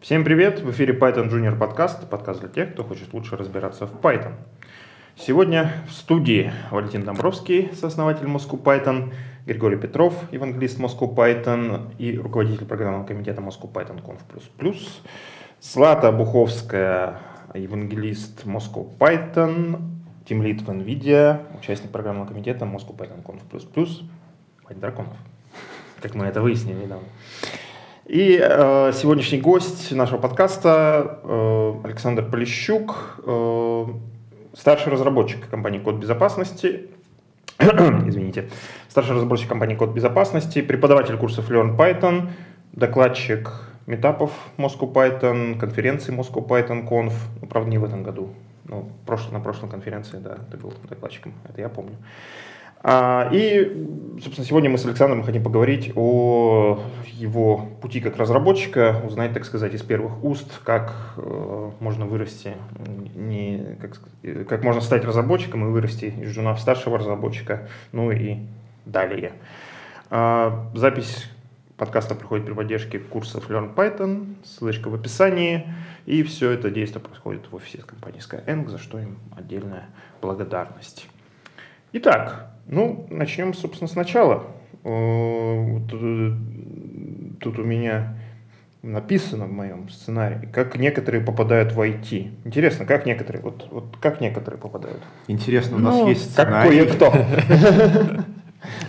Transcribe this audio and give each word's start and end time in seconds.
Всем 0.00 0.24
привет! 0.24 0.60
В 0.60 0.70
эфире 0.70 0.94
Python 0.94 1.28
Junior 1.28 1.58
подкаст, 1.58 2.08
подкаст 2.08 2.40
для 2.40 2.48
тех, 2.48 2.72
кто 2.72 2.84
хочет 2.84 3.12
лучше 3.12 3.36
разбираться 3.36 3.86
в 3.86 4.00
Python. 4.00 4.32
Сегодня 5.14 5.74
в 5.86 5.92
студии 5.92 6.50
Валентин 6.70 7.02
Домбровский, 7.02 7.70
сооснователь 7.74 8.24
Moscow 8.24 8.62
Python, 8.62 9.12
Григорий 9.44 9.76
Петров, 9.76 10.14
евангелист 10.32 10.78
Moscow 10.78 11.14
Python 11.14 11.94
и 11.98 12.16
руководитель 12.16 12.64
программного 12.64 13.04
комитета 13.04 13.42
Moscow 13.42 13.70
Python 13.70 14.02
Conf++, 14.02 14.74
Злата 15.60 16.10
Буховская, 16.12 17.18
евангелист 17.52 18.46
Moscow 18.46 18.88
Python, 18.98 19.82
тимлит 20.26 20.62
в 20.62 20.70
NVIDIA, 20.70 21.42
участник 21.58 21.90
программного 21.90 22.26
комитета 22.26 22.64
Moscow 22.64 22.96
Python 22.96 23.22
Conf++, 23.22 23.42
Мать 24.66 24.80
драконов, 24.80 25.18
как 26.00 26.14
мы 26.14 26.24
это 26.24 26.40
выяснили 26.40 26.84
недавно. 26.84 27.06
И 28.10 28.40
э, 28.42 28.90
сегодняшний 28.92 29.38
гость 29.38 29.92
нашего 29.92 30.18
подкаста 30.18 31.20
э, 31.22 31.74
Александр 31.84 32.28
Полищук, 32.28 33.20
э, 33.24 33.84
старший 34.52 34.92
разработчик 34.92 35.48
компании 35.48 35.78
Код 35.78 35.94
Безопасности, 35.94 36.88
извините, 37.60 38.50
старший 38.88 39.14
разработчик 39.14 39.48
компании 39.48 39.76
Код 39.76 39.90
Безопасности, 39.90 40.60
преподаватель 40.60 41.16
курсов 41.18 41.52
Learn 41.52 41.76
Python, 41.76 42.30
докладчик 42.72 43.52
метапов 43.86 44.32
Moscow 44.56 44.92
Python, 44.92 45.56
конференции 45.56 46.12
Moscow 46.12 46.44
Python 46.44 46.88
Conf, 46.88 47.12
ну, 47.40 47.46
правда, 47.46 47.70
не 47.70 47.78
в 47.78 47.84
этом 47.84 48.02
году, 48.02 48.30
ну, 48.64 48.90
прошлый, 49.06 49.34
на 49.34 49.40
прошлой 49.40 49.70
конференции, 49.70 50.18
да, 50.18 50.38
ты 50.50 50.56
был 50.56 50.74
докладчиком, 50.88 51.32
это 51.48 51.60
я 51.60 51.68
помню. 51.68 51.94
И, 52.82 53.86
собственно, 54.22 54.46
сегодня 54.46 54.70
мы 54.70 54.78
с 54.78 54.86
Александром 54.86 55.22
хотим 55.22 55.42
поговорить 55.42 55.92
о 55.96 56.80
его 57.20 57.68
пути 57.82 58.00
как 58.00 58.16
разработчика, 58.16 59.02
узнать, 59.06 59.34
так 59.34 59.44
сказать, 59.44 59.74
из 59.74 59.82
первых 59.82 60.24
уст, 60.24 60.60
как 60.64 61.14
э, 61.18 61.70
можно 61.78 62.06
вырасти, 62.06 62.54
не, 63.14 63.76
как, 63.80 64.00
как 64.48 64.64
можно 64.64 64.80
стать 64.80 65.04
разработчиком 65.04 65.68
и 65.68 65.70
вырасти 65.70 66.06
из 66.06 66.30
жена 66.30 66.54
в 66.54 66.60
старшего 66.60 66.98
разработчика, 66.98 67.68
ну 67.92 68.10
и 68.10 68.38
далее. 68.86 69.32
А, 70.08 70.70
запись 70.74 71.30
подкаста 71.76 72.14
проходит 72.14 72.46
при 72.46 72.54
поддержке 72.54 72.98
курсов 72.98 73.50
Learn 73.50 73.74
Python, 73.74 74.36
ссылочка 74.44 74.88
в 74.88 74.94
описании, 74.94 75.66
и 76.06 76.22
все 76.22 76.50
это 76.50 76.70
действие 76.70 77.02
происходит 77.02 77.50
в 77.50 77.54
офисе 77.54 77.78
компании 77.78 78.20
Skyeng, 78.20 78.68
за 78.68 78.78
что 78.78 78.98
им 78.98 79.18
отдельная 79.36 79.88
благодарность. 80.20 81.06
Итак, 81.92 82.50
ну, 82.70 83.06
начнем, 83.10 83.52
собственно, 83.52 83.88
сначала. 83.88 84.44
Э, 84.84 85.78
э, 85.92 86.32
тут 87.40 87.58
у 87.58 87.64
меня 87.64 88.16
написано 88.82 89.46
в 89.46 89.52
моем 89.52 89.88
сценарии, 89.90 90.48
как 90.52 90.76
некоторые 90.78 91.22
попадают 91.22 91.72
в 91.72 91.80
IT. 91.80 92.30
Интересно, 92.44 92.86
как 92.86 93.06
некоторые, 93.06 93.42
вот, 93.42 93.66
вот 93.70 93.96
как 94.00 94.20
некоторые 94.20 94.60
попадают? 94.60 95.00
Интересно, 95.26 95.76
у 95.76 95.80
нас 95.80 95.96
ну, 95.96 96.08
есть 96.08 96.30
сценарий. 96.30 96.86
Как 96.86 96.98
кое-кто. 96.98 97.12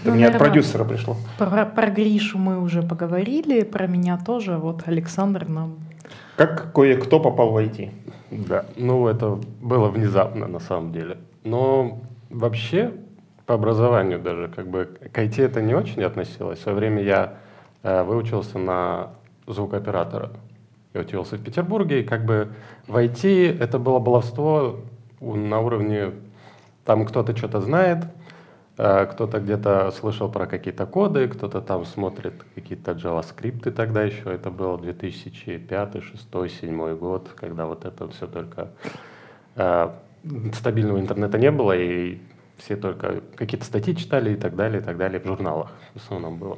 Это 0.03 0.11
мне 0.11 0.27
от 0.27 0.37
продюсера 0.37 0.83
пришло. 0.83 1.17
Про, 1.39 1.65
про 1.65 1.89
Гришу 1.89 2.37
мы 2.37 2.61
уже 2.61 2.83
поговорили, 2.83 3.63
про 3.63 3.87
меня 3.87 4.17
тоже. 4.17 4.57
Вот 4.57 4.83
Александр 4.85 5.47
нам... 5.47 5.77
Как 6.35 6.71
кое-кто 6.73 7.19
попал 7.19 7.51
в 7.51 7.57
IT? 7.57 7.89
Да, 8.31 8.65
ну 8.77 9.07
это 9.07 9.39
было 9.59 9.89
внезапно 9.89 10.47
на 10.47 10.59
самом 10.59 10.91
деле. 10.91 11.17
Но 11.43 11.99
вообще 12.29 12.93
по 13.51 13.55
образованию 13.55 14.17
даже, 14.17 14.47
как 14.47 14.69
бы 14.69 14.85
к 14.85 15.17
IT 15.17 15.43
это 15.43 15.61
не 15.61 15.73
очень 15.73 16.01
относилось. 16.03 16.59
В 16.59 16.61
свое 16.61 16.77
время 16.77 17.03
я 17.03 17.33
э, 17.83 18.01
выучился 18.01 18.57
на 18.57 19.09
звукооператора. 19.45 20.31
Я 20.93 21.01
учился 21.01 21.35
в 21.35 21.43
Петербурге, 21.43 21.99
и 21.99 22.03
как 22.05 22.23
бы 22.23 22.53
в 22.87 22.95
IT 22.95 23.59
это 23.59 23.77
было 23.77 23.99
баловство 23.99 24.79
на 25.19 25.59
уровне, 25.59 26.13
там 26.85 27.05
кто-то 27.05 27.35
что-то 27.35 27.59
знает, 27.59 28.05
э, 28.77 29.05
кто-то 29.07 29.41
где-то 29.41 29.91
слышал 29.91 30.31
про 30.31 30.45
какие-то 30.45 30.85
коды, 30.85 31.27
кто-то 31.27 31.59
там 31.59 31.83
смотрит 31.83 32.45
какие-то 32.55 32.91
JavaScript 32.91 33.69
тогда 33.71 34.03
еще, 34.03 34.33
это 34.33 34.49
было 34.49 34.77
2005, 34.77 35.91
2006, 35.91 36.31
2007 36.31 36.95
год, 36.95 37.27
когда 37.35 37.65
вот 37.65 37.83
это 37.83 38.07
все 38.07 38.27
только 38.27 38.69
э, 39.57 39.89
стабильного 40.53 41.01
интернета 41.01 41.37
не 41.37 41.51
было, 41.51 41.75
и 41.75 42.21
все 42.63 42.75
только 42.75 43.21
какие-то 43.35 43.65
статьи 43.65 43.95
читали 43.95 44.33
и 44.33 44.35
так 44.35 44.55
далее, 44.55 44.81
и 44.81 44.83
так 44.83 44.97
далее, 44.97 45.19
в 45.19 45.25
журналах 45.25 45.71
в 45.93 45.97
основном 45.97 46.37
было. 46.37 46.57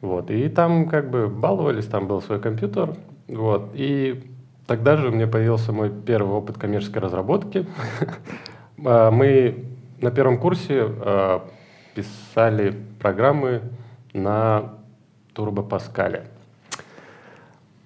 Вот, 0.00 0.30
и 0.30 0.48
там 0.48 0.88
как 0.88 1.10
бы 1.10 1.28
баловались, 1.28 1.86
там 1.86 2.06
был 2.06 2.22
свой 2.22 2.40
компьютер, 2.40 2.94
вот, 3.26 3.70
и 3.74 4.22
тогда 4.66 4.96
же 4.96 5.08
у 5.08 5.10
меня 5.10 5.26
появился 5.26 5.72
мой 5.72 5.90
первый 5.90 6.32
опыт 6.32 6.58
коммерческой 6.58 6.98
разработки. 6.98 7.66
А, 8.84 9.10
мы 9.10 9.64
на 10.00 10.12
первом 10.12 10.38
курсе 10.38 10.84
а, 10.86 11.50
писали 11.96 12.76
программы 13.00 13.62
на 14.12 14.74
Turbo 15.34 15.68
Pascal. 15.68 16.22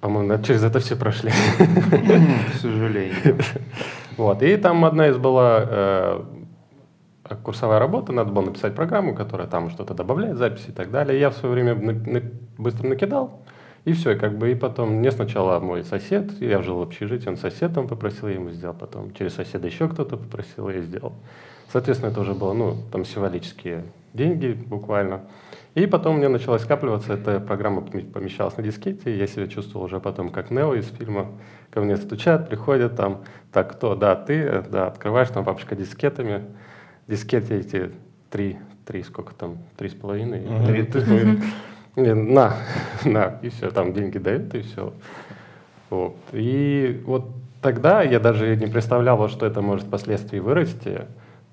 По-моему, 0.03 0.43
через 0.43 0.63
это 0.65 0.81
все 0.81 0.97
прошли. 0.97 1.31
К 1.31 2.61
сожалению. 2.61 3.39
Вот. 4.19 4.43
И 4.43 4.55
там 4.59 4.85
одна 4.85 5.09
из 5.09 5.17
была 5.17 5.65
э, 5.65 6.25
курсовая 7.43 7.79
работа, 7.79 8.13
надо 8.13 8.33
было 8.33 8.47
написать 8.47 8.75
программу, 8.75 9.15
которая 9.15 9.47
там 9.47 9.71
что-то 9.71 9.95
добавляет, 9.95 10.37
записи 10.37 10.71
и 10.71 10.73
так 10.73 10.91
далее. 10.91 11.19
Я 11.19 11.31
в 11.31 11.35
свое 11.35 11.55
время 11.55 11.75
на, 11.75 11.93
на, 11.93 12.23
быстро 12.59 12.89
накидал, 12.89 13.43
и 13.85 13.93
все, 13.93 14.15
как 14.15 14.39
бы, 14.39 14.53
и 14.53 14.55
потом 14.55 14.91
мне 14.91 15.11
сначала 15.11 15.59
мой 15.59 15.85
сосед, 15.85 16.41
я 16.41 16.63
жил 16.63 16.79
в 16.79 16.83
общежитии, 16.83 17.29
он 17.29 17.37
соседом 17.37 17.89
попросил, 17.89 18.29
я 18.29 18.35
ему 18.35 18.51
сделал, 18.51 18.75
потом 18.75 19.13
через 19.13 19.35
соседа 19.35 19.67
еще 19.67 19.89
кто-то 19.89 20.17
попросил, 20.17 20.69
я 20.69 20.81
сделал. 20.81 21.15
Соответственно, 21.73 22.11
это 22.11 22.21
уже 22.21 22.35
было, 22.35 22.53
ну, 22.53 22.77
там 22.93 23.05
символические 23.05 23.85
деньги 24.13 24.53
буквально. 24.53 25.23
И 25.75 25.87
потом 25.87 26.19
мне 26.19 26.29
начала 26.29 26.59
скапливаться, 26.59 27.15
эта 27.15 27.41
программа 27.41 27.81
помещалась 27.81 28.57
на 28.59 28.63
дискете, 28.63 29.17
я 29.17 29.27
себя 29.27 29.47
чувствовал 29.47 29.87
уже 29.87 30.01
потом 30.01 30.29
как 30.29 30.51
Нео 30.51 30.75
из 30.75 30.87
фильма, 30.87 31.29
ко 31.71 31.81
мне 31.81 31.97
стучат, 31.97 32.49
приходят 32.49 32.95
там, 32.95 33.25
так, 33.53 33.73
кто, 33.73 33.95
да, 33.95 34.15
ты, 34.15 34.63
да, 34.71 34.89
открываешь, 34.89 35.29
там 35.29 35.45
папочка 35.45 35.75
дискетами, 35.75 36.45
дискеты 37.09 37.57
эти 37.57 37.91
три, 38.31 38.59
три 38.87 39.03
сколько 39.03 39.35
там, 39.35 39.59
три 39.77 39.89
с 39.89 39.95
половиной? 39.95 40.41
Три, 40.67 40.83
три 40.85 41.01
с 41.01 41.05
половиной. 41.05 41.43
На, 41.95 42.57
на, 43.05 43.39
и 43.43 43.51
все, 43.51 43.71
там 43.71 43.93
деньги 43.93 44.19
дают, 44.19 44.55
и 44.55 44.63
все. 44.63 44.93
Вот. 45.91 46.17
И 46.33 47.03
вот 47.05 47.27
тогда 47.61 48.03
я 48.03 48.19
даже 48.19 48.57
не 48.57 48.67
представлял, 48.67 49.29
что 49.29 49.47
это 49.47 49.61
может 49.61 49.87
впоследствии 49.87 50.39
вырасти. 50.39 51.07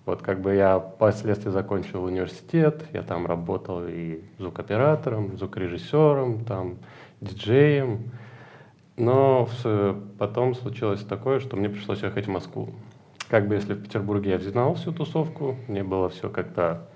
Вот 0.06 0.22
как 0.22 0.42
бы 0.42 0.56
я 0.56 0.80
впоследствии 0.80 1.52
закончил 1.52 2.04
университет, 2.04 2.86
я 2.94 3.04
там 3.04 3.28
работал 3.28 3.84
и 3.86 4.22
звукоператором, 4.40 5.38
звукорежиссером, 5.38 6.46
там, 6.46 6.78
диджеем. 7.22 8.12
Но 8.98 9.48
потом 10.18 10.56
случилось 10.56 11.02
такое, 11.02 11.40
что 11.40 11.56
мне 11.58 11.70
пришлось 11.70 12.02
ехать 12.02 12.26
в 12.26 12.32
Москву. 12.32 12.70
Как 13.30 13.48
бы 13.48 13.56
если 13.56 13.76
в 13.76 13.84
Петербурге 13.84 14.32
я 14.32 14.40
знал 14.40 14.74
всю 14.74 14.92
тусовку, 14.92 15.56
мне 15.68 15.84
было 15.84 16.10
все 16.10 16.30
как-то 16.30 16.90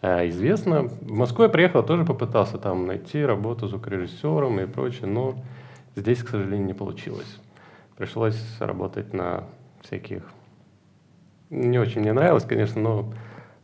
э, 0.00 0.28
известно. 0.30 0.84
В 0.84 1.12
Москву 1.12 1.44
я 1.44 1.50
приехал, 1.50 1.82
тоже 1.82 2.06
попытался 2.06 2.56
там 2.56 2.86
найти 2.86 3.22
работу 3.22 3.68
звукорежиссером 3.68 4.60
и 4.60 4.66
прочее, 4.66 5.06
но 5.06 5.34
здесь, 5.94 6.22
к 6.22 6.28
сожалению, 6.30 6.66
не 6.66 6.72
получилось. 6.72 7.38
Пришлось 7.98 8.42
работать 8.60 9.12
на 9.12 9.44
всяких... 9.82 10.22
Не 11.50 11.78
очень 11.78 12.00
мне 12.00 12.14
нравилось, 12.14 12.44
конечно, 12.44 12.80
но 12.80 13.12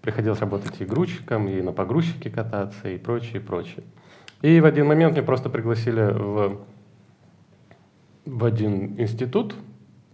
приходилось 0.03 0.41
работать 0.41 0.79
и 0.79 0.85
грузчиком, 0.85 1.49
и 1.49 1.63
на 1.63 1.73
погрузчике 1.73 2.29
кататься, 2.29 2.91
и 2.91 2.99
прочее, 2.99 3.37
и 3.37 3.45
прочее. 3.45 3.85
И 4.43 4.61
в 4.61 4.67
один 4.67 4.87
момент 4.87 5.15
меня 5.15 5.23
просто 5.23 5.49
пригласили 5.49 6.03
в, 6.03 6.61
в 8.27 8.45
один 8.45 9.01
институт, 9.01 9.55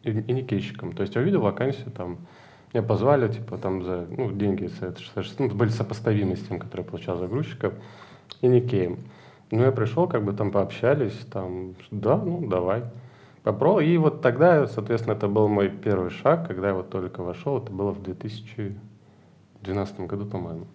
и, 0.07 0.11
и 0.11 0.33
никейщиком. 0.33 0.93
То 0.93 1.03
есть 1.03 1.15
я 1.15 1.21
увидел 1.21 1.41
вакансию, 1.41 1.91
там, 1.91 2.19
меня 2.73 2.83
позвали, 2.83 3.29
типа, 3.31 3.59
там, 3.59 3.83
за, 3.83 4.07
ну, 4.11 4.31
деньги 4.33 4.71
ну, 5.39 5.49
были 5.49 5.69
сопоставимы 5.71 6.37
с 6.37 6.47
тем, 6.47 6.59
которые 6.59 6.85
я 6.85 6.91
получал 6.91 7.19
за 7.19 7.27
грузчика, 7.27 7.73
и 8.41 8.49
никеем. 8.49 8.99
Ну, 9.51 9.63
я 9.63 9.73
пришел, 9.73 10.09
как 10.09 10.25
бы 10.25 10.33
там 10.33 10.51
пообщались, 10.51 11.17
там, 11.33 11.75
да, 11.91 12.17
ну, 12.17 12.47
давай. 12.47 12.85
Попробовал, 13.43 13.81
и 13.81 13.97
вот 13.97 14.23
тогда, 14.23 14.67
соответственно, 14.67 15.15
это 15.15 15.29
был 15.29 15.49
мой 15.49 15.69
первый 15.69 16.11
шаг, 16.11 16.49
когда 16.49 16.69
я 16.69 16.75
вот 16.75 16.91
только 16.91 17.23
вошел, 17.23 17.59
это 17.59 17.71
было 17.71 17.93
в 17.93 18.03
2012 18.03 20.01
году, 20.01 20.27
по-моему. 20.27 20.67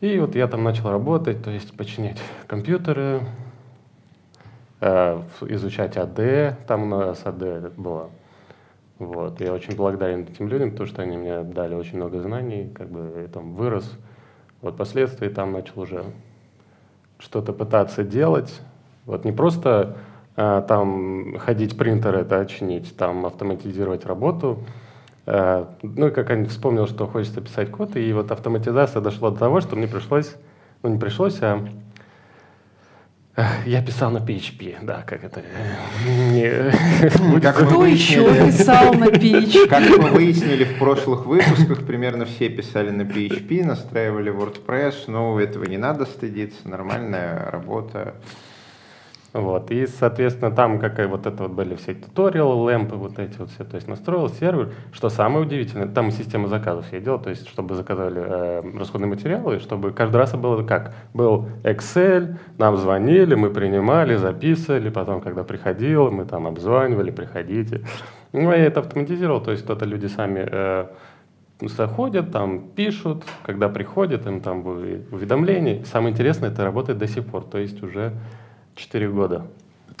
И 0.00 0.18
вот 0.18 0.34
я 0.34 0.48
там 0.48 0.64
начал 0.64 0.90
работать, 0.90 1.44
то 1.44 1.50
есть 1.50 1.76
починять 1.76 2.18
компьютеры, 2.46 3.20
э, 4.80 5.22
изучать 5.42 5.96
АД, 5.98 6.66
там 6.66 6.84
у 6.84 6.86
нас 6.86 7.24
АД 7.24 7.74
было 7.76 8.10
вот. 8.98 9.40
Я 9.40 9.52
очень 9.52 9.76
благодарен 9.76 10.22
этим 10.22 10.48
людям, 10.48 10.70
потому 10.70 10.88
что 10.88 11.02
они 11.02 11.16
мне 11.16 11.42
дали 11.42 11.74
очень 11.74 11.96
много 11.96 12.20
знаний, 12.20 12.70
как 12.74 12.88
бы 12.88 13.22
я 13.22 13.28
там 13.28 13.54
вырос. 13.54 13.90
Вот 14.60 14.74
впоследствии 14.74 15.28
там 15.28 15.52
начал 15.52 15.80
уже 15.80 16.04
что-то 17.18 17.52
пытаться 17.52 18.04
делать. 18.04 18.60
Вот 19.06 19.24
не 19.24 19.32
просто 19.32 19.96
э, 20.36 20.62
там 20.68 21.38
ходить 21.38 21.76
принтер 21.76 22.16
это 22.16 22.46
чинить, 22.46 22.96
там 22.96 23.26
автоматизировать 23.26 24.06
работу. 24.06 24.58
Э, 25.26 25.66
ну 25.82 26.08
и 26.08 26.10
как 26.10 26.30
они 26.30 26.46
вспомнил, 26.46 26.86
что 26.86 27.06
хочется 27.06 27.40
писать 27.40 27.70
код, 27.70 27.96
и 27.96 28.12
вот 28.12 28.30
автоматизация 28.30 29.00
дошла 29.00 29.30
до 29.30 29.38
того, 29.38 29.60
что 29.60 29.76
мне 29.76 29.88
пришлось, 29.88 30.34
ну 30.82 30.90
не 30.90 30.98
пришлось, 30.98 31.40
а 31.42 31.66
я 33.64 33.80
писал 33.80 34.10
на 34.10 34.18
PHP, 34.18 34.84
да, 34.84 35.02
как 35.02 35.24
это... 35.24 35.42
Как 37.40 37.56
Кто 37.56 37.86
еще 37.86 38.46
писал 38.46 38.92
на 38.92 39.06
PHP? 39.06 39.68
Как 39.68 39.88
мы 39.88 40.10
выяснили 40.10 40.64
в 40.64 40.78
прошлых 40.78 41.24
выпусках, 41.24 41.86
примерно 41.86 42.26
все 42.26 42.50
писали 42.50 42.90
на 42.90 43.02
PHP, 43.02 43.64
настраивали 43.64 44.30
WordPress, 44.30 45.04
но 45.06 45.40
этого 45.40 45.64
не 45.64 45.78
надо 45.78 46.04
стыдиться, 46.04 46.68
нормальная 46.68 47.50
работа. 47.50 48.16
Вот, 49.32 49.70
и, 49.70 49.86
соответственно, 49.86 50.50
там 50.50 50.78
как 50.78 50.98
вот 51.08 51.26
это 51.26 51.44
вот 51.44 51.52
были 51.52 51.74
все 51.76 51.94
туториалы, 51.94 52.54
лэмпы, 52.64 52.96
вот 52.96 53.18
эти 53.18 53.38
вот 53.38 53.50
все, 53.50 53.64
то 53.64 53.76
есть 53.76 53.88
настроил 53.88 54.28
сервер. 54.28 54.74
Что 54.92 55.08
самое 55.08 55.46
удивительное, 55.46 55.88
там 55.88 56.10
система 56.10 56.48
заказов 56.48 56.84
я 56.92 57.00
делал, 57.00 57.18
то 57.18 57.30
есть 57.30 57.48
чтобы 57.48 57.74
заказывали 57.74 58.20
э, 58.22 58.78
расходные 58.78 59.08
материалы, 59.08 59.58
чтобы 59.58 59.92
каждый 59.92 60.16
раз 60.16 60.34
было 60.34 60.62
как? 60.62 60.92
Был 61.14 61.46
Excel, 61.64 62.36
нам 62.58 62.76
звонили, 62.76 63.34
мы 63.34 63.48
принимали, 63.48 64.16
записывали, 64.16 64.90
потом, 64.90 65.22
когда 65.22 65.44
приходило, 65.44 66.10
мы 66.10 66.26
там 66.26 66.46
обзванивали, 66.46 67.10
приходите. 67.10 67.80
Ну, 68.32 68.50
я 68.50 68.66
это 68.66 68.80
автоматизировал, 68.80 69.40
то 69.40 69.50
есть 69.50 69.64
кто-то 69.64 69.86
люди 69.86 70.06
сами 70.08 70.46
э, 70.46 70.86
заходят, 71.68 72.32
там 72.32 72.68
пишут, 72.68 73.24
когда 73.44 73.70
приходят, 73.70 74.26
им 74.26 74.42
там 74.42 74.66
уведомления. 74.66 75.84
Самое 75.84 76.12
интересное, 76.12 76.50
это 76.50 76.64
работает 76.64 76.98
до 76.98 77.06
сих 77.06 77.24
пор, 77.24 77.44
то 77.44 77.56
есть 77.56 77.82
уже 77.82 78.12
Четыре 78.74 79.08
года. 79.08 79.46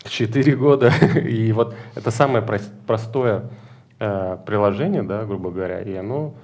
Четыре 0.04 0.56
года. 0.56 0.92
И 1.28 1.52
вот 1.52 1.74
это 1.94 2.10
самое 2.10 2.44
простое 2.86 3.50
э, 3.98 4.38
приложение, 4.46 5.02
да, 5.02 5.24
грубо 5.24 5.50
говоря, 5.50 5.80
и 5.80 5.94
оно, 5.94 6.34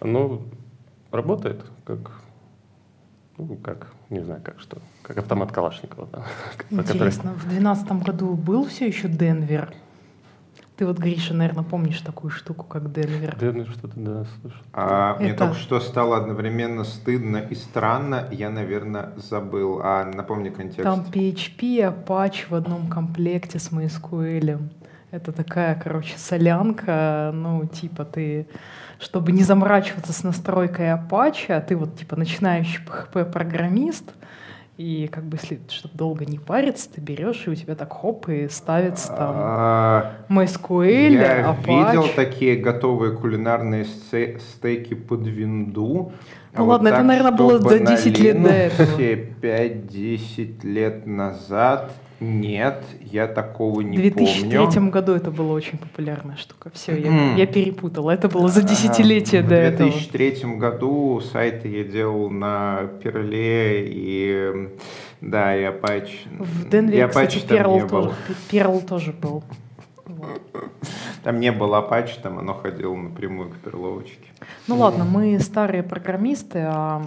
оно 0.00 0.42
работает 1.10 1.64
как, 1.84 1.98
ну, 3.36 3.56
как, 3.56 3.92
не 4.10 4.20
знаю, 4.20 4.40
как 4.44 4.60
что, 4.60 4.78
как 5.02 5.18
автомат 5.18 5.50
Калашникова. 5.50 6.08
Да, 6.12 6.24
Интересно, 6.70 7.32
который... 7.32 7.38
в 7.38 7.48
двенадцатом 7.48 8.00
году 8.00 8.34
был 8.34 8.66
все 8.66 8.86
еще 8.86 9.08
Денвер? 9.08 9.72
Ты 10.78 10.86
вот, 10.86 10.96
Гриша, 10.98 11.34
наверное, 11.34 11.64
помнишь 11.64 12.00
такую 12.02 12.30
штуку, 12.30 12.64
как 12.64 12.92
Денвер. 12.92 13.36
Денвер 13.36 13.68
что-то, 13.68 13.94
да, 13.96 14.24
слышал. 14.40 14.60
А, 14.72 15.14
Это... 15.14 15.22
Мне 15.24 15.32
только 15.34 15.54
что 15.54 15.80
стало 15.80 16.16
одновременно 16.16 16.84
стыдно 16.84 17.38
и 17.38 17.56
странно. 17.56 18.28
Я, 18.30 18.48
наверное, 18.48 19.12
забыл. 19.16 19.80
А 19.82 20.04
напомни 20.04 20.50
контекст. 20.50 20.84
Там 20.84 21.00
PHP 21.12 21.56
и 21.62 21.80
Apache 21.80 22.46
в 22.48 22.54
одном 22.54 22.88
комплекте 22.88 23.58
с 23.58 23.72
MySQL. 23.72 24.60
Это 25.10 25.32
такая, 25.32 25.74
короче, 25.74 26.16
солянка, 26.16 27.32
ну, 27.34 27.66
типа 27.66 28.04
ты, 28.04 28.46
чтобы 29.00 29.32
не 29.32 29.42
заморачиваться 29.42 30.12
с 30.12 30.22
настройкой 30.22 30.92
Apache, 30.92 31.54
а 31.54 31.60
ты 31.60 31.74
вот, 31.74 31.96
типа, 31.98 32.14
начинающий 32.14 32.84
PHP-программист, 32.84 34.14
и 34.78 35.08
как 35.08 35.24
бы, 35.24 35.36
если 35.42 35.60
чтобы 35.68 35.96
долго 35.96 36.24
не 36.24 36.38
париться, 36.38 36.88
ты 36.88 37.00
берешь, 37.00 37.48
и 37.48 37.50
у 37.50 37.54
тебя 37.56 37.74
так 37.74 37.92
хоп, 37.92 38.28
и 38.28 38.48
ставится 38.48 39.08
там 39.08 39.34
а, 39.34 40.12
MySQL, 40.28 41.10
Я 41.10 41.56
видел 41.66 42.06
такие 42.14 42.56
готовые 42.56 43.16
кулинарные 43.16 43.84
стейки 43.84 44.94
под 44.94 45.26
винду. 45.26 46.12
Ну 46.52 46.62
а 46.62 46.62
ладно, 46.62 46.90
вот 46.90 46.94
это, 46.94 47.04
наверное, 47.04 47.32
было 47.32 47.58
за 47.58 47.80
10 47.80 48.18
лет 48.20 48.40
до 48.40 48.50
этого. 48.50 49.00
5-10 49.00 50.64
лет 50.64 51.06
назад 51.06 51.90
нет, 52.20 52.84
я 53.00 53.26
такого 53.28 53.80
не 53.80 53.96
помню. 53.96 54.10
В 54.10 54.16
2003 54.16 54.58
помню. 54.58 54.90
году 54.90 55.12
это 55.12 55.30
была 55.30 55.52
очень 55.52 55.78
популярная 55.78 56.36
штука. 56.36 56.70
Все, 56.74 56.96
я, 56.96 57.34
я 57.34 57.46
перепутала. 57.46 58.10
Это 58.10 58.28
было 58.28 58.48
за 58.48 58.62
десятилетие 58.62 59.42
до 59.42 59.54
этого. 59.54 59.88
В 59.88 60.10
2003 60.10 60.56
году 60.56 61.20
сайты 61.20 61.68
я 61.68 61.84
делал 61.84 62.28
на 62.30 62.88
Перле 63.02 63.84
и 63.86 64.68
да, 65.20 65.56
и 65.56 65.62
Apache. 65.64 66.28
В 66.38 66.68
Денвере, 66.68 67.08
кстати, 67.08 67.38
Perl 67.38 67.88
тоже, 67.88 68.14
Perl 68.50 68.86
тоже 68.86 69.12
был. 69.12 69.42
Там 71.22 71.40
не 71.40 71.52
было 71.52 71.80
Apache, 71.80 72.20
там 72.22 72.38
оно 72.38 72.54
ходило 72.54 72.94
напрямую 72.94 73.50
к 73.50 73.56
перловочке. 73.56 74.28
Ну 74.66 74.78
ладно, 74.78 75.04
мы 75.04 75.38
старые 75.40 75.82
программисты, 75.82 76.64
а 76.66 77.02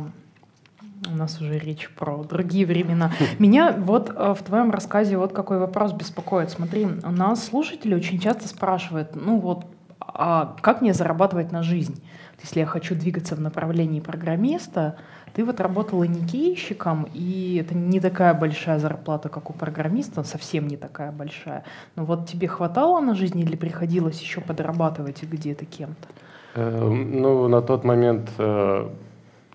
у 1.08 1.16
нас 1.16 1.42
уже 1.42 1.58
речь 1.58 1.90
про 1.90 2.24
другие 2.24 2.66
времена. 2.66 3.12
Меня 3.40 3.72
вот 3.78 4.12
э, 4.16 4.34
в 4.38 4.44
твоем 4.44 4.72
рассказе 4.72 5.18
вот 5.18 5.34
какой 5.34 5.58
вопрос 5.58 5.94
беспокоит. 5.94 6.52
Смотри, 6.52 6.86
у 6.86 7.12
нас 7.12 7.46
слушатели 7.46 7.96
очень 7.96 8.20
часто 8.20 8.48
спрашивают, 8.48 9.16
ну 9.16 9.40
вот, 9.40 9.66
а 10.00 10.56
как 10.62 10.82
мне 10.82 10.94
зарабатывать 10.94 11.52
на 11.52 11.64
жизнь? 11.64 12.04
Если 12.44 12.60
я 12.60 12.66
хочу 12.66 12.96
двигаться 12.96 13.36
в 13.36 13.42
направлении 13.42 14.00
программиста, 14.00 14.98
ты 15.34 15.46
вот 15.46 15.60
работала 15.60 16.04
никейщиком, 16.04 17.08
и 17.14 17.64
это 17.64 17.76
не 17.76 18.00
такая 18.00 18.34
большая 18.34 18.80
зарплата, 18.80 19.30
как 19.30 19.50
у 19.50 19.54
программиста, 19.54 20.24
совсем 20.24 20.68
не 20.68 20.76
такая 20.76 21.12
большая. 21.12 21.64
Но 21.96 22.04
вот 22.06 22.28
тебе 22.28 22.48
хватало 22.48 23.00
на 23.00 23.16
жизнь 23.16 23.40
или 23.40 23.56
приходилось 23.56 24.20
еще 24.20 24.42
подрабатывать 24.42 25.24
где-то 25.24 25.66
кем-то? 25.66 26.08
Эм, 26.56 27.22
ну, 27.22 27.48
на 27.48 27.62
тот 27.62 27.84
момент 27.84 28.30
э, 28.38 28.90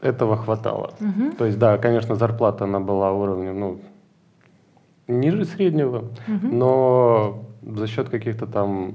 этого 0.00 0.36
хватало. 0.36 0.94
Угу. 1.00 1.36
То 1.38 1.46
есть, 1.46 1.58
да, 1.58 1.78
конечно, 1.78 2.14
зарплата 2.14 2.64
она 2.64 2.80
была 2.80 3.12
уровнем, 3.12 3.58
ну, 3.58 3.80
ниже 5.08 5.44
среднего, 5.44 5.98
угу. 5.98 6.46
но 6.50 7.44
за 7.62 7.86
счет 7.86 8.08
каких-то 8.08 8.46
там, 8.46 8.94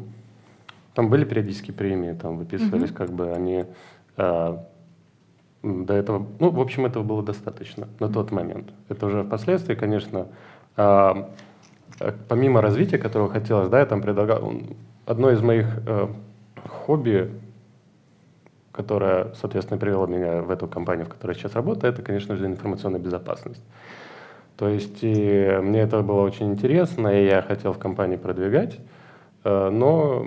там 0.93 1.09
были 1.09 1.25
периодические 1.25 1.73
премии, 1.73 2.13
там 2.13 2.37
выписывались, 2.37 2.89
угу. 2.89 2.97
как 2.97 3.11
бы 3.11 3.31
они 3.31 3.65
э, 4.17 4.57
до 5.63 5.93
этого, 5.93 6.27
ну, 6.39 6.49
в 6.49 6.59
общем, 6.59 6.85
этого 6.85 7.03
было 7.03 7.23
достаточно 7.23 7.87
на 7.99 8.09
тот 8.09 8.31
момент. 8.31 8.69
Это 8.89 9.05
уже 9.05 9.23
впоследствии, 9.23 9.75
конечно, 9.75 10.27
э, 10.77 11.13
помимо 12.27 12.61
развития, 12.61 12.97
которого 12.97 13.29
хотелось, 13.29 13.69
да, 13.69 13.79
я 13.79 13.85
там 13.85 14.01
предлагал, 14.01 14.53
одно 15.05 15.31
из 15.31 15.41
моих 15.41 15.67
э, 15.85 16.07
хобби 16.67 17.31
которая, 18.81 19.33
соответственно, 19.35 19.79
привела 19.79 20.07
меня 20.07 20.41
в 20.41 20.49
эту 20.49 20.67
компанию, 20.67 21.05
в 21.05 21.09
которой 21.09 21.33
я 21.33 21.39
сейчас 21.39 21.53
работаю, 21.53 21.93
это, 21.93 22.01
конечно 22.01 22.35
же, 22.35 22.45
информационная 22.45 22.99
безопасность. 22.99 23.63
То 24.57 24.67
есть 24.67 24.99
и 25.01 25.59
мне 25.61 25.81
это 25.81 26.01
было 26.01 26.21
очень 26.21 26.51
интересно, 26.51 27.07
и 27.07 27.25
я 27.25 27.41
хотел 27.41 27.73
в 27.73 27.79
компании 27.79 28.17
продвигать, 28.17 28.79
э, 29.43 29.69
но 29.69 30.25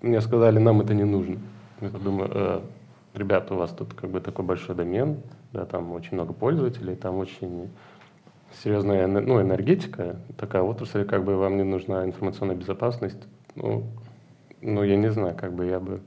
мне 0.00 0.20
сказали, 0.20 0.58
нам 0.58 0.80
это 0.80 0.94
не 0.94 1.04
нужно. 1.04 1.38
Я 1.80 1.90
думаю, 1.90 2.30
э, 2.32 2.60
ребята, 3.14 3.54
у 3.54 3.58
вас 3.58 3.70
тут 3.70 3.94
как 3.94 4.10
бы 4.10 4.20
такой 4.20 4.44
большой 4.44 4.74
домен, 4.74 5.18
да, 5.52 5.64
там 5.64 5.92
очень 5.92 6.14
много 6.14 6.32
пользователей, 6.32 6.96
там 6.96 7.16
очень 7.16 7.70
серьезная 8.62 9.06
ну, 9.06 9.40
энергетика, 9.40 10.16
такая 10.38 10.62
отрасль, 10.62 11.04
как 11.04 11.24
бы 11.24 11.36
вам 11.36 11.56
не 11.56 11.64
нужна 11.64 12.04
информационная 12.04 12.56
безопасность. 12.56 13.22
Ну, 13.54 13.84
ну, 14.62 14.82
я 14.82 14.96
не 14.96 15.10
знаю, 15.10 15.36
как 15.36 15.52
бы 15.52 15.66
я 15.66 15.80
бы 15.80 16.00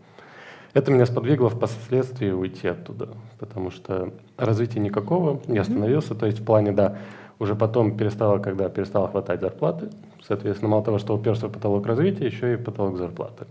это 0.73 0.91
меня 0.91 1.05
сподвигло 1.05 1.49
впоследствии 1.49 2.31
уйти 2.31 2.67
оттуда, 2.67 3.09
потому 3.39 3.71
что 3.71 4.13
развития 4.37 4.79
никакого, 4.79 5.41
не 5.47 5.57
остановился. 5.57 6.15
То 6.15 6.25
есть 6.25 6.39
в 6.39 6.45
плане, 6.45 6.71
да, 6.71 6.97
уже 7.39 7.55
потом 7.55 7.97
перестало, 7.97 8.39
когда 8.39 8.69
перестало 8.69 9.09
хватать 9.09 9.41
зарплаты, 9.41 9.89
соответственно, 10.23 10.69
мало 10.69 10.83
того, 10.83 10.97
что 10.97 11.15
уперся 11.15 11.47
в 11.47 11.51
потолок 11.51 11.85
развития, 11.87 12.25
еще 12.25 12.53
и 12.53 12.57
потолок 12.57 12.97
зарплаты. 12.97 13.47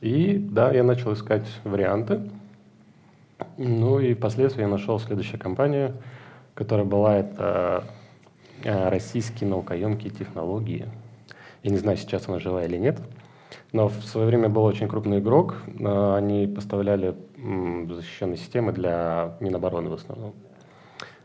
И 0.00 0.38
да, 0.38 0.70
я 0.72 0.84
начал 0.84 1.12
искать 1.12 1.46
варианты. 1.64 2.30
Ну 3.56 3.98
и 3.98 4.14
впоследствии 4.14 4.62
я 4.62 4.68
нашел 4.68 5.00
следующую 5.00 5.40
компанию, 5.40 5.94
которая 6.54 6.86
была 6.86 7.16
это 7.16 7.84
э, 8.62 8.88
российские 8.90 9.50
наукоемкие 9.50 10.10
технологии. 10.10 10.88
Я 11.64 11.70
не 11.70 11.78
знаю, 11.78 11.96
сейчас 11.96 12.28
она 12.28 12.38
жива 12.38 12.64
или 12.64 12.76
нет. 12.76 13.00
Но 13.72 13.88
в 13.88 14.04
свое 14.04 14.26
время 14.26 14.48
был 14.48 14.64
очень 14.64 14.88
крупный 14.88 15.18
игрок. 15.18 15.56
Э, 15.78 16.16
они 16.16 16.46
поставляли 16.46 17.14
защищенные 17.36 18.36
системы 18.36 18.72
для 18.72 19.36
Минобороны 19.40 19.90
в 19.90 19.94
основном. 19.94 20.34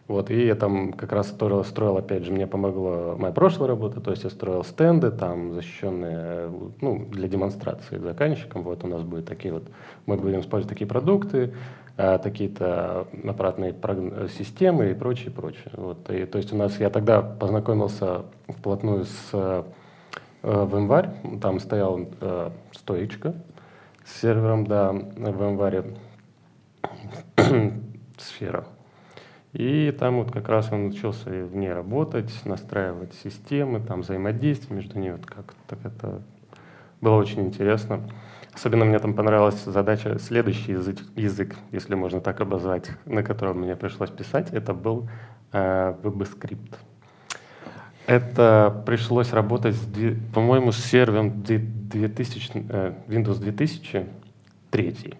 Вот, 0.07 0.29
и 0.29 0.45
я 0.45 0.55
там 0.55 0.91
как 0.91 1.13
раз 1.13 1.29
строил, 1.29 1.63
строил, 1.63 1.97
опять 1.97 2.25
же, 2.25 2.31
мне 2.33 2.45
помогла 2.45 3.15
моя 3.15 3.33
прошлая 3.33 3.69
работа, 3.69 4.01
то 4.01 4.11
есть 4.11 4.25
я 4.25 4.29
строил 4.29 4.65
стенды, 4.65 5.11
там 5.11 5.53
защищенные, 5.53 6.51
ну, 6.81 7.05
для 7.09 7.29
демонстрации 7.29 7.97
заказчикам, 7.99 8.63
вот 8.63 8.83
у 8.83 8.87
нас 8.87 9.01
будут 9.01 9.25
такие 9.25 9.53
вот, 9.53 9.63
мы 10.05 10.17
будем 10.17 10.41
использовать 10.41 10.69
такие 10.69 10.87
продукты, 10.87 11.53
э, 11.95 12.19
такие-то 12.21 13.07
аппаратные 13.23 13.73
системы 14.37 14.91
и 14.91 14.93
прочее, 14.93 15.31
прочее. 15.31 15.71
Вот, 15.71 16.09
и, 16.09 16.25
то 16.25 16.37
есть 16.37 16.51
у 16.51 16.57
нас, 16.57 16.77
я 16.81 16.89
тогда 16.89 17.21
познакомился 17.21 18.23
вплотную 18.49 19.05
с 19.05 19.65
в 20.43 20.75
январь, 20.75 21.09
там 21.41 21.59
стоял 21.59 21.99
э, 22.19 22.49
стоечка 22.73 23.33
с 24.03 24.21
сервером, 24.21 24.67
да, 24.67 24.91
в 24.91 25.41
январе 25.41 25.95
сфера. 28.17 28.65
И 29.53 29.95
там 29.97 30.17
вот 30.17 30.31
как 30.31 30.49
раз 30.49 30.71
он 30.71 30.87
учился 30.87 31.29
в 31.29 31.55
ней 31.55 31.71
работать, 31.71 32.31
настраивать 32.43 33.13
системы, 33.13 33.79
там 33.79 34.01
взаимодействие 34.01 34.75
между 34.75 34.99
ними. 34.99 35.13
Вот 35.13 35.25
как 35.25 35.53
так 35.67 35.79
это 35.85 36.21
было 36.99 37.15
очень 37.15 37.41
интересно. 37.41 38.01
Особенно 38.53 38.83
мне 38.83 38.99
там 38.99 39.13
понравилась 39.13 39.63
задача, 39.63 40.19
следующий 40.19 40.73
язык, 40.73 40.99
язык, 41.15 41.55
если 41.71 41.95
можно 41.95 42.19
так 42.19 42.41
обозвать, 42.41 42.91
на 43.05 43.23
котором 43.23 43.61
мне 43.61 43.75
пришлось 43.75 44.11
писать, 44.11 44.51
это 44.51 44.73
был 44.73 45.09
э, 45.51 45.95
VBScript. 46.03 46.75
Это 48.05 48.83
пришлось 48.85 49.31
работать, 49.31 49.75
по-моему, 50.33 50.71
с 50.71 50.77
сервером 50.77 51.43
2000, 51.43 52.51
э, 52.69 52.93
Windows 53.07 53.39
2003 53.39 55.13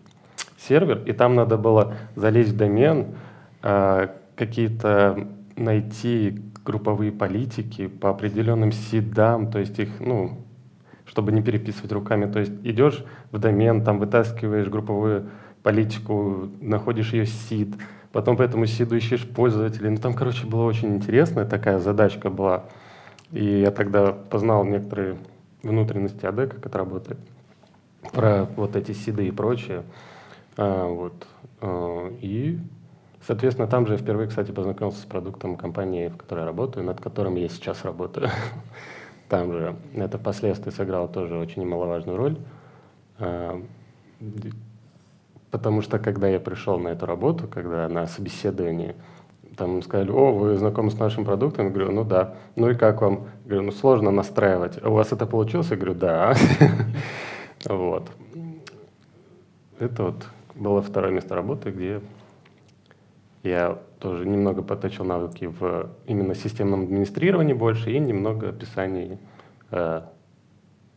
сервер, 0.58 1.02
и 1.06 1.14
там 1.14 1.36
надо 1.36 1.58
было 1.58 1.96
залезть 2.16 2.52
в 2.52 2.58
домен, 2.58 3.16
э, 3.62 4.08
какие-то 4.36 5.28
найти 5.56 6.42
групповые 6.66 7.12
политики 7.12 7.88
по 7.88 8.10
определенным 8.10 8.72
сидам, 8.72 9.52
то 9.52 9.60
есть 9.60 9.80
их, 9.80 10.00
ну, 10.00 10.40
чтобы 11.06 11.32
не 11.32 11.42
переписывать 11.42 11.92
руками. 11.92 12.32
То 12.32 12.40
есть 12.40 12.54
идешь 12.64 13.04
в 13.32 13.38
домен, 13.38 13.84
там 13.84 14.00
вытаскиваешь 14.00 14.68
групповую 14.68 15.30
политику, 15.62 16.50
находишь 16.62 17.14
ее 17.14 17.26
сид, 17.26 17.76
потом 18.14 18.38
по 18.38 18.44
этому 18.44 18.66
сиду 18.68 18.96
ищешь 18.96 19.28
пользователей. 19.28 19.90
Ну, 19.90 19.98
там, 19.98 20.14
короче, 20.14 20.46
была 20.46 20.66
очень 20.66 20.96
интересная 20.96 21.46
такая 21.46 21.80
задачка 21.80 22.30
была. 22.30 22.66
И 23.32 23.44
я 23.44 23.72
тогда 23.72 24.14
познал 24.14 24.64
некоторые 24.64 25.18
внутренности 25.64 26.26
АД, 26.26 26.52
как 26.52 26.66
это 26.66 26.78
работает, 26.78 27.20
про 28.14 28.46
вот 28.56 28.76
эти 28.76 28.92
сиды 28.92 29.28
и 29.28 29.32
прочее. 29.32 29.84
А, 30.56 30.88
вот. 30.88 31.28
А, 31.60 32.14
и, 32.22 32.60
соответственно, 33.26 33.68
там 33.68 33.88
же 33.88 33.94
я 33.94 34.00
впервые, 34.00 34.30
кстати, 34.30 34.52
познакомился 34.52 35.02
с 35.02 35.06
продуктом 35.06 35.58
компании, 35.58 36.10
в 36.10 36.16
которой 36.16 36.42
я 36.42 36.46
работаю, 36.46 36.86
над 36.86 37.02
которым 37.02 37.36
я 37.36 37.50
сейчас 37.50 37.84
работаю. 37.84 38.30
Там 39.30 39.52
же 39.52 39.76
это 39.96 40.20
впоследствии 40.20 40.70
сыграло 40.70 41.08
тоже 41.08 41.36
очень 41.36 41.64
немаловажную 41.64 42.18
роль. 42.18 42.38
Потому 45.54 45.84
что 45.84 46.00
когда 46.00 46.28
я 46.28 46.40
пришел 46.40 46.80
на 46.80 46.88
эту 46.88 47.06
работу, 47.06 47.48
когда 47.48 47.88
на 47.88 48.08
собеседовании, 48.08 48.96
там 49.56 49.84
сказали, 49.84 50.10
о, 50.10 50.32
вы 50.32 50.58
знакомы 50.58 50.90
с 50.90 50.98
нашим 50.98 51.26
продуктом? 51.26 51.68
Я 51.68 51.72
говорю, 51.72 51.92
ну 51.92 52.04
да. 52.04 52.34
Ну 52.56 52.72
и 52.72 52.74
как 52.74 53.04
вам? 53.04 53.28
Я 53.44 53.50
говорю, 53.50 53.62
ну 53.62 53.72
сложно 53.72 54.10
настраивать. 54.10 54.84
У 54.84 54.90
вас 54.90 55.12
это 55.12 55.28
получилось? 55.28 55.70
Я 55.70 55.78
говорю, 55.78 55.94
да. 55.94 56.34
Вот. 57.66 58.10
Это 59.78 60.04
вот 60.06 60.26
было 60.56 60.82
второе 60.82 61.12
место 61.12 61.36
работы, 61.36 61.70
где 61.70 62.02
я 63.44 63.78
тоже 64.00 64.26
немного 64.26 64.64
поточил 64.64 65.06
навыки 65.06 65.46
в 65.46 65.92
именно 66.08 66.34
системном 66.34 66.86
администрировании 66.86 67.54
больше 67.54 67.92
и 67.92 68.00
немного 68.00 68.50
описаний 68.50 69.20
э, 69.70 70.02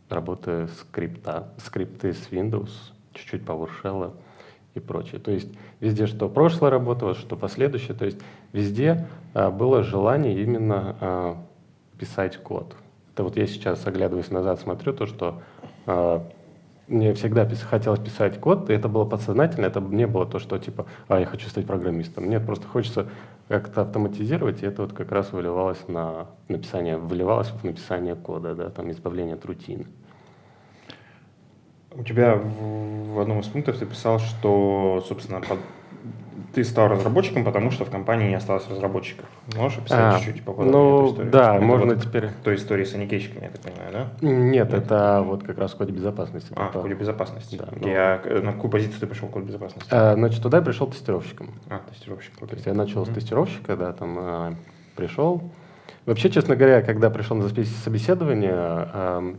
работы 0.08 0.68
скрипта, 0.80 1.52
скрипты 1.58 2.14
с 2.14 2.28
Windows, 2.30 2.70
чуть-чуть 3.12 3.42
PowerShell 3.42 4.14
и 4.76 4.80
прочее. 4.80 5.20
То 5.20 5.30
есть 5.30 5.48
везде, 5.80 6.06
что 6.06 6.28
прошлое 6.28 6.70
работало, 6.70 7.14
что 7.14 7.36
последующее, 7.36 7.96
то 7.96 8.04
есть 8.04 8.18
везде 8.52 9.06
э, 9.34 9.50
было 9.50 9.82
желание 9.82 10.40
именно 10.42 10.96
э, 11.00 11.34
писать 11.98 12.36
код. 12.36 12.76
Это 13.14 13.24
вот 13.24 13.36
я 13.36 13.46
сейчас, 13.46 13.86
оглядываясь 13.86 14.30
назад, 14.30 14.60
смотрю 14.60 14.92
то, 14.92 15.06
что 15.06 15.42
э, 15.86 16.20
мне 16.88 17.14
всегда 17.14 17.44
пис 17.44 17.62
хотелось 17.62 18.00
писать 18.00 18.38
код, 18.38 18.70
и 18.70 18.72
это 18.72 18.88
было 18.88 19.04
подсознательно, 19.04 19.66
это 19.66 19.80
не 19.80 20.06
было 20.06 20.26
то, 20.26 20.38
что 20.38 20.58
типа, 20.58 20.86
а, 21.08 21.18
я 21.18 21.26
хочу 21.26 21.48
стать 21.48 21.66
программистом. 21.66 22.28
Нет, 22.28 22.46
просто 22.46 22.68
хочется 22.68 23.08
как-то 23.48 23.82
автоматизировать, 23.82 24.62
и 24.62 24.66
это 24.66 24.82
вот 24.82 24.92
как 24.92 25.10
раз 25.10 25.32
выливалось 25.32 25.88
на 25.88 26.26
написание, 26.48 26.96
выливалось 26.96 27.48
в 27.48 27.64
написание 27.64 28.14
кода, 28.14 28.54
да, 28.54 28.70
там 28.70 28.90
избавление 28.90 29.34
от 29.34 29.44
рутины. 29.44 29.86
У 31.98 32.02
тебя 32.02 32.34
в, 32.34 33.14
в 33.14 33.20
одном 33.20 33.40
из 33.40 33.46
пунктов 33.46 33.78
ты 33.78 33.86
писал, 33.86 34.18
что, 34.18 35.04
собственно, 35.08 35.40
под, 35.40 35.58
ты 36.54 36.64
стал 36.64 36.88
разработчиком, 36.88 37.44
потому 37.44 37.70
что 37.70 37.84
в 37.84 37.90
компании 37.90 38.28
не 38.28 38.34
осталось 38.34 38.68
разработчиков. 38.68 39.26
Можешь 39.54 39.78
описать 39.78 39.98
а, 40.00 40.18
чуть-чуть 40.18 40.42
поподробнее 40.44 40.72
ну, 40.72 40.98
эту 40.98 41.10
историю? 41.10 41.32
Да, 41.32 41.56
это 41.56 41.64
можно 41.64 41.94
вот 41.94 42.02
теперь... 42.02 42.28
Той 42.44 42.56
истории 42.56 42.84
с 42.84 42.94
аникейщиками, 42.94 43.44
я 43.44 43.50
так 43.50 43.60
понимаю, 43.60 43.92
да? 43.92 44.08
Нет, 44.20 44.70
Нет, 44.70 44.74
это 44.74 45.22
вот 45.26 45.42
как 45.42 45.58
раз 45.58 45.72
в 45.72 45.76
коде 45.76 45.92
безопасности. 45.92 46.52
А, 46.56 46.68
в 46.68 46.80
коде 46.82 46.94
безопасности. 46.94 47.56
Да, 47.56 47.68
ну... 47.78 47.88
я, 47.88 48.22
на 48.42 48.52
какую 48.52 48.70
позицию 48.70 49.00
ты 49.00 49.06
пришел 49.06 49.28
в 49.28 49.32
код 49.32 49.44
безопасности? 49.44 49.88
А, 49.90 50.14
значит, 50.14 50.42
туда 50.42 50.58
я 50.58 50.62
пришел 50.62 50.86
тестировщиком. 50.86 51.50
А, 51.68 51.80
тестировщик. 51.90 52.38
То 52.38 52.54
есть 52.54 52.66
я 52.66 52.74
начал 52.74 53.02
mm-hmm. 53.02 53.12
с 53.12 53.14
тестировщика, 53.14 53.76
да, 53.76 53.92
там 53.92 54.16
а, 54.18 54.54
пришел. 54.96 55.42
Вообще, 56.06 56.30
честно 56.30 56.56
говоря, 56.56 56.82
когда 56.82 57.10
пришел 57.10 57.36
на 57.36 57.48
собеседование, 57.48 58.52
а, 58.54 59.34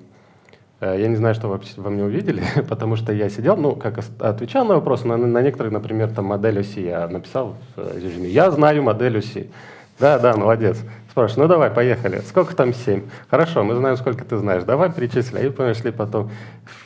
я 0.81 1.07
не 1.07 1.15
знаю, 1.15 1.33
что 1.33 1.47
вы 1.47 1.59
во 1.77 1.89
мне 1.89 2.03
увидели, 2.03 2.43
потому 2.69 2.95
что 2.95 3.11
я 3.11 3.29
сидел, 3.29 3.57
ну, 3.57 3.75
как 3.75 3.99
отвечал 4.19 4.65
на 4.65 4.75
вопросы, 4.75 5.07
на, 5.07 5.17
на 5.17 5.41
некоторые, 5.41 5.73
например, 5.73 6.09
там 6.11 6.25
модель 6.25 6.59
оси 6.59 6.81
я 6.81 7.07
написал 7.07 7.55
в 7.75 7.79
э, 7.79 7.99
режиме 7.99 8.29
«Я 8.29 8.51
знаю 8.51 8.83
модель 8.83 9.17
оси». 9.17 9.49
Да, 9.99 10.19
да, 10.19 10.35
молодец. 10.35 10.77
Спрашиваю, 11.09 11.47
ну 11.47 11.49
давай, 11.49 11.71
поехали. 11.71 12.19
Сколько 12.19 12.55
там 12.55 12.71
7? 12.71 13.01
Хорошо, 13.31 13.63
мы 13.63 13.73
знаем, 13.73 13.97
сколько 13.97 14.23
ты 14.23 14.37
знаешь. 14.37 14.63
Давай 14.63 14.91
перечисляй. 14.91 15.47
И 15.47 15.49
пошли 15.49 15.91
потом 15.91 16.29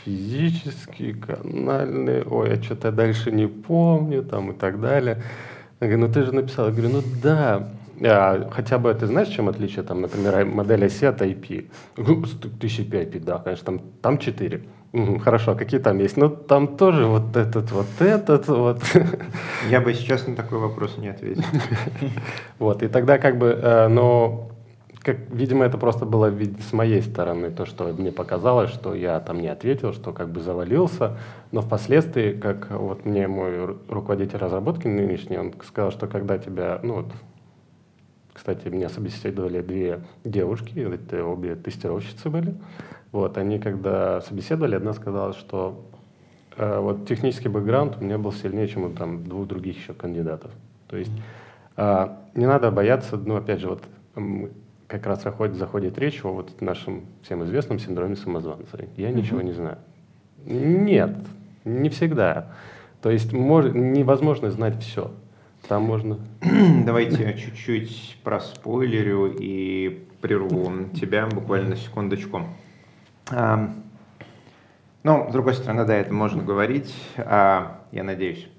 физические, 0.06 1.16
канальные, 1.16 2.24
ой, 2.24 2.52
я 2.52 2.64
что-то 2.64 2.94
дальше 2.94 3.32
не 3.32 3.48
помню, 3.48 4.24
там 4.24 4.52
и 4.52 4.54
так 4.54 4.80
далее. 4.80 5.22
Я 5.82 5.88
говорю, 5.88 6.08
ну 6.08 6.14
ты 6.14 6.24
же 6.24 6.32
написал. 6.32 6.68
Я 6.68 6.72
говорю, 6.72 6.90
ну 6.90 7.02
да, 7.22 7.68
хотя 8.02 8.78
бы 8.78 8.94
ты 8.94 9.06
знаешь, 9.06 9.28
чем 9.28 9.48
отличие, 9.48 9.84
там, 9.84 10.02
например, 10.02 10.46
модель 10.46 10.86
оси 10.86 11.06
от 11.06 11.22
IP? 11.22 11.70
TCP 11.96 12.90
IP, 12.90 13.24
да, 13.24 13.38
конечно, 13.38 13.66
там, 13.66 13.82
там 14.02 14.18
4. 14.18 14.62
Угу, 14.94 15.20
хорошо, 15.20 15.52
а 15.52 15.56
какие 15.56 15.80
там 15.80 16.00
есть? 16.00 16.18
Ну, 16.18 16.30
там 16.30 16.76
тоже 16.76 17.06
вот 17.06 17.38
этот, 17.38 17.72
вот 17.72 17.88
этот, 18.00 18.48
вот. 18.48 18.82
Я 19.70 19.80
бы 19.80 19.94
сейчас 19.94 20.28
на 20.28 20.36
такой 20.36 20.60
вопрос 20.60 20.98
не 20.98 21.10
ответил. 21.10 21.44
Вот, 22.60 22.84
и 22.84 22.88
тогда 22.88 23.18
как 23.18 23.38
бы, 23.38 23.48
э, 23.48 23.88
но, 23.88 24.50
как, 25.02 25.18
видимо, 25.32 25.64
это 25.66 25.78
просто 25.78 26.06
было 26.06 26.32
с 26.70 26.74
моей 26.74 27.02
стороны, 27.02 27.52
то, 27.52 27.66
что 27.66 27.94
мне 27.94 28.12
показалось, 28.12 28.70
что 28.72 28.94
я 28.94 29.20
там 29.20 29.40
не 29.40 29.48
ответил, 29.48 29.94
что 29.94 30.12
как 30.12 30.30
бы 30.30 30.42
завалился, 30.42 31.18
но 31.52 31.62
впоследствии, 31.62 32.34
как 32.34 32.70
вот 32.72 33.06
мне 33.06 33.28
мой 33.28 33.78
руководитель 33.88 34.38
разработки 34.38 34.88
нынешний, 34.88 35.38
он 35.38 35.54
сказал, 35.66 35.92
что 35.92 36.08
когда 36.08 36.38
тебя, 36.38 36.80
ну 36.84 36.96
вот, 36.96 37.12
кстати, 38.42 38.70
меня 38.70 38.90
собеседовали 38.90 39.62
две 39.62 40.00
девушки, 40.24 40.80
это 40.80 41.24
обе 41.24 41.54
тестировщицы 41.54 42.28
были. 42.28 42.56
Вот, 43.12 43.38
они 43.38 43.60
когда 43.60 44.20
собеседовали, 44.22 44.74
одна 44.74 44.94
сказала, 44.94 45.34
что 45.34 45.86
э, 46.58 46.80
вот 46.80 47.08
технический 47.08 47.50
бэкграунд 47.50 47.98
у 48.02 48.04
меня 48.04 48.18
был 48.18 48.32
сильнее, 48.32 48.68
чем 48.68 48.86
у 48.86 48.90
там, 48.90 49.26
двух 49.26 49.48
других 49.48 49.78
еще 49.78 49.94
кандидатов. 49.94 50.50
То 50.88 50.98
есть 50.98 51.12
э, 51.78 52.08
не 52.34 52.48
надо 52.48 52.72
бояться, 52.72 53.16
ну, 53.16 53.36
опять 53.36 53.60
же, 53.60 53.70
вот 53.70 53.84
как 54.88 55.06
раз 55.06 55.22
заходит, 55.22 55.58
заходит 55.58 56.00
речь 56.00 56.26
о 56.26 56.34
вот 56.34 56.62
нашем 56.62 57.06
всем 57.22 57.44
известном 57.44 57.78
синдроме 57.78 58.16
самозванца. 58.16 58.80
Я 58.98 59.12
mm-hmm. 59.12 59.14
ничего 59.14 59.42
не 59.44 59.52
знаю. 59.52 59.78
Нет, 60.48 61.16
не 61.64 61.90
всегда. 61.90 62.48
То 63.04 63.12
есть 63.12 63.34
мож, 63.34 63.66
невозможно 63.66 64.50
знать 64.50 64.82
все. 64.82 65.12
Там 65.72 65.84
можно. 65.84 66.20
Давайте 66.86 67.34
чуть-чуть 67.34 68.18
проспойлерю 68.26 69.34
и 69.40 70.06
прерву 70.20 70.90
тебя 70.94 71.28
буквально 71.28 71.78
секундочку. 71.78 72.42
А, 73.32 73.74
ну, 75.04 75.30
с 75.30 75.32
другой 75.32 75.54
стороны, 75.54 75.86
да, 75.86 75.96
это 75.96 76.14
можно 76.14 76.44
говорить, 76.44 76.94
а, 77.16 77.86
я 77.94 78.04
надеюсь. 78.04 78.50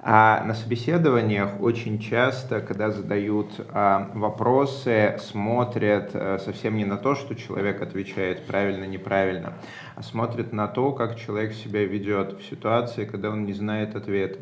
А 0.00 0.42
на 0.44 0.54
собеседованиях 0.54 1.60
очень 1.60 1.98
часто, 1.98 2.62
когда 2.62 2.90
задают 2.90 3.50
а, 3.68 4.10
вопросы, 4.14 5.18
смотрят 5.20 6.12
а, 6.14 6.38
совсем 6.38 6.78
не 6.78 6.86
на 6.86 6.96
то, 6.96 7.14
что 7.14 7.34
человек 7.34 7.82
отвечает 7.82 8.46
правильно, 8.46 8.84
неправильно, 8.84 9.52
а 9.96 10.02
смотрят 10.02 10.54
на 10.54 10.66
то, 10.66 10.92
как 10.92 11.16
человек 11.16 11.52
себя 11.52 11.84
ведет 11.84 12.40
в 12.40 12.42
ситуации, 12.42 13.04
когда 13.04 13.28
он 13.28 13.44
не 13.44 13.52
знает 13.52 13.96
ответа. 13.96 14.38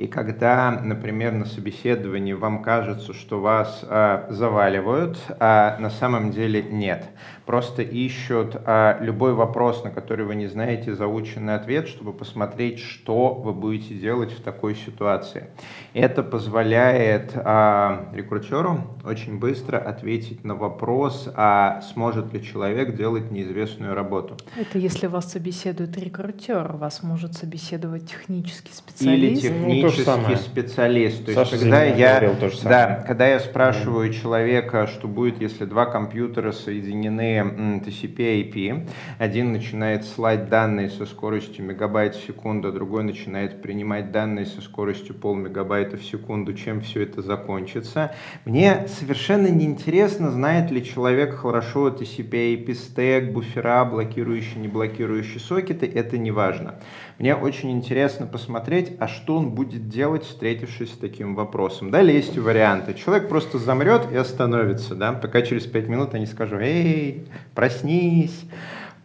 И 0.00 0.06
когда, 0.06 0.70
например, 0.70 1.32
на 1.32 1.44
собеседовании 1.44 2.32
вам 2.32 2.62
кажется, 2.62 3.12
что 3.12 3.38
вас 3.38 3.84
а, 3.86 4.28
заваливают, 4.30 5.18
а 5.38 5.76
на 5.78 5.90
самом 5.90 6.30
деле 6.30 6.62
нет. 6.62 7.04
Просто 7.50 7.82
ищут 7.82 8.54
а, 8.64 8.96
любой 9.00 9.34
вопрос, 9.34 9.82
на 9.82 9.90
который 9.90 10.24
вы 10.24 10.36
не 10.36 10.46
знаете 10.46 10.94
заученный 10.94 11.56
ответ, 11.56 11.88
чтобы 11.88 12.12
посмотреть, 12.12 12.78
что 12.78 13.34
вы 13.34 13.52
будете 13.52 13.94
делать 13.94 14.30
в 14.30 14.40
такой 14.40 14.76
ситуации. 14.76 15.48
Это 15.92 16.22
позволяет 16.22 17.32
а, 17.34 18.08
рекрутеру 18.14 18.84
очень 19.04 19.40
быстро 19.40 19.78
ответить 19.78 20.44
на 20.44 20.54
вопрос, 20.54 21.28
а 21.34 21.80
сможет 21.92 22.32
ли 22.32 22.40
человек 22.40 22.94
делать 22.94 23.32
неизвестную 23.32 23.96
работу. 23.96 24.36
Это 24.56 24.78
если 24.78 25.08
вас 25.08 25.32
собеседует 25.32 25.98
рекрутер, 25.98 26.76
вас 26.76 27.02
может 27.02 27.34
собеседовать 27.34 28.08
технический 28.08 28.72
специалист. 28.72 29.42
Или 29.42 29.48
технический 29.48 29.80
технический 29.80 30.04
самое. 30.04 30.36
специалист. 30.36 31.26
То 31.26 31.32
Саша 31.32 31.56
есть, 31.56 31.64
когда 31.64 31.82
я, 31.82 32.20
говорил 32.20 32.36
то 32.38 32.48
же 32.48 32.58
самое. 32.58 32.86
да, 32.86 33.02
когда 33.04 33.26
я 33.26 33.40
спрашиваю 33.40 34.12
человека, 34.12 34.86
что 34.86 35.08
будет, 35.08 35.40
если 35.40 35.64
два 35.64 35.86
компьютера 35.86 36.52
соединены 36.52 37.39
TCP/IP, 37.42 38.88
один 39.18 39.52
начинает 39.52 40.04
слать 40.04 40.48
данные 40.48 40.90
со 40.90 41.06
скоростью 41.06 41.64
мегабайт 41.64 42.14
в 42.14 42.26
секунду, 42.26 42.68
а 42.68 42.72
другой 42.72 43.04
начинает 43.04 43.62
принимать 43.62 44.12
данные 44.12 44.46
со 44.46 44.60
скоростью 44.60 45.14
полмегабайта 45.14 45.96
в 45.96 46.04
секунду, 46.04 46.54
чем 46.54 46.80
все 46.80 47.02
это 47.02 47.22
закончится. 47.22 48.12
Мне 48.44 48.86
совершенно 48.88 49.48
неинтересно, 49.48 50.30
знает 50.30 50.70
ли 50.70 50.84
человек 50.84 51.34
хорошо 51.34 51.88
TCP/IP 51.88 52.74
стек, 52.74 53.32
буфера, 53.32 53.84
блокирующие, 53.84 54.60
не 54.60 54.68
блокирующие 54.68 55.40
сокеты, 55.40 55.86
это 55.86 56.18
не 56.18 56.30
важно. 56.30 56.80
Мне 57.18 57.34
очень 57.34 57.70
интересно 57.70 58.26
посмотреть, 58.26 58.92
а 58.98 59.08
что 59.08 59.36
он 59.36 59.50
будет 59.50 59.88
делать, 59.88 60.24
встретившись 60.24 60.92
с 60.94 60.96
таким 60.96 61.34
вопросом. 61.34 61.90
Далее 61.90 62.16
есть 62.16 62.38
варианты. 62.38 62.94
Человек 62.94 63.28
просто 63.28 63.58
замрет 63.58 64.10
и 64.10 64.16
остановится, 64.16 64.94
да, 64.94 65.12
пока 65.12 65.42
через 65.42 65.66
пять 65.66 65.88
минут 65.88 66.14
я 66.14 66.18
не 66.18 66.26
скажу, 66.26 66.56
эй, 66.56 67.19
проснись. 67.54 68.44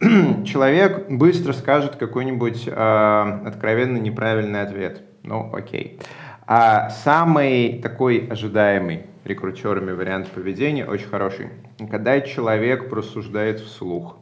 Человек 0.00 1.08
быстро 1.10 1.52
скажет 1.52 1.96
какой-нибудь 1.96 2.64
э, 2.66 3.40
откровенно 3.46 3.96
неправильный 3.98 4.62
ответ. 4.62 5.02
Ну, 5.22 5.50
окей. 5.54 5.98
А 6.46 6.90
самый 6.90 7.80
такой 7.82 8.26
ожидаемый 8.28 9.06
рекрутерами 9.24 9.90
вариант 9.90 10.28
поведения 10.28 10.86
очень 10.86 11.08
хороший. 11.08 11.48
Когда 11.90 12.20
человек 12.20 12.88
просуждает 12.88 13.60
вслух. 13.60 14.18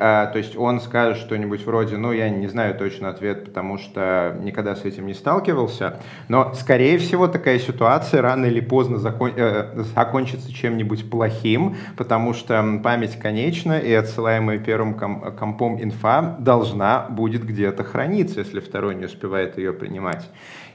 А, 0.00 0.26
то 0.26 0.38
есть 0.38 0.56
он 0.56 0.80
скажет 0.80 1.18
что-нибудь 1.18 1.64
вроде, 1.64 1.96
ну, 1.96 2.12
я 2.12 2.28
не 2.28 2.46
знаю 2.46 2.74
точно 2.74 3.08
ответ, 3.08 3.46
потому 3.46 3.78
что 3.78 4.36
никогда 4.42 4.76
с 4.76 4.84
этим 4.84 5.06
не 5.06 5.14
сталкивался, 5.14 6.00
но, 6.28 6.52
скорее 6.54 6.98
всего, 6.98 7.26
такая 7.26 7.58
ситуация 7.58 8.22
рано 8.22 8.46
или 8.46 8.60
поздно 8.60 8.98
закон- 8.98 9.32
э, 9.34 9.82
закончится 9.94 10.52
чем-нибудь 10.52 11.10
плохим, 11.10 11.76
потому 11.96 12.34
что 12.34 12.80
память 12.82 13.18
конечна, 13.18 13.78
и 13.78 13.92
отсылаемая 13.92 14.58
первым 14.58 14.94
ком- 14.94 15.32
компом 15.36 15.82
инфа 15.82 16.36
должна 16.38 17.06
будет 17.08 17.44
где-то 17.44 17.84
храниться, 17.84 18.40
если 18.40 18.60
второй 18.60 18.94
не 18.94 19.06
успевает 19.06 19.56
ее 19.58 19.72
принимать. 19.72 20.28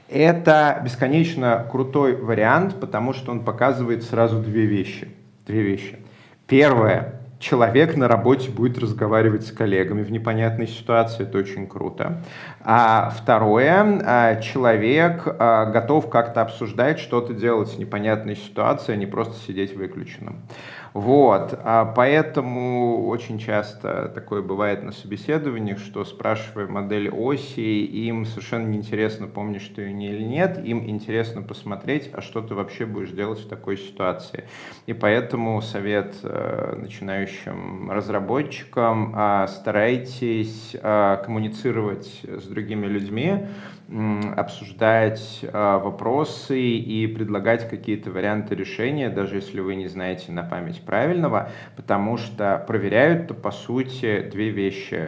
Это 0.08 0.80
бесконечно 0.84 1.66
крутой 1.70 2.16
вариант, 2.16 2.78
потому 2.80 3.14
что 3.14 3.30
он 3.30 3.40
показывает 3.40 4.02
сразу 4.02 4.40
две 4.40 4.66
вещи. 4.66 5.08
Две 5.46 5.62
вещи. 5.62 5.96
Первое. 6.46 7.21
Человек 7.42 7.96
на 7.96 8.06
работе 8.06 8.52
будет 8.52 8.78
разговаривать 8.78 9.44
с 9.44 9.50
коллегами 9.50 10.04
в 10.04 10.12
непонятной 10.12 10.68
ситуации, 10.68 11.24
это 11.24 11.38
очень 11.38 11.66
круто. 11.66 12.22
А 12.60 13.10
второе, 13.10 14.00
а, 14.04 14.36
человек 14.36 15.26
а, 15.26 15.64
готов 15.64 16.08
как-то 16.08 16.42
обсуждать, 16.42 17.00
что-то 17.00 17.34
делать 17.34 17.70
с 17.70 17.78
непонятной 17.78 18.36
ситуацией, 18.36 18.96
а 18.96 18.96
не 18.96 19.06
просто 19.06 19.44
сидеть 19.44 19.74
выключенным. 19.74 20.42
Вот, 20.94 21.58
а 21.64 21.86
поэтому 21.86 23.06
очень 23.06 23.38
часто 23.38 24.12
такое 24.14 24.42
бывает 24.42 24.82
на 24.82 24.92
собеседованиях, 24.92 25.78
что 25.78 26.04
спрашивая 26.04 26.66
модель 26.66 27.08
оси, 27.08 27.84
им 27.84 28.26
совершенно 28.26 28.66
неинтересно, 28.66 29.26
помнишь 29.26 29.72
ты 29.74 29.82
ее 29.82 30.10
или 30.14 30.22
нет, 30.22 30.62
им 30.62 30.86
интересно 30.86 31.40
посмотреть, 31.40 32.10
а 32.12 32.20
что 32.20 32.42
ты 32.42 32.54
вообще 32.54 32.84
будешь 32.84 33.10
делать 33.10 33.40
в 33.40 33.48
такой 33.48 33.78
ситуации. 33.78 34.44
И 34.84 34.92
поэтому 34.92 35.62
совет 35.62 36.14
э, 36.22 36.76
начинающим 36.76 37.90
разработчикам, 37.90 39.14
а, 39.16 39.46
старайтесь 39.46 40.76
а, 40.82 41.16
коммуницировать 41.16 42.20
с 42.24 42.44
другими 42.44 42.86
людьми, 42.86 43.46
обсуждать 44.36 45.40
а, 45.52 45.78
вопросы 45.78 46.60
и 46.60 47.06
предлагать 47.06 47.68
какие-то 47.68 48.10
варианты 48.10 48.54
решения, 48.54 49.10
даже 49.10 49.36
если 49.36 49.60
вы 49.60 49.74
не 49.74 49.88
знаете 49.88 50.32
на 50.32 50.42
память 50.42 50.82
правильного, 50.82 51.50
потому 51.76 52.16
что 52.16 52.64
проверяют-то 52.66 53.34
по 53.34 53.50
сути 53.50 54.28
две 54.30 54.50
вещи. 54.50 55.06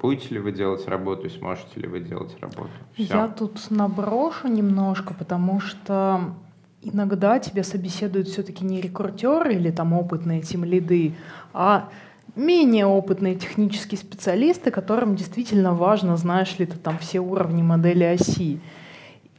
Будете 0.00 0.34
ли 0.34 0.40
вы 0.40 0.52
делать 0.52 0.86
работу 0.86 1.26
и 1.26 1.30
сможете 1.30 1.80
ли 1.80 1.88
вы 1.88 2.00
делать 2.00 2.36
работу. 2.40 2.70
Всё. 2.94 3.14
Я 3.14 3.28
тут 3.28 3.70
наброшу 3.70 4.48
немножко, 4.48 5.14
потому 5.14 5.60
что 5.60 6.34
иногда 6.82 7.38
тебя 7.38 7.62
собеседуют 7.62 8.28
все-таки 8.28 8.64
не 8.64 8.80
рекрутеры 8.80 9.54
или 9.54 9.70
там 9.70 9.92
опытные 9.92 10.42
тем 10.42 10.64
лиды, 10.64 11.14
а 11.52 11.88
менее 12.36 12.86
опытные 12.86 13.34
технические 13.34 13.98
специалисты, 13.98 14.70
которым 14.70 15.16
действительно 15.16 15.74
важно, 15.74 16.16
знаешь 16.16 16.58
ли 16.58 16.66
ты 16.66 16.76
там 16.76 16.98
все 16.98 17.18
уровни 17.18 17.62
модели 17.62 18.04
оси. 18.04 18.60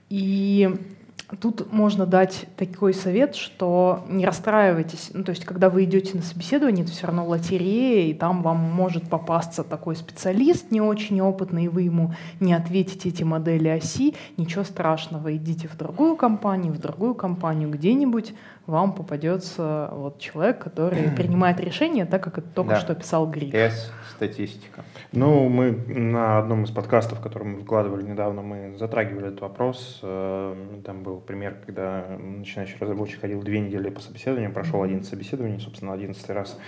И 0.10 0.97
тут 1.42 1.72
можно 1.74 2.06
дать 2.06 2.46
такой 2.56 2.94
совет, 2.94 3.36
что 3.36 4.06
не 4.08 4.26
расстраивайтесь. 4.26 5.12
Ну, 5.14 5.24
то 5.24 5.32
есть, 5.32 5.44
когда 5.44 5.70
вы 5.70 5.84
идете 5.84 6.16
на 6.16 6.24
собеседование, 6.24 6.84
это 6.86 6.94
все 6.94 7.08
равно 7.08 7.26
лотерея, 7.28 8.10
и 8.10 8.14
там 8.14 8.42
вам 8.42 8.58
может 8.58 9.10
попасться 9.10 9.64
такой 9.64 9.96
специалист 9.96 10.72
не 10.72 10.80
очень 10.80 11.20
опытный, 11.22 11.66
и 11.66 11.68
вы 11.68 11.82
ему 11.84 12.14
не 12.40 12.54
ответите 12.54 13.10
эти 13.10 13.24
модели 13.24 13.68
оси. 13.68 14.16
Ничего 14.38 14.64
страшного, 14.64 15.36
идите 15.36 15.68
в 15.68 15.78
другую 15.78 16.16
компанию, 16.16 16.74
в 16.74 16.80
другую 16.80 17.14
компанию 17.14 17.70
где-нибудь, 17.70 18.34
вам 18.66 18.94
попадется 18.94 19.90
вот 19.94 20.20
человек, 20.20 20.60
который 20.60 21.10
принимает 21.12 21.60
решение 21.60 22.06
так, 22.06 22.24
как 22.24 22.38
это 22.38 22.48
только 22.48 22.72
Да. 22.76 22.80
что 22.80 22.96
писал 22.96 23.28
Грик. 23.28 23.54
С 23.54 24.07
статистика. 24.18 24.84
Ну, 25.12 25.48
мы 25.48 25.72
на 25.72 26.40
одном 26.40 26.64
из 26.64 26.72
подкастов, 26.72 27.22
который 27.22 27.44
мы 27.44 27.60
выкладывали 27.60 28.02
недавно, 28.04 28.42
мы 28.42 28.76
затрагивали 28.78 29.28
этот 29.28 29.42
вопрос. 29.42 30.00
Э, 30.04 30.56
Там 30.84 31.04
был 31.04 31.20
пример, 31.20 31.56
когда 31.66 32.06
начинающий 32.20 32.78
разработчик 32.80 33.22
ходил 33.22 33.42
две 33.44 33.60
недели 33.60 33.90
по 33.90 34.02
собеседованию, 34.02 34.52
прошел 34.52 34.82
11 34.82 35.08
собеседований, 35.08 35.60
собственно, 35.60 35.94
11 35.94 36.30
раз 36.32 36.60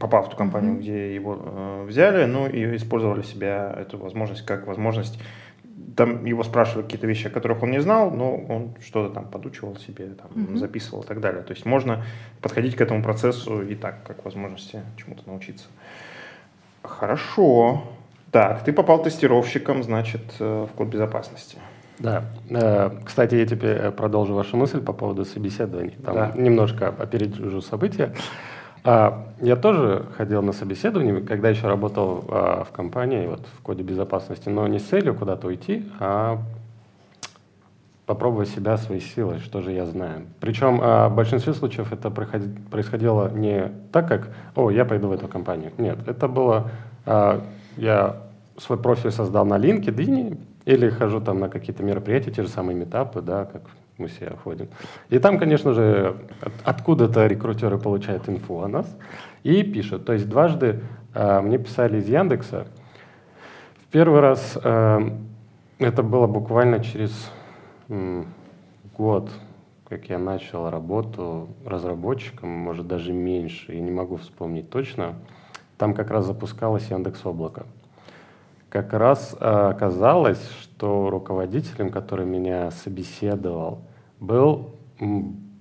попал 0.00 0.22
в 0.24 0.30
ту 0.30 0.36
компанию, 0.36 0.72
Мгм. 0.72 0.80
где 0.80 1.14
его 1.14 1.38
э, 1.38 1.84
взяли, 1.86 2.24
ну 2.24 2.46
и 2.48 2.76
использовали 2.76 3.22
себя 3.22 3.74
эту 3.78 3.98
возможность 3.98 4.44
как 4.46 4.66
возможность 4.66 5.18
там 5.94 6.26
его 6.26 6.42
спрашивали 6.42 6.82
какие-то 6.84 7.06
вещи, 7.06 7.26
о 7.26 7.30
которых 7.30 7.62
он 7.62 7.70
не 7.70 7.80
знал, 7.80 8.10
но 8.10 8.36
он 8.36 8.74
что-то 8.84 9.14
там 9.14 9.28
подучивал 9.28 9.76
себе, 9.76 10.08
там, 10.08 10.30
Мгм. 10.34 10.56
записывал 10.58 11.02
и 11.02 11.06
так 11.06 11.20
далее. 11.20 11.42
То 11.42 11.52
есть 11.54 11.64
можно 11.64 12.04
подходить 12.42 12.76
к 12.76 12.80
этому 12.82 13.02
процессу 13.02 13.62
и 13.62 13.74
так, 13.74 14.04
как 14.06 14.24
возможности 14.24 14.80
чему-то 14.98 15.22
научиться. 15.26 15.66
Хорошо. 16.86 17.82
Так, 18.30 18.64
ты 18.64 18.72
попал 18.72 19.02
тестировщиком, 19.02 19.82
значит, 19.82 20.22
э, 20.40 20.66
в 20.70 20.74
код 20.76 20.88
безопасности. 20.88 21.58
Да. 21.98 22.24
Э, 22.50 22.90
Кстати, 23.04 23.34
я 23.36 23.46
теперь 23.46 23.76
э, 23.76 23.90
продолжу 23.90 24.34
вашу 24.34 24.56
мысль 24.56 24.80
по 24.80 24.92
поводу 24.92 25.24
собеседований. 25.24 25.94
Там 26.04 26.14
Да. 26.14 26.32
немножко 26.36 26.88
опережу 26.88 27.60
события. 27.62 28.12
А, 28.84 29.26
Я 29.40 29.56
тоже 29.56 30.04
ходил 30.16 30.42
на 30.42 30.52
собеседование, 30.52 31.20
когда 31.20 31.48
еще 31.48 31.66
работал 31.66 32.24
а, 32.28 32.64
в 32.64 32.70
компании, 32.70 33.26
вот 33.26 33.40
в 33.58 33.62
коде 33.62 33.82
безопасности, 33.82 34.48
но 34.48 34.66
не 34.68 34.78
с 34.78 34.84
целью 34.84 35.14
куда-то 35.14 35.48
уйти, 35.48 35.84
а 35.98 36.38
попробовать 38.06 38.48
себя, 38.48 38.76
свои 38.76 39.00
силы, 39.00 39.40
что 39.40 39.60
же 39.60 39.72
я 39.72 39.84
знаю. 39.84 40.22
Причем 40.40 40.80
а, 40.80 41.08
в 41.08 41.14
большинстве 41.16 41.52
случаев 41.52 41.92
это 41.92 42.08
происходило 42.10 43.28
не 43.30 43.72
так, 43.92 44.06
как 44.08 44.28
«О, 44.54 44.70
я 44.70 44.84
пойду 44.84 45.08
в 45.08 45.12
эту 45.12 45.26
компанию». 45.26 45.72
Нет, 45.76 45.98
это 46.06 46.28
было 46.28 46.70
а, 47.04 47.42
я 47.76 48.22
свой 48.56 48.78
профиль 48.78 49.10
создал 49.10 49.44
на 49.44 49.58
LinkedIn 49.58 50.38
или 50.64 50.88
хожу 50.88 51.20
там 51.20 51.40
на 51.40 51.48
какие-то 51.48 51.82
мероприятия, 51.82 52.30
те 52.30 52.42
же 52.42 52.48
самые 52.48 52.76
метапы, 52.76 53.20
да, 53.20 53.44
как 53.44 53.62
мы 53.98 54.08
все 54.08 54.30
ходим. 54.42 54.68
И 55.10 55.18
там, 55.18 55.38
конечно 55.38 55.72
же, 55.72 56.16
от- 56.40 56.52
откуда-то 56.64 57.26
рекрутеры 57.26 57.78
получают 57.78 58.28
инфу 58.28 58.60
о 58.60 58.68
нас 58.68 58.86
и 59.42 59.62
пишут. 59.62 60.04
То 60.04 60.12
есть 60.12 60.28
дважды 60.28 60.80
а, 61.12 61.42
мне 61.42 61.58
писали 61.58 61.98
из 61.98 62.08
Яндекса. 62.08 62.66
В 63.82 63.86
первый 63.90 64.20
раз 64.20 64.56
а, 64.62 65.00
это 65.78 66.02
было 66.04 66.26
буквально 66.28 66.80
через 66.80 67.32
год, 67.88 69.30
как 69.88 70.08
я 70.08 70.18
начал 70.18 70.70
работу 70.70 71.48
разработчиком, 71.64 72.50
может 72.50 72.86
даже 72.86 73.12
меньше, 73.12 73.72
я 73.74 73.80
не 73.80 73.90
могу 73.90 74.16
вспомнить 74.16 74.70
точно. 74.70 75.14
Там 75.78 75.94
как 75.94 76.10
раз 76.10 76.26
запускалось 76.26 76.90
Яндекс 76.90 77.24
Облако. 77.24 77.66
Как 78.68 78.92
раз 78.92 79.36
а, 79.38 79.70
оказалось, 79.70 80.42
что 80.60 81.10
руководителем, 81.10 81.90
который 81.90 82.26
меня 82.26 82.70
собеседовал, 82.70 83.82
был 84.18 84.74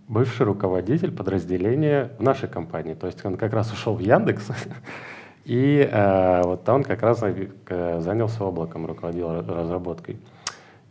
бывший 0.07 0.45
руководитель 0.45 1.11
подразделения 1.11 2.11
в 2.17 2.23
нашей 2.23 2.49
компании. 2.49 2.93
То 2.93 3.07
есть 3.07 3.23
он 3.25 3.37
как 3.37 3.53
раз 3.53 3.71
ушел 3.71 3.95
в 3.95 3.99
Яндекс, 3.99 4.49
и 5.45 5.87
э, 5.91 6.41
вот 6.43 6.67
он 6.67 6.83
как 6.83 7.01
раз 7.01 7.21
э, 7.23 7.99
занялся 7.99 8.43
облаком, 8.43 8.85
руководил 8.85 9.27
ра- 9.27 9.61
разработкой. 9.61 10.17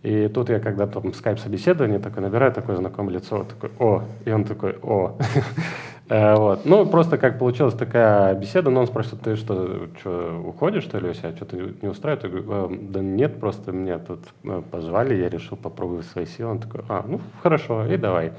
И 0.05 0.29
тут 0.29 0.51
я 0.51 0.61
когда 0.61 0.87
там 0.87 1.15
скайп 1.15 1.39
собеседование 1.39 1.99
такой 1.99 2.23
набираю 2.23 2.53
такое 2.53 2.77
знакомое 2.77 3.15
лицо, 3.15 3.45
такой, 3.45 3.71
о, 3.79 4.03
и 4.27 4.31
он 4.31 4.45
такой, 4.45 4.77
о. 4.83 5.17
Э, 6.11 6.35
вот. 6.37 6.67
Ну, 6.67 6.85
просто 6.85 7.17
как 7.17 7.39
получилась 7.39 7.73
такая 7.73 8.35
беседа, 8.35 8.69
но 8.69 8.81
он 8.81 8.87
спрашивает, 8.87 9.23
ты 9.23 9.37
что, 9.37 9.89
что 9.99 10.45
уходишь, 10.47 10.83
что 10.83 10.99
ли, 10.99 11.09
у 11.09 11.15
себя, 11.15 11.35
что-то 11.35 11.57
не 11.57 11.89
устраивает? 11.89 12.25
Я 12.25 12.29
говорю, 12.29 12.75
«Э, 12.75 12.77
да 12.79 13.01
нет, 13.01 13.41
просто 13.41 13.73
меня 13.73 13.99
тут 13.99 14.21
э, 14.45 14.63
позвали, 14.71 15.15
я 15.15 15.31
решил 15.31 15.57
попробовать 15.57 16.05
свои 16.05 16.27
силы. 16.27 16.51
Он 16.51 16.59
такой, 16.59 16.83
а, 16.91 17.07
ну, 17.09 17.23
хорошо, 17.43 17.87
и 17.87 17.97
давай. 17.97 18.33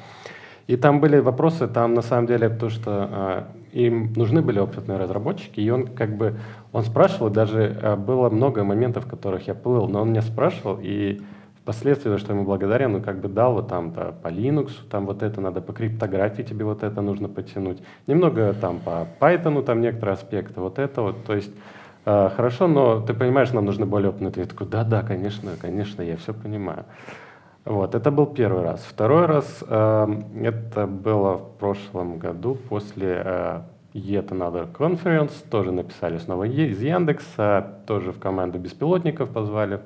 И 0.67 0.77
там 0.77 0.99
были 0.99 1.17
вопросы, 1.17 1.67
там 1.67 1.95
на 1.95 2.03
самом 2.03 2.27
деле 2.27 2.49
то, 2.49 2.69
что 2.69 2.91
а, 2.91 3.47
им 3.71 4.13
нужны 4.15 4.43
были 4.43 4.59
опытные 4.59 4.99
разработчики, 4.99 5.59
и 5.59 5.69
он 5.71 5.87
как 5.87 6.15
бы, 6.15 6.35
он 6.71 6.83
спрашивал, 6.83 7.31
даже 7.31 7.75
а, 7.81 7.95
было 7.95 8.29
много 8.29 8.63
моментов, 8.63 9.05
в 9.05 9.09
которых 9.09 9.47
я 9.47 9.55
плыл, 9.55 9.87
но 9.87 10.03
он 10.03 10.11
меня 10.11 10.21
спрашивал, 10.21 10.79
и 10.79 11.19
впоследствии, 11.65 12.11
за 12.11 12.19
что 12.19 12.31
ему 12.31 12.43
благодарен, 12.43 12.91
ну 12.91 13.01
как 13.01 13.19
бы 13.19 13.27
дал 13.27 13.53
вот 13.53 13.69
там 13.69 13.87
-то 13.87 14.13
по 14.21 14.27
Linux, 14.27 14.69
там 14.87 15.07
вот 15.07 15.23
это 15.23 15.41
надо, 15.41 15.61
по 15.61 15.73
криптографии 15.73 16.43
тебе 16.43 16.63
вот 16.63 16.83
это 16.83 17.01
нужно 17.01 17.27
потянуть, 17.27 17.81
немного 18.05 18.53
там 18.53 18.79
по 18.79 19.07
Python, 19.19 19.63
там 19.63 19.81
некоторые 19.81 20.13
аспекты, 20.13 20.61
вот 20.61 20.77
это 20.77 21.01
вот, 21.01 21.25
то 21.25 21.33
есть 21.33 21.51
э, 22.05 22.29
хорошо, 22.35 22.67
но 22.67 23.01
ты 23.01 23.15
понимаешь, 23.15 23.51
нам 23.51 23.65
нужны 23.65 23.87
более 23.87 24.09
опытные. 24.09 24.31
Я 24.35 24.45
такой, 24.45 24.67
да-да, 24.67 25.01
конечно, 25.01 25.53
конечно, 25.59 26.03
я 26.03 26.17
все 26.17 26.35
понимаю. 26.35 26.85
Вот, 27.65 27.95
это 27.95 28.11
был 28.11 28.27
первый 28.27 28.61
раз. 28.61 28.85
Второй 28.87 29.25
раз 29.25 29.63
э, 29.67 30.21
это 30.43 30.85
было 30.85 31.37
в 31.39 31.57
прошлом 31.57 32.19
году 32.19 32.59
после 32.69 33.23
э, 33.25 33.61
Yet 33.95 34.29
Another 34.29 34.71
Conference. 34.71 35.33
Тоже 35.49 35.71
написали 35.71 36.19
снова 36.19 36.43
из 36.43 36.79
Яндекса, 36.79 37.79
тоже 37.87 38.11
в 38.11 38.19
команду 38.19 38.59
беспилотников 38.59 39.31
позвали. 39.31 39.79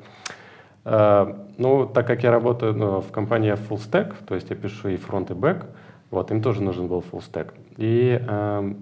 Ну, 0.86 1.86
так 1.94 2.08
как 2.08 2.24
я 2.24 2.32
работаю 2.32 2.74
ну, 2.74 3.02
в 3.02 3.12
компании 3.12 3.52
Full 3.52 3.78
Stack, 3.78 4.16
то 4.26 4.36
есть 4.36 4.50
я 4.50 4.56
пишу 4.56 4.90
и 4.90 4.98
фронт, 4.98 5.30
и 5.30 5.34
бэк, 5.34 5.66
вот, 6.10 6.32
им 6.32 6.42
тоже 6.42 6.64
нужен 6.64 6.88
был 6.88 7.04
Full 7.12 7.22
Stack. 7.22 7.54
И 7.78 8.20
э, 8.20 8.74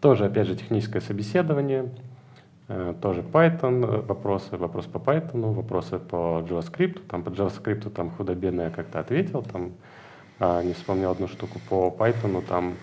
тоже, 0.00 0.24
опять 0.24 0.46
же, 0.46 0.56
техническое 0.56 1.00
собеседование, 1.00 1.90
Э, 2.72 2.94
тоже 3.02 3.22
Python, 3.22 3.84
э, 3.84 4.00
вопросы, 4.02 4.56
вопросы 4.56 4.88
по 4.88 4.98
Python, 4.98 5.54
вопросы 5.54 5.98
по 5.98 6.40
JavaScript. 6.48 7.00
Там 7.08 7.24
по 7.24 7.28
JavaScript 7.28 7.90
там 7.90 8.10
худо-бедно 8.10 8.62
я 8.62 8.70
как-то 8.70 9.00
ответил, 9.00 9.42
там 9.42 9.72
а, 10.38 10.62
не 10.62 10.72
вспомнил 10.72 11.10
одну 11.10 11.26
штуку 11.26 11.60
по 11.68 11.92
Python, 11.98 12.40
там 12.46 12.74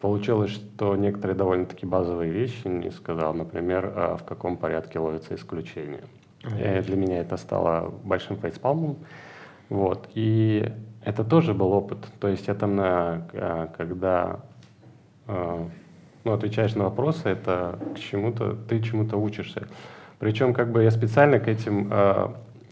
получилось, 0.00 0.52
что 0.52 0.94
некоторые 0.94 1.36
довольно-таки 1.36 1.84
базовые 1.84 2.30
вещи 2.30 2.68
не 2.68 2.92
сказал, 2.92 3.34
например, 3.34 3.92
а, 3.92 4.16
в 4.16 4.24
каком 4.24 4.56
порядке 4.56 5.00
ловится 5.00 5.34
исключение. 5.34 6.04
И 6.44 6.80
для 6.82 6.96
меня 6.96 7.18
это 7.20 7.36
стало 7.36 7.90
большим 8.04 8.36
фейспалмом. 8.36 8.98
Вот. 9.68 10.08
И 10.14 10.72
это 11.04 11.24
тоже 11.24 11.54
был 11.54 11.72
опыт. 11.72 11.98
То 12.20 12.28
есть 12.28 12.46
там, 12.46 12.76
на, 12.76 13.28
а, 13.32 13.66
когда 13.76 14.40
ну, 15.26 16.32
отвечаешь 16.32 16.74
на 16.74 16.84
вопросы, 16.84 17.28
это 17.28 17.78
к 17.94 17.98
чему-то, 17.98 18.54
ты 18.68 18.80
чему-то 18.82 19.16
учишься. 19.16 19.68
Причем 20.18 20.52
как 20.52 20.72
бы 20.72 20.82
я 20.82 20.90
специально 20.90 21.38
к 21.38 21.48
этим 21.48 21.88
э, 21.90 22.28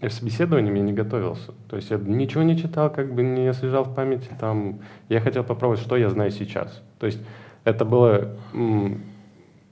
собеседованиям 0.08 0.74
я 0.74 0.82
не 0.82 0.92
готовился. 0.92 1.52
То 1.68 1.76
есть 1.76 1.90
я 1.90 1.96
ничего 1.96 2.42
не 2.42 2.56
читал, 2.58 2.90
как 2.90 3.14
бы 3.14 3.22
не 3.22 3.46
освежал 3.46 3.84
в 3.84 3.94
памяти. 3.94 4.30
Там, 4.38 4.80
я 5.08 5.20
хотел 5.20 5.44
попробовать, 5.44 5.80
что 5.80 5.96
я 5.96 6.10
знаю 6.10 6.30
сейчас. 6.30 6.82
То 6.98 7.06
есть 7.06 7.20
это 7.64 7.84
было 7.84 8.36
м, 8.52 9.02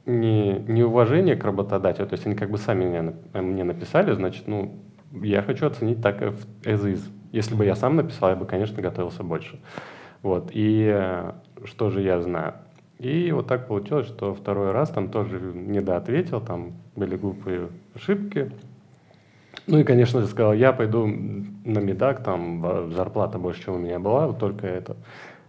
не, 0.07 0.59
не 0.69 0.83
уважение 0.83 1.37
к 1.37 1.45
работодателю, 1.45 2.07
то 2.07 2.15
есть 2.15 2.27
они 2.27 2.35
как 2.35 2.51
бы 2.51 2.59
сами 2.59 2.85
мне, 2.85 3.15
мне 3.41 3.65
написали, 3.65 4.13
значит, 4.13 4.47
ну, 4.47 4.73
я 5.23 5.43
хочу 5.43 5.67
оценить 5.67 6.03
так 6.03 6.21
as 6.23 6.37
is. 6.65 7.01
Если 7.33 7.55
бы 7.55 7.65
я 7.65 7.75
сам 7.75 7.97
написал, 7.97 8.31
я 8.31 8.37
бы, 8.37 8.47
конечно, 8.47 8.81
готовился 8.83 9.23
больше. 9.23 9.59
Вот. 10.23 10.51
И 10.53 10.89
э, 10.93 11.33
что 11.65 11.91
же 11.91 12.01
я 12.01 12.21
знаю? 12.21 12.55
И 12.99 13.33
вот 13.33 13.49
так 13.49 13.67
получилось, 13.67 14.07
что 14.07 14.35
второй 14.35 14.73
раз 14.73 14.91
там 14.91 15.09
тоже 15.09 15.41
недоответил, 15.41 16.41
там 16.41 16.73
были 16.95 17.17
глупые 17.17 17.69
ошибки. 17.95 18.53
Ну 19.67 19.79
и, 19.79 19.85
конечно 19.85 20.21
же, 20.21 20.27
сказал, 20.27 20.53
я 20.53 20.73
пойду 20.73 21.07
на 21.07 21.79
медак, 21.79 22.23
там 22.23 22.93
зарплата 22.93 23.39
больше, 23.39 23.65
чем 23.65 23.75
у 23.75 23.79
меня 23.79 23.99
была, 23.99 24.29
вот 24.29 24.39
только 24.39 24.67
это. 24.67 24.97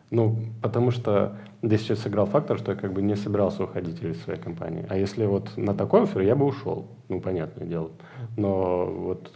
Ну, 0.10 0.38
потому 0.62 0.92
что 0.92 1.38
здесь 1.66 1.82
сейчас 1.82 2.00
сыграл 2.00 2.26
фактор, 2.26 2.58
что 2.58 2.72
я 2.72 2.78
как 2.78 2.94
бы 2.94 3.02
не 3.02 3.16
собирался 3.16 3.64
уходить 3.64 4.02
из 4.02 4.22
своей 4.24 4.40
компании. 4.40 4.86
А 4.90 4.98
если 4.98 5.26
вот 5.26 5.58
на 5.58 5.74
такой 5.74 6.04
офер, 6.04 6.22
я 6.22 6.36
бы 6.36 6.46
ушел, 6.46 6.88
ну, 7.10 7.20
понятное 7.20 7.68
дело. 7.68 7.92
Но 8.38 8.86
вот, 8.86 9.32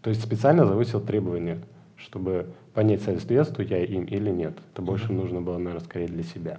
то 0.00 0.10
есть 0.10 0.22
специально 0.22 0.66
завысил 0.66 1.00
требования, 1.00 1.58
чтобы 1.96 2.46
понять, 2.72 3.02
соответствую 3.02 3.68
я 3.68 3.84
им 3.84 4.04
или 4.04 4.30
нет. 4.30 4.54
Это 4.72 4.82
больше 4.82 5.12
нужно 5.12 5.40
было, 5.40 5.58
наверное, 5.58 5.84
скорее 5.84 6.08
для 6.08 6.22
себя. 6.22 6.58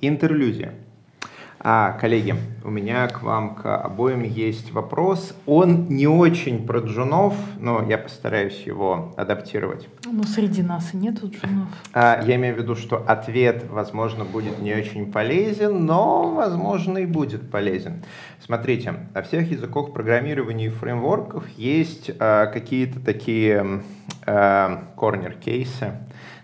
Интерлюзия. 0.00 0.74
А, 1.64 1.92
коллеги, 1.92 2.34
у 2.64 2.70
меня 2.70 3.06
к 3.06 3.22
вам, 3.22 3.54
к 3.54 3.76
обоим 3.76 4.24
есть 4.24 4.72
вопрос. 4.72 5.32
Он 5.46 5.86
не 5.86 6.08
очень 6.08 6.66
про 6.66 6.80
джунов, 6.80 7.36
но 7.60 7.86
я 7.88 7.98
постараюсь 7.98 8.64
его 8.66 9.14
адаптировать. 9.16 9.88
Ну, 10.04 10.24
среди 10.24 10.62
нас 10.62 10.92
и 10.92 10.96
нету 10.96 11.28
джунов. 11.28 11.68
А, 11.94 12.20
я 12.26 12.34
имею 12.34 12.56
в 12.56 12.58
виду, 12.58 12.74
что 12.74 12.96
ответ, 12.96 13.64
возможно, 13.70 14.24
будет 14.24 14.58
не 14.58 14.74
очень 14.74 15.12
полезен, 15.12 15.86
но, 15.86 16.32
возможно, 16.32 16.98
и 16.98 17.06
будет 17.06 17.48
полезен. 17.48 18.02
Смотрите, 18.44 18.94
о 19.14 19.22
всех 19.22 19.48
языках 19.48 19.92
программирования 19.92 20.66
и 20.66 20.70
фреймворков 20.70 21.48
есть 21.56 22.10
а, 22.18 22.46
какие-то 22.46 22.98
такие 22.98 23.82
а, 24.26 24.82
корнер-кейсы, 24.96 25.92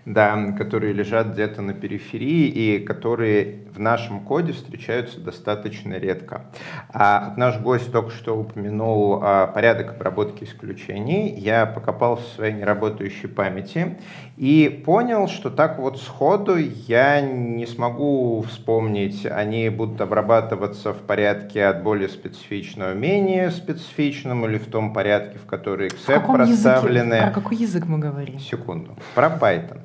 да, 0.09 0.53
которые 0.57 0.91
лежат 0.91 1.33
где-то 1.33 1.61
на 1.61 1.73
периферии 1.73 2.47
и 2.47 2.79
которые 2.79 3.59
в 3.71 3.79
нашем 3.79 4.21
коде 4.21 4.53
встречаются 4.53 5.21
достаточно 5.21 5.93
редко. 5.93 6.47
А 6.91 7.35
наш 7.37 7.59
гость 7.59 7.91
только 7.91 8.09
что 8.09 8.35
упомянул 8.35 9.19
а, 9.21 9.45
порядок 9.45 9.91
обработки 9.91 10.45
исключений. 10.45 11.35
Я 11.37 11.67
покопался 11.67 12.23
в 12.23 12.35
своей 12.35 12.53
неработающей 12.55 13.29
памяти 13.29 13.97
и 14.35 14.81
понял, 14.83 15.27
что 15.27 15.51
так 15.51 15.77
вот 15.77 16.01
сходу 16.01 16.57
я 16.57 17.21
не 17.21 17.67
смогу 17.67 18.43
вспомнить, 18.49 19.27
они 19.27 19.69
будут 19.69 20.01
обрабатываться 20.01 20.91
в 20.91 21.01
порядке 21.03 21.65
от 21.65 21.83
более 21.83 22.09
специфичного 22.09 22.95
менее 22.95 23.51
специфичному 23.51 24.47
или 24.47 24.57
в 24.57 24.65
том 24.65 24.91
порядке, 24.91 25.37
в 25.37 25.45
который 25.45 25.89
в 25.89 26.03
проставлены. 26.03 27.13
Языке? 27.13 27.31
Про 27.31 27.41
какой 27.41 27.57
язык 27.57 27.85
мы 27.85 27.99
говорим? 27.99 28.39
Секунду. 28.39 28.97
Про 29.13 29.27
Python. 29.27 29.81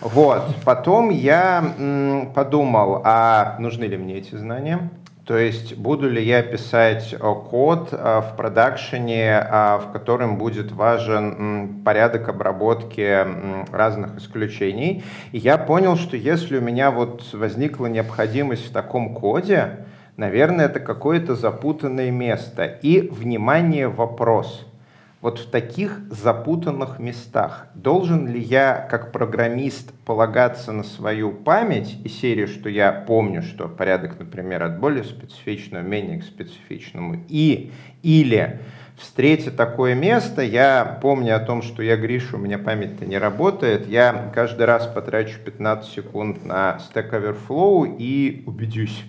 Вот. 0.00 0.54
Потом 0.64 1.10
я 1.10 2.28
подумал, 2.34 3.02
а 3.04 3.56
нужны 3.58 3.84
ли 3.84 3.96
мне 3.96 4.18
эти 4.18 4.34
знания? 4.34 4.90
То 5.26 5.36
есть 5.36 5.76
буду 5.76 6.08
ли 6.08 6.22
я 6.22 6.40
писать 6.40 7.12
э, 7.12 7.16
код 7.18 7.88
э, 7.90 8.20
в 8.20 8.36
продакшене, 8.36 9.30
э, 9.30 9.78
в 9.78 9.90
котором 9.92 10.38
будет 10.38 10.70
важен 10.70 11.82
порядок 11.84 12.28
обработки 12.28 13.26
разных 13.72 14.18
исключений. 14.18 15.02
И 15.32 15.38
я 15.38 15.58
понял, 15.58 15.96
что 15.96 16.16
если 16.16 16.58
у 16.58 16.60
меня 16.60 16.92
вот 16.92 17.24
возникла 17.32 17.86
необходимость 17.86 18.70
в 18.70 18.72
таком 18.72 19.14
коде, 19.14 19.86
наверное, 20.16 20.66
это 20.66 20.78
какое-то 20.78 21.34
запутанное 21.34 22.12
место. 22.12 22.64
И, 22.64 23.00
внимание, 23.00 23.88
вопрос– 23.88 24.64
вот 25.20 25.38
в 25.38 25.50
таких 25.50 26.00
запутанных 26.10 26.98
местах. 26.98 27.68
Должен 27.74 28.28
ли 28.28 28.40
я 28.40 28.86
как 28.90 29.12
программист 29.12 29.92
полагаться 30.04 30.72
на 30.72 30.82
свою 30.82 31.32
память 31.32 31.98
и 32.04 32.08
серию, 32.08 32.48
что 32.48 32.68
я 32.68 32.92
помню, 32.92 33.42
что 33.42 33.68
порядок, 33.68 34.18
например, 34.18 34.62
от 34.62 34.78
более 34.78 35.04
специфичного, 35.04 35.82
менее 35.82 36.20
к 36.20 36.24
специфичному, 36.24 37.24
и 37.28 37.72
или 38.02 38.60
встретя 38.96 39.50
такое 39.50 39.94
место, 39.94 40.42
я 40.42 40.98
помню 41.02 41.36
о 41.36 41.40
том, 41.40 41.62
что 41.62 41.82
я 41.82 41.96
Гриша, 41.96 42.36
у 42.36 42.38
меня 42.38 42.58
память-то 42.58 43.06
не 43.06 43.18
работает, 43.18 43.88
я 43.88 44.30
каждый 44.34 44.66
раз 44.66 44.86
потрачу 44.86 45.38
15 45.44 45.92
секунд 45.92 46.44
на 46.44 46.78
Stack 46.78 47.10
Overflow 47.10 47.96
и 47.98 48.42
убедюсь, 48.46 49.04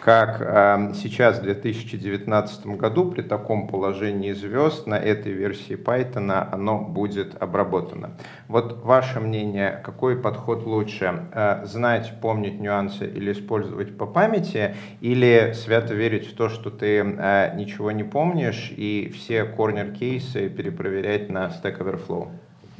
как 0.00 0.40
э, 0.40 0.92
сейчас 0.94 1.38
в 1.38 1.42
2019 1.42 2.66
году 2.66 3.10
при 3.10 3.22
таком 3.22 3.68
положении 3.68 4.32
звезд 4.32 4.86
на 4.86 4.94
этой 4.94 5.32
версии 5.32 5.76
Python 5.76 6.48
оно 6.50 6.78
будет 6.78 7.40
обработано. 7.40 8.16
Вот 8.48 8.82
ваше 8.82 9.20
мнение, 9.20 9.80
какой 9.84 10.16
подход 10.16 10.64
лучше? 10.64 11.28
Э, 11.32 11.64
знать, 11.64 12.14
помнить 12.20 12.60
нюансы 12.60 13.06
или 13.06 13.32
использовать 13.32 13.96
по 13.96 14.06
памяти, 14.06 14.74
или 15.00 15.52
свято 15.54 15.94
верить 15.94 16.26
в 16.26 16.34
то, 16.34 16.48
что 16.48 16.70
ты 16.70 17.00
э, 17.00 17.54
ничего 17.56 17.90
не 17.90 18.04
помнишь 18.04 18.72
и 18.74 19.12
все 19.14 19.44
корнер-кейсы 19.44 20.48
перепроверять 20.48 21.28
на 21.28 21.46
Stack 21.48 21.78
Overflow? 21.78 22.30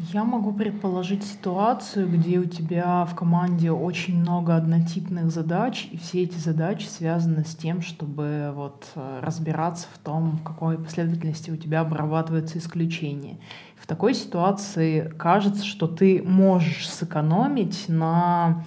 Я 0.09 0.25
могу 0.25 0.53
предположить 0.53 1.25
ситуацию, 1.25 2.09
где 2.09 2.39
у 2.39 2.47
тебя 2.47 3.05
в 3.05 3.15
команде 3.15 3.71
очень 3.71 4.19
много 4.19 4.57
однотипных 4.57 5.31
задач, 5.31 5.89
и 5.93 5.99
все 5.99 6.23
эти 6.23 6.39
задачи 6.39 6.87
связаны 6.87 7.45
с 7.45 7.55
тем, 7.55 7.83
чтобы 7.83 8.51
вот 8.55 8.89
э, 8.95 9.21
разбираться 9.23 9.89
в 9.93 9.99
том, 9.99 10.39
в 10.39 10.43
какой 10.43 10.79
последовательности 10.79 11.51
у 11.51 11.57
тебя 11.57 11.81
обрабатывается 11.81 12.57
исключение. 12.57 13.37
В 13.77 13.87
такой 13.87 14.15
ситуации 14.15 15.13
кажется, 15.19 15.67
что 15.67 15.87
ты 15.87 16.23
можешь 16.23 16.89
сэкономить 16.89 17.85
на 17.89 18.65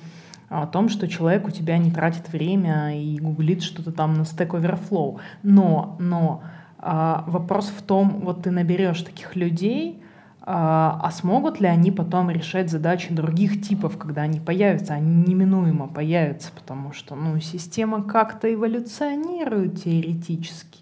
о 0.50 0.68
том, 0.68 0.88
что 0.88 1.08
человек 1.08 1.48
у 1.48 1.52
тебя 1.52 1.80
не 1.80 1.90
тратит 1.90 2.32
время 2.32 3.02
и 3.02 3.18
гуглит 3.18 3.64
что-то 3.64 3.92
там 3.92 4.14
на 4.14 4.22
Stack 4.22 4.50
Overflow. 4.50 5.20
Но, 5.42 5.96
но 6.00 6.44
а, 6.78 7.24
вопрос 7.26 7.74
в 7.76 7.82
том, 7.82 8.22
вот 8.24 8.44
ты 8.44 8.52
наберешь 8.52 9.02
таких 9.02 9.36
людей, 9.36 10.03
а, 10.46 11.00
а 11.02 11.12
смогут 11.12 11.62
ли 11.62 11.68
они 11.68 11.90
потом 11.92 12.30
решать 12.30 12.70
задачи 12.70 13.14
других 13.14 13.62
типов, 13.62 13.98
когда 13.98 14.24
они 14.24 14.42
появятся? 14.42 14.94
Они 14.94 15.24
неминуемо 15.32 15.88
появятся, 15.88 16.52
потому 16.54 16.92
что 16.92 17.16
ну, 17.16 17.40
система 17.40 18.04
как-то 18.04 18.54
эволюционирует 18.54 19.84
теоретически. 19.84 20.82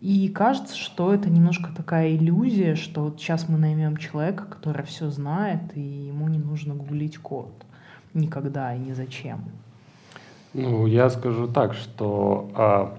И 0.00 0.28
кажется, 0.28 0.76
что 0.76 1.12
это 1.12 1.28
немножко 1.28 1.74
такая 1.74 2.14
иллюзия, 2.14 2.76
что 2.76 3.04
вот 3.04 3.18
сейчас 3.18 3.48
мы 3.48 3.58
наймем 3.58 3.96
человека, 3.96 4.44
который 4.44 4.84
все 4.84 5.10
знает, 5.10 5.76
и 5.76 5.80
ему 5.80 6.28
не 6.28 6.38
нужно 6.38 6.74
гуглить 6.74 7.18
код 7.18 7.52
никогда 8.12 8.74
и 8.74 8.78
ни 8.78 8.92
зачем. 8.92 9.44
Ну, 10.52 10.86
я 10.86 11.10
скажу 11.10 11.48
так, 11.48 11.74
что 11.74 12.48
а, 12.54 12.96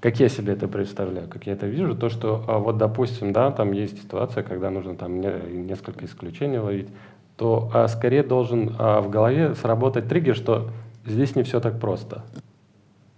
как 0.00 0.20
я 0.20 0.28
себе 0.28 0.52
это 0.52 0.68
представляю, 0.68 1.28
как 1.28 1.46
я 1.46 1.54
это 1.54 1.66
вижу, 1.66 1.96
то, 1.96 2.08
что 2.08 2.44
а, 2.46 2.58
вот, 2.58 2.78
допустим, 2.78 3.32
да, 3.32 3.50
там 3.50 3.72
есть 3.72 4.00
ситуация, 4.00 4.42
когда 4.42 4.70
нужно 4.70 4.94
там 4.94 5.20
не, 5.20 5.30
несколько 5.50 6.04
исключений 6.04 6.58
ловить, 6.58 6.88
то 7.36 7.70
а, 7.74 7.88
скорее 7.88 8.22
должен 8.22 8.74
а, 8.78 9.00
в 9.00 9.10
голове 9.10 9.54
сработать 9.54 10.08
триггер, 10.08 10.36
что 10.36 10.70
здесь 11.04 11.34
не 11.34 11.42
все 11.42 11.60
так 11.60 11.80
просто. 11.80 12.22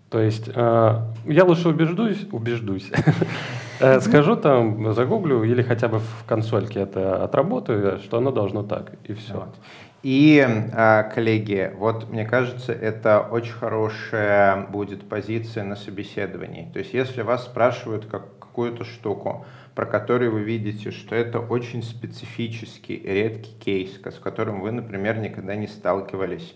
То 0.08 0.20
есть 0.20 0.50
а, 0.54 1.12
я 1.26 1.44
лучше 1.44 1.68
убеждусь, 1.68 2.26
убеждусь, 2.32 2.90
э, 3.80 4.00
скажу 4.00 4.36
там, 4.36 4.92
загуглю 4.94 5.44
или 5.44 5.62
хотя 5.62 5.88
бы 5.88 5.98
в 5.98 6.24
консольке 6.26 6.80
это 6.80 7.22
отработаю, 7.22 7.98
что 7.98 8.18
оно 8.18 8.30
должно 8.30 8.62
так, 8.62 8.92
и 9.04 9.12
все. 9.12 9.48
И, 10.02 10.42
а, 10.72 11.02
коллеги, 11.02 11.72
вот 11.76 12.08
мне 12.08 12.24
кажется, 12.24 12.72
это 12.72 13.20
очень 13.20 13.52
хорошая 13.52 14.66
будет 14.66 15.08
позиция 15.08 15.64
на 15.64 15.76
собеседовании. 15.76 16.70
То 16.72 16.78
есть, 16.78 16.94
если 16.94 17.22
вас 17.22 17.44
спрашивают 17.44 18.06
как 18.06 18.40
какую-то 18.50 18.84
штуку, 18.84 19.46
про 19.74 19.86
которую 19.86 20.32
вы 20.32 20.42
видите, 20.42 20.90
что 20.90 21.14
это 21.14 21.38
очень 21.38 21.82
специфический, 21.84 23.00
редкий 23.02 23.54
кейс, 23.60 24.00
с 24.04 24.18
которым 24.18 24.60
вы, 24.60 24.72
например, 24.72 25.18
никогда 25.18 25.54
не 25.54 25.68
сталкивались, 25.68 26.54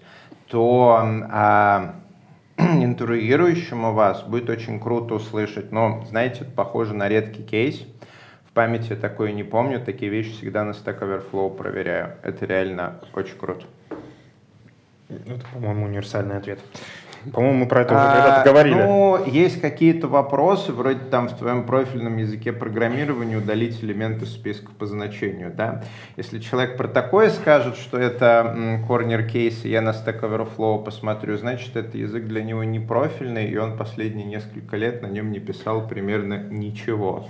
то 0.48 1.00
а, 1.30 1.94
интервьюирующему 2.58 3.92
вас 3.92 4.22
будет 4.22 4.50
очень 4.50 4.80
круто 4.80 5.14
услышать, 5.14 5.70
но, 5.70 6.04
знаете, 6.10 6.44
похоже 6.44 6.94
на 6.94 7.08
редкий 7.08 7.44
кейс, 7.44 7.86
памяти 8.54 8.94
такое 8.94 9.32
не 9.32 9.42
помню, 9.42 9.80
такие 9.80 10.10
вещи 10.10 10.32
всегда 10.32 10.64
на 10.64 10.70
Stack 10.70 11.00
Overflow 11.00 11.54
проверяю. 11.54 12.12
Это 12.22 12.46
реально 12.46 13.00
очень 13.12 13.36
круто. 13.36 13.66
Это, 15.08 15.44
по-моему, 15.52 15.86
универсальный 15.86 16.36
ответ. 16.36 16.60
По-моему, 17.32 17.60
мы 17.60 17.66
про 17.66 17.82
это 17.82 17.94
уже 17.94 18.04
когда-то 18.04 18.42
а, 18.42 18.44
говорили. 18.44 18.74
Ну, 18.74 19.24
есть 19.24 19.60
какие-то 19.60 20.08
вопросы, 20.08 20.72
вроде 20.72 21.00
там 21.10 21.28
в 21.28 21.38
твоем 21.38 21.64
профильном 21.64 22.18
языке 22.18 22.52
программирования 22.52 23.36
удалить 23.36 23.82
элементы 23.82 24.26
списка 24.26 24.70
по 24.78 24.86
значению, 24.86 25.52
да. 25.54 25.84
Если 26.16 26.38
человек 26.38 26.76
про 26.76 26.86
такое 26.86 27.30
скажет, 27.30 27.76
что 27.76 27.98
это 27.98 28.82
корнер 28.86 29.24
кейс, 29.24 29.64
я 29.64 29.80
на 29.80 29.90
Stack 29.90 30.20
Overflow 30.20 30.84
посмотрю, 30.84 31.38
значит, 31.38 31.76
это 31.76 31.96
язык 31.96 32.24
для 32.24 32.42
него 32.42 32.62
не 32.62 32.78
профильный, 32.78 33.48
и 33.48 33.56
он 33.56 33.76
последние 33.78 34.26
несколько 34.26 34.76
лет 34.76 35.00
на 35.00 35.06
нем 35.06 35.32
не 35.32 35.38
писал 35.38 35.88
примерно 35.88 36.38
ничего. 36.50 37.28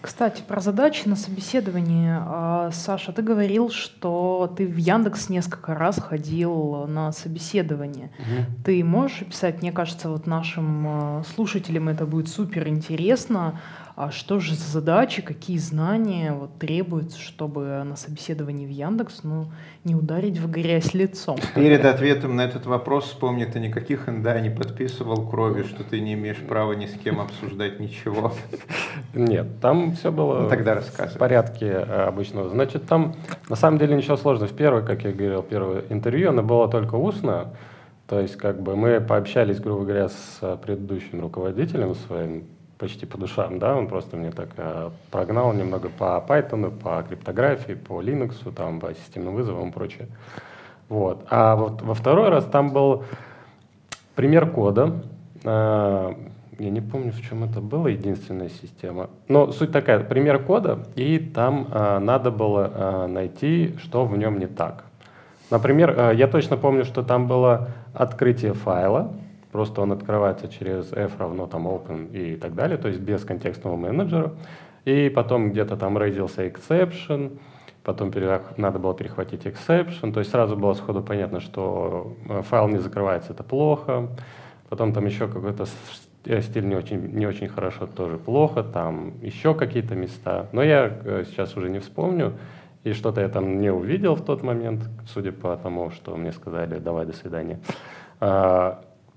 Кстати, 0.00 0.42
про 0.46 0.60
задачи 0.60 1.08
на 1.08 1.16
собеседовании. 1.16 2.10
А, 2.12 2.70
Саша, 2.72 3.12
ты 3.12 3.22
говорил, 3.22 3.70
что 3.70 4.52
ты 4.56 4.66
в 4.66 4.76
Яндекс 4.76 5.28
несколько 5.28 5.74
раз 5.74 6.00
ходил 6.00 6.86
на 6.86 7.12
собеседование. 7.12 8.10
Угу. 8.18 8.64
Ты 8.64 8.84
можешь 8.84 9.22
описать, 9.22 9.62
мне 9.62 9.72
кажется, 9.72 10.08
вот 10.08 10.26
нашим 10.26 10.86
а, 10.86 11.22
слушателям 11.34 11.88
это 11.88 12.06
будет 12.06 12.28
супер 12.28 12.68
интересно, 12.68 13.60
а 13.94 14.10
что 14.10 14.40
же 14.40 14.54
за 14.54 14.70
задачи, 14.70 15.20
какие 15.20 15.58
знания 15.58 16.32
вот 16.32 16.58
требуются, 16.58 17.18
чтобы 17.18 17.82
на 17.84 17.96
собеседовании 17.96 18.66
в 18.66 18.70
Яндекс 18.70 19.20
ну, 19.22 19.50
не 19.84 19.94
ударить 19.94 20.38
в 20.38 20.50
грязь 20.50 20.94
лицом? 20.94 21.38
Перед 21.54 21.84
ответом 21.84 22.36
на 22.36 22.42
этот 22.42 22.64
вопрос 22.64 23.04
вспомни, 23.04 23.44
ты 23.44 23.60
никаких 23.60 24.06
НДА 24.06 24.40
не 24.40 24.50
подписывал 24.50 25.28
крови, 25.28 25.64
что 25.64 25.84
ты 25.84 26.00
не 26.00 26.14
имеешь 26.14 26.38
права 26.38 26.72
ни 26.72 26.86
с 26.86 26.94
кем 26.94 27.20
обсуждать 27.20 27.80
ничего. 27.80 28.32
Нет, 29.14 29.60
там 29.60 29.92
все 29.92 30.10
было 30.10 30.42
ну, 30.42 30.48
тогда 30.48 30.74
рассказывай. 30.74 31.14
в 31.14 31.18
порядке 31.18 31.66
э, 31.66 32.06
обычного. 32.06 32.48
Значит, 32.48 32.86
там 32.86 33.14
на 33.48 33.56
самом 33.56 33.78
деле 33.78 33.94
ничего 33.94 34.16
сложного. 34.16 34.48
В 34.48 34.56
первое, 34.56 34.82
как 34.82 35.04
я 35.04 35.12
говорил, 35.12 35.42
первое 35.42 35.84
интервью, 35.90 36.30
оно 36.30 36.42
было 36.42 36.68
только 36.68 36.94
устно. 36.94 37.50
То 38.08 38.20
есть, 38.20 38.36
как 38.36 38.62
бы 38.62 38.76
мы 38.76 39.00
пообщались, 39.00 39.60
грубо 39.60 39.84
говоря, 39.84 40.08
с 40.08 40.38
э, 40.40 40.56
предыдущим 40.62 41.20
руководителем 41.20 41.94
своим, 41.94 42.44
почти 42.82 43.06
по 43.06 43.16
душам, 43.16 43.60
да, 43.60 43.76
он 43.76 43.86
просто 43.86 44.16
мне 44.16 44.32
так 44.32 44.48
э, 44.56 44.90
прогнал 45.12 45.52
немного 45.52 45.88
по 45.88 46.24
Python, 46.28 46.76
по 46.76 47.00
криптографии, 47.08 47.74
по 47.74 48.02
Linux, 48.02 48.52
там, 48.52 48.80
по 48.80 48.92
системным 48.92 49.36
вызовам 49.36 49.68
и 49.68 49.72
прочее. 49.72 50.08
Вот. 50.88 51.24
А 51.30 51.54
вот 51.54 51.80
во 51.80 51.94
второй 51.94 52.28
раз 52.28 52.44
там 52.44 52.72
был 52.72 53.04
пример 54.16 54.50
кода. 54.50 55.00
Э, 55.44 56.12
я 56.58 56.70
не 56.70 56.80
помню, 56.80 57.12
в 57.12 57.22
чем 57.22 57.44
это 57.44 57.60
была 57.60 57.88
единственная 57.88 58.48
система. 58.48 59.10
Но 59.28 59.52
суть 59.52 59.70
такая, 59.70 60.00
пример 60.00 60.42
кода, 60.42 60.80
и 60.96 61.20
там 61.20 61.68
э, 61.70 61.98
надо 62.00 62.32
было 62.32 62.72
э, 62.74 63.06
найти, 63.06 63.76
что 63.78 64.06
в 64.06 64.18
нем 64.18 64.40
не 64.40 64.48
так. 64.48 64.86
Например, 65.50 65.94
э, 65.96 66.16
я 66.16 66.26
точно 66.26 66.56
помню, 66.56 66.84
что 66.84 67.04
там 67.04 67.28
было 67.28 67.68
открытие 67.94 68.54
файла, 68.54 69.12
Просто 69.52 69.82
он 69.82 69.92
открывается 69.92 70.48
через 70.48 70.92
f 70.92 71.18
равно 71.18 71.46
там 71.46 71.68
open 71.68 72.10
и 72.10 72.36
так 72.36 72.54
далее, 72.54 72.78
то 72.78 72.88
есть 72.88 73.00
без 73.00 73.22
контекстного 73.22 73.76
менеджера. 73.76 74.32
И 74.86 75.10
потом 75.10 75.50
где-то 75.50 75.76
там 75.76 75.98
родился 75.98 76.46
exception, 76.46 77.38
потом 77.84 78.10
надо 78.56 78.78
было 78.78 78.94
перехватить 78.94 79.44
exception, 79.44 80.12
то 80.12 80.20
есть 80.20 80.30
сразу 80.30 80.56
было 80.56 80.72
сходу 80.72 81.02
понятно, 81.02 81.40
что 81.40 82.16
э, 82.28 82.42
файл 82.42 82.68
не 82.68 82.78
закрывается, 82.78 83.32
это 83.32 83.42
плохо. 83.42 84.08
Потом 84.70 84.94
там 84.94 85.04
еще 85.04 85.28
какой-то 85.28 85.66
э, 86.24 86.40
стиль 86.40 86.66
не 86.66 86.74
очень, 86.74 87.12
не 87.12 87.26
очень 87.26 87.48
хорошо, 87.48 87.86
тоже 87.86 88.16
плохо, 88.16 88.62
там 88.62 89.20
еще 89.20 89.54
какие-то 89.54 89.94
места. 89.94 90.48
Но 90.52 90.62
я 90.62 90.90
э, 91.04 91.24
сейчас 91.28 91.56
уже 91.58 91.68
не 91.68 91.78
вспомню, 91.78 92.38
и 92.84 92.94
что-то 92.94 93.20
я 93.20 93.28
там 93.28 93.60
не 93.60 93.70
увидел 93.70 94.14
в 94.14 94.24
тот 94.24 94.42
момент, 94.42 94.80
судя 95.06 95.30
по 95.30 95.54
тому, 95.56 95.90
что 95.90 96.16
мне 96.16 96.32
сказали, 96.32 96.78
давай, 96.78 97.04
до 97.04 97.12
свидания. 97.12 97.60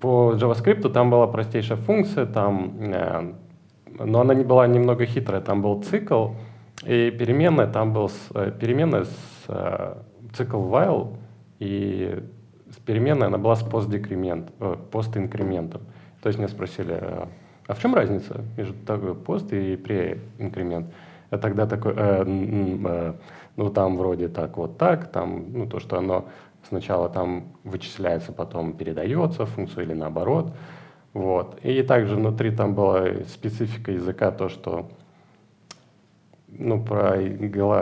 По 0.06 0.36
JavaScript 0.36 0.88
там 0.90 1.10
была 1.10 1.26
простейшая 1.26 1.80
функция, 1.80 2.28
там, 2.28 2.76
э, 2.78 3.34
но 3.98 4.22
она 4.22 4.36
не 4.36 4.44
была 4.44 4.68
немного 4.68 5.04
хитрая. 5.08 5.42
Там 5.42 5.64
был 5.64 5.82
цикл, 5.82 6.28
и 6.84 7.10
переменная, 7.10 7.66
там 7.66 7.92
был 7.92 8.10
с, 8.10 8.28
э, 8.36 8.52
переменная 8.52 9.06
с 9.06 9.46
э, 9.48 9.96
цикл 10.36 10.58
while, 10.58 11.18
и 11.58 12.24
с 12.70 12.76
переменной 12.86 13.26
она 13.26 13.40
была 13.40 13.56
с 13.56 13.64
постдекремент, 13.64 14.52
э, 14.60 14.76
постинкрементом. 14.92 15.82
То 16.22 16.28
есть 16.28 16.38
меня 16.38 16.50
спросили, 16.50 17.00
э, 17.02 17.26
а 17.66 17.74
в 17.74 17.80
чем 17.80 17.96
разница 17.96 18.42
между 18.58 18.76
такой 18.86 19.16
пост 19.16 19.52
и 19.54 19.76
преинкремент? 19.76 20.86
Я 21.32 21.40
тогда 21.40 21.66
такой, 21.66 21.94
э, 21.98 22.24
э, 22.28 23.14
ну 23.56 23.70
там 23.72 23.98
вроде 23.98 24.28
так 24.28 24.56
вот 24.58 24.78
так, 24.78 25.08
там, 25.08 25.46
ну 25.52 25.66
то, 25.66 25.80
что 25.80 25.98
оно 25.98 26.26
Сначала 26.68 27.10
там 27.10 27.46
вычисляется, 27.64 28.32
потом 28.32 28.74
передается 28.74 29.46
функцию 29.46 29.86
или 29.86 29.94
наоборот. 29.94 30.54
Вот. 31.14 31.60
И 31.64 31.82
также 31.84 32.16
внутри 32.16 32.52
там 32.52 32.74
была 32.74 33.06
специфика 33.28 33.92
языка, 33.92 34.32
то, 34.32 34.50
что 34.50 34.90
ну, 36.58 36.82
про, 36.84 37.18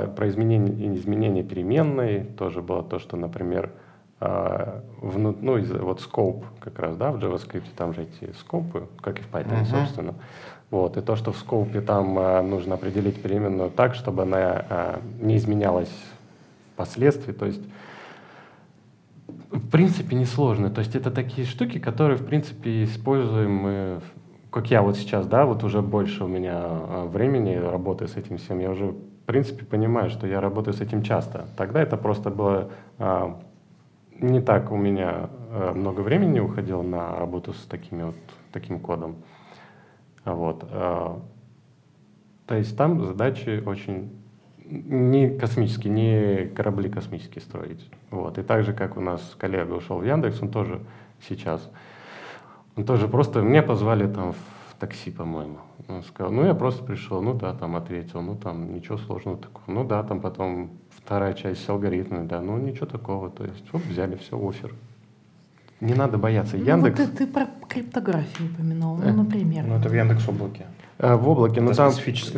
про 0.07 0.27
изменение, 0.29 0.95
изменение 0.95 1.43
переменной 1.43 2.23
тоже 2.23 2.61
было 2.61 2.83
то, 2.83 2.99
что, 2.99 3.17
например, 3.17 3.71
э, 4.19 4.81
вну, 5.01 5.35
ну, 5.39 5.57
из, 5.57 5.71
вот 5.71 6.01
scope 6.01 6.43
как 6.59 6.79
раз, 6.79 6.95
да, 6.97 7.11
в 7.11 7.17
JavaScript 7.17 7.67
там 7.75 7.93
же 7.93 8.03
эти 8.03 8.33
скопы, 8.33 8.87
как 9.01 9.19
и 9.19 9.23
в 9.23 9.31
Python, 9.31 9.61
uh-huh. 9.61 9.65
собственно. 9.65 10.13
Вот, 10.71 10.97
и 10.97 11.01
то, 11.01 11.15
что 11.15 11.31
в 11.31 11.37
скопе 11.37 11.81
там 11.81 12.17
э, 12.17 12.41
нужно 12.41 12.75
определить 12.75 13.21
переменную 13.21 13.69
так, 13.69 13.95
чтобы 13.95 14.23
она 14.23 14.65
э, 14.69 14.99
не 15.21 15.37
изменялась 15.37 15.93
впоследствии, 16.73 17.31
то 17.31 17.45
есть 17.45 17.61
в 19.27 19.69
принципе, 19.69 20.15
несложно. 20.15 20.69
То 20.69 20.79
есть 20.79 20.95
это 20.95 21.11
такие 21.11 21.45
штуки, 21.47 21.79
которые, 21.79 22.17
в 22.17 22.25
принципе, 22.25 22.83
используем 22.83 23.55
мы, 23.55 24.01
как 24.49 24.69
я 24.71 24.81
вот 24.81 24.97
сейчас, 24.97 25.27
да, 25.27 25.45
вот 25.45 25.63
уже 25.63 25.81
больше 25.81 26.23
у 26.23 26.27
меня 26.27 26.59
а, 26.61 27.05
времени 27.05 27.55
работаю 27.55 28.07
с 28.07 28.15
этим 28.15 28.37
всем, 28.37 28.59
я 28.59 28.71
уже, 28.71 28.87
в 28.87 29.25
принципе, 29.25 29.65
понимаю, 29.65 30.09
что 30.09 30.27
я 30.27 30.41
работаю 30.41 30.73
с 30.73 30.81
этим 30.81 31.03
часто. 31.03 31.47
Тогда 31.57 31.81
это 31.81 31.97
просто 31.97 32.29
было 32.29 32.71
а, 32.97 33.39
не 34.19 34.41
так 34.41 34.71
у 34.71 34.77
меня 34.77 35.29
а, 35.51 35.73
много 35.73 36.01
времени 36.01 36.39
уходило 36.39 36.81
на 36.81 37.15
работу 37.15 37.53
с 37.53 37.65
такими 37.65 38.03
вот, 38.03 38.15
таким 38.51 38.79
кодом. 38.79 39.17
Вот. 40.25 40.65
А, 40.71 41.21
то 42.47 42.55
есть 42.55 42.77
там 42.77 43.05
задачи 43.05 43.63
очень 43.65 44.22
не 44.65 45.29
космические, 45.29 45.93
не 45.93 46.47
корабли 46.47 46.89
космические 46.89 47.41
строить. 47.41 47.89
Вот. 48.11 48.37
И 48.37 48.43
так 48.43 48.63
же, 48.63 48.73
как 48.73 48.97
у 48.97 49.01
нас 49.01 49.35
коллега 49.37 49.73
ушел 49.73 49.99
в 49.99 50.05
Яндекс, 50.05 50.41
он 50.41 50.49
тоже 50.49 50.81
сейчас, 51.27 51.69
он 52.75 52.85
тоже 52.85 53.07
просто, 53.07 53.41
меня 53.41 53.63
позвали 53.63 54.07
там 54.07 54.33
в 54.33 54.75
такси, 54.79 55.11
по-моему. 55.11 55.57
Он 55.87 56.03
сказал, 56.03 56.31
ну 56.31 56.45
я 56.45 56.53
просто 56.53 56.83
пришел, 56.83 57.21
ну 57.21 57.33
да, 57.33 57.53
там 57.53 57.75
ответил, 57.75 58.21
ну 58.21 58.35
там 58.35 58.73
ничего 58.73 58.97
сложного 58.97 59.37
такого. 59.37 59.63
Ну 59.67 59.83
да, 59.83 60.03
там 60.03 60.21
потом 60.21 60.71
вторая 60.89 61.33
часть 61.33 61.63
с 61.63 61.69
алгоритмами, 61.69 62.27
да, 62.27 62.41
ну 62.41 62.57
ничего 62.57 62.85
такого. 62.85 63.29
То 63.29 63.43
есть 63.43 63.65
вот 63.71 63.83
взяли 63.83 64.15
все, 64.15 64.37
офер. 64.37 64.73
Не 65.81 65.95
надо 65.95 66.17
бояться. 66.17 66.55
Ну, 66.55 66.63
Яндекс... 66.63 66.99
вот 66.99 67.11
ты, 67.11 67.17
ты 67.17 67.27
про 67.27 67.47
криптографию 67.67 68.49
упомянул, 68.49 68.95
ну, 68.97 69.23
например. 69.23 69.65
Ну, 69.67 69.75
это 69.75 69.89
в 69.89 69.93
Яндекс 69.93 70.27
облаке. 70.29 70.65
Э, 71.03 71.15
В 71.15 71.27
облаке, 71.29 71.59
ну 71.59 71.71
Это 71.71 71.77
там, 71.77 71.91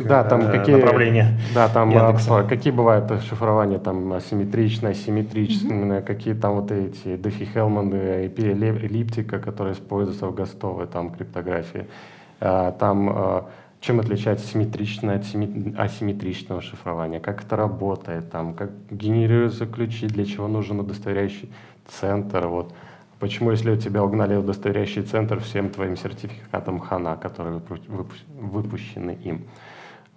да, 0.08 0.24
там 0.24 0.40
э, 0.40 0.58
какие 0.58 0.74
направление 0.74 1.38
да, 1.54 1.68
там 1.68 1.90
Яндекса. 1.90 2.38
а, 2.38 2.42
какие 2.42 2.72
бывают 2.72 3.22
шифрования, 3.22 3.78
там 3.78 4.12
асимметричное, 4.12 4.92
симметричное, 4.94 6.02
какие 6.02 6.34
там 6.34 6.56
вот 6.56 6.72
эти 6.72 7.16
Дефи 7.16 7.44
Хелманы, 7.44 8.26
IP 8.26 8.40
эллиптика, 8.84 9.38
которые 9.38 9.74
используются 9.74 10.26
в 10.26 10.34
гостовой 10.34 10.88
там 10.88 11.10
криптографии. 11.10 11.86
А, 12.40 12.72
Там 12.72 13.08
а, 13.08 13.44
чем 13.80 14.00
отличается 14.00 14.44
симметричное 14.48 15.16
от 15.18 15.22
симме- 15.22 15.76
асимметричного 15.76 16.60
шифрования, 16.60 17.20
как 17.20 17.44
это 17.44 17.54
работает, 17.54 18.32
там, 18.32 18.52
как 18.54 18.70
генерируются 18.90 19.66
ключи, 19.66 20.08
для 20.08 20.24
чего 20.24 20.48
нужен 20.48 20.80
удостоверяющий 20.80 21.52
центр, 21.86 22.48
вот. 22.48 22.74
Почему, 23.18 23.50
если 23.50 23.70
у 23.70 23.76
тебя 23.76 24.04
угнали 24.04 24.36
удостоверяющий 24.36 25.02
центр 25.02 25.40
всем 25.40 25.70
твоим 25.70 25.96
сертификатам 25.96 26.80
хана, 26.80 27.16
которые 27.16 27.56
выпу- 27.58 27.80
выпу- 27.88 28.40
выпущены 28.40 29.16
им? 29.24 29.44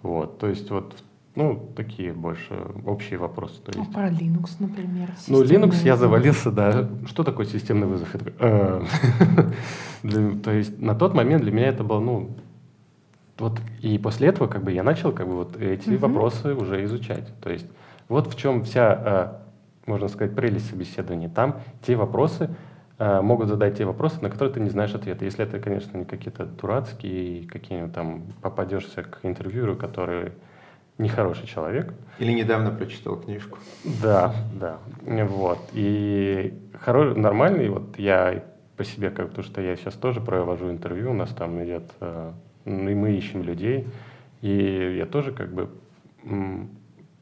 Вот, 0.02 0.38
то 0.38 0.46
есть 0.48 0.70
вот, 0.70 0.96
ну, 1.34 1.70
такие 1.76 2.12
больше 2.12 2.54
общие 2.86 3.18
вопросы. 3.18 3.60
То 3.62 3.72
А 3.74 3.78
есть. 3.78 3.92
про 3.92 4.08
Linux, 4.08 4.50
например. 4.58 5.08
Ну, 5.28 5.42
Linux 5.42 5.76
я 5.82 5.92
вызов. 5.94 5.98
завалился, 5.98 6.50
да. 6.50 6.88
Что 7.06 7.24
такое 7.24 7.46
системный 7.46 7.86
вызов? 7.86 8.14
Я 8.14 8.20
«Э». 8.38 8.82
То 10.42 10.50
есть 10.52 10.78
на 10.80 10.94
тот 10.94 11.14
момент 11.14 11.42
для 11.42 11.52
меня 11.52 11.68
это 11.68 11.84
было, 11.84 12.00
ну, 12.00 12.30
вот 13.38 13.58
и 13.80 13.96
после 13.98 14.28
этого 14.28 14.46
как 14.48 14.62
бы 14.62 14.72
я 14.72 14.82
начал 14.82 15.12
как 15.12 15.26
бы 15.26 15.36
вот 15.36 15.56
эти 15.56 15.90
вопросы 15.96 16.54
уже 16.54 16.84
изучать. 16.84 17.32
То 17.40 17.50
есть 17.50 17.66
вот 18.08 18.26
в 18.32 18.36
чем 18.36 18.64
вся, 18.64 19.40
э, 19.86 19.90
можно 19.90 20.08
сказать, 20.08 20.34
прелесть 20.34 20.68
собеседования. 20.70 21.28
Там 21.30 21.56
те 21.86 21.96
вопросы, 21.96 22.50
могут 23.00 23.48
задать 23.48 23.78
те 23.78 23.84
вопросы, 23.86 24.20
на 24.20 24.28
которые 24.28 24.52
ты 24.54 24.60
не 24.60 24.68
знаешь 24.68 24.94
ответа. 24.94 25.24
Если 25.24 25.44
это, 25.44 25.58
конечно, 25.58 25.96
не 25.96 26.04
какие-то 26.04 26.44
дурацкие, 26.44 27.46
какие-нибудь 27.48 27.94
там 27.94 28.22
попадешься 28.42 29.02
к 29.02 29.20
интервьюеру, 29.22 29.74
который 29.76 30.32
нехороший 30.98 31.46
человек, 31.46 31.94
Или 32.18 32.32
недавно 32.32 32.70
прочитал 32.70 33.16
книжку. 33.16 33.58
да, 34.02 34.34
да, 34.60 34.76
вот. 35.24 35.58
И 35.72 36.52
хоро- 36.84 37.18
нормальный, 37.18 37.70
вот 37.70 37.98
я 37.98 38.44
по 38.76 38.84
себе, 38.84 39.10
как 39.10 39.30
то, 39.32 39.42
что 39.42 39.60
я 39.62 39.76
сейчас 39.76 39.94
тоже 39.94 40.20
провожу 40.20 40.70
интервью, 40.70 41.10
у 41.12 41.14
нас 41.14 41.30
там 41.30 41.62
идет, 41.64 41.90
э, 42.00 42.32
ну, 42.66 42.90
и 42.90 42.94
мы 42.94 43.12
ищем 43.12 43.42
людей, 43.42 43.86
и 44.42 44.96
я 44.98 45.06
тоже 45.06 45.32
как 45.32 45.52
бы, 45.54 45.70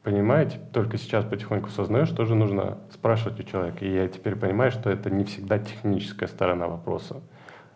понимаете, 0.03 0.59
только 0.73 0.97
сейчас 0.97 1.25
потихоньку 1.25 1.69
сознаю, 1.69 2.05
что 2.05 2.25
же 2.25 2.35
нужно 2.35 2.77
спрашивать 2.91 3.39
у 3.39 3.43
человека. 3.43 3.85
И 3.85 3.93
я 3.93 4.07
теперь 4.07 4.35
понимаю, 4.35 4.71
что 4.71 4.89
это 4.89 5.09
не 5.09 5.23
всегда 5.23 5.59
техническая 5.59 6.27
сторона 6.27 6.67
вопроса. 6.67 7.17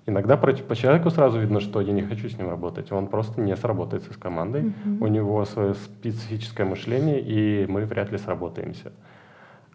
Иногда 0.05 0.35
по, 0.35 0.51
по 0.51 0.75
человеку 0.75 1.09
сразу 1.09 1.39
видно, 1.39 1.61
что 1.61 1.79
я 1.79 1.93
не 1.93 2.01
хочу 2.01 2.27
с 2.27 2.37
ним 2.37 2.49
работать. 2.49 2.91
Он 2.91 3.07
просто 3.07 3.39
не 3.39 3.55
сработается 3.55 4.13
с 4.13 4.17
командой. 4.17 4.73
У 4.99 5.07
него 5.07 5.45
свое 5.45 5.75
специфическое 5.75 6.65
мышление, 6.65 7.21
и 7.21 7.65
мы 7.67 7.85
вряд 7.85 8.11
ли 8.11 8.17
сработаемся. 8.17 8.91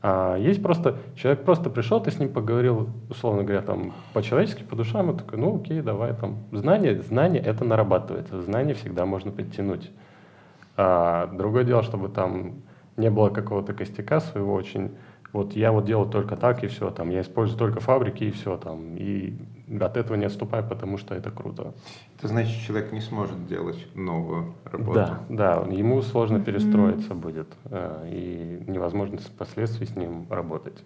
А 0.00 0.36
есть 0.36 0.62
просто, 0.62 0.98
человек 1.16 1.44
просто 1.44 1.70
пришел, 1.70 2.00
ты 2.00 2.10
с 2.10 2.18
ним 2.18 2.32
поговорил, 2.32 2.88
условно 3.10 3.42
говоря, 3.42 3.62
там, 3.62 3.94
по-человечески, 4.12 4.62
по 4.62 4.76
душам, 4.76 5.10
и 5.10 5.18
такой, 5.18 5.38
ну 5.38 5.56
окей, 5.56 5.80
давай 5.80 6.14
там. 6.14 6.44
Знание, 6.52 7.00
знание 7.02 7.42
это 7.42 7.64
нарабатывается, 7.64 8.40
знание 8.40 8.74
всегда 8.74 9.06
можно 9.06 9.32
подтянуть. 9.32 9.90
А 10.78 11.26
другое 11.26 11.64
дело, 11.64 11.82
чтобы 11.82 12.08
там 12.08 12.62
не 12.96 13.10
было 13.10 13.30
какого-то 13.30 13.74
костяка 13.74 14.20
своего 14.20 14.54
очень, 14.54 14.92
вот 15.32 15.54
я 15.54 15.72
вот 15.72 15.84
делаю 15.84 16.08
только 16.08 16.36
так 16.36 16.62
и 16.62 16.68
все, 16.68 16.90
там, 16.90 17.10
я 17.10 17.20
использую 17.22 17.58
только 17.58 17.80
фабрики 17.80 18.24
и 18.24 18.30
все, 18.30 18.56
там, 18.56 18.96
и 18.96 19.34
от 19.80 19.96
этого 19.96 20.16
не 20.16 20.26
отступай, 20.26 20.62
потому 20.62 20.96
что 20.96 21.16
это 21.16 21.32
круто. 21.32 21.74
Это 22.16 22.28
значит, 22.28 22.62
человек 22.64 22.92
не 22.92 23.00
сможет 23.00 23.46
делать 23.48 23.88
новую 23.96 24.54
работу. 24.64 24.94
Да, 24.94 25.20
да, 25.28 25.66
ему 25.68 26.00
сложно 26.02 26.40
перестроиться 26.40 27.14
будет, 27.14 27.48
э, 27.64 28.08
и 28.12 28.64
невозможно 28.70 29.18
впоследствии 29.18 29.84
с 29.84 29.96
ним 29.96 30.28
работать. 30.30 30.84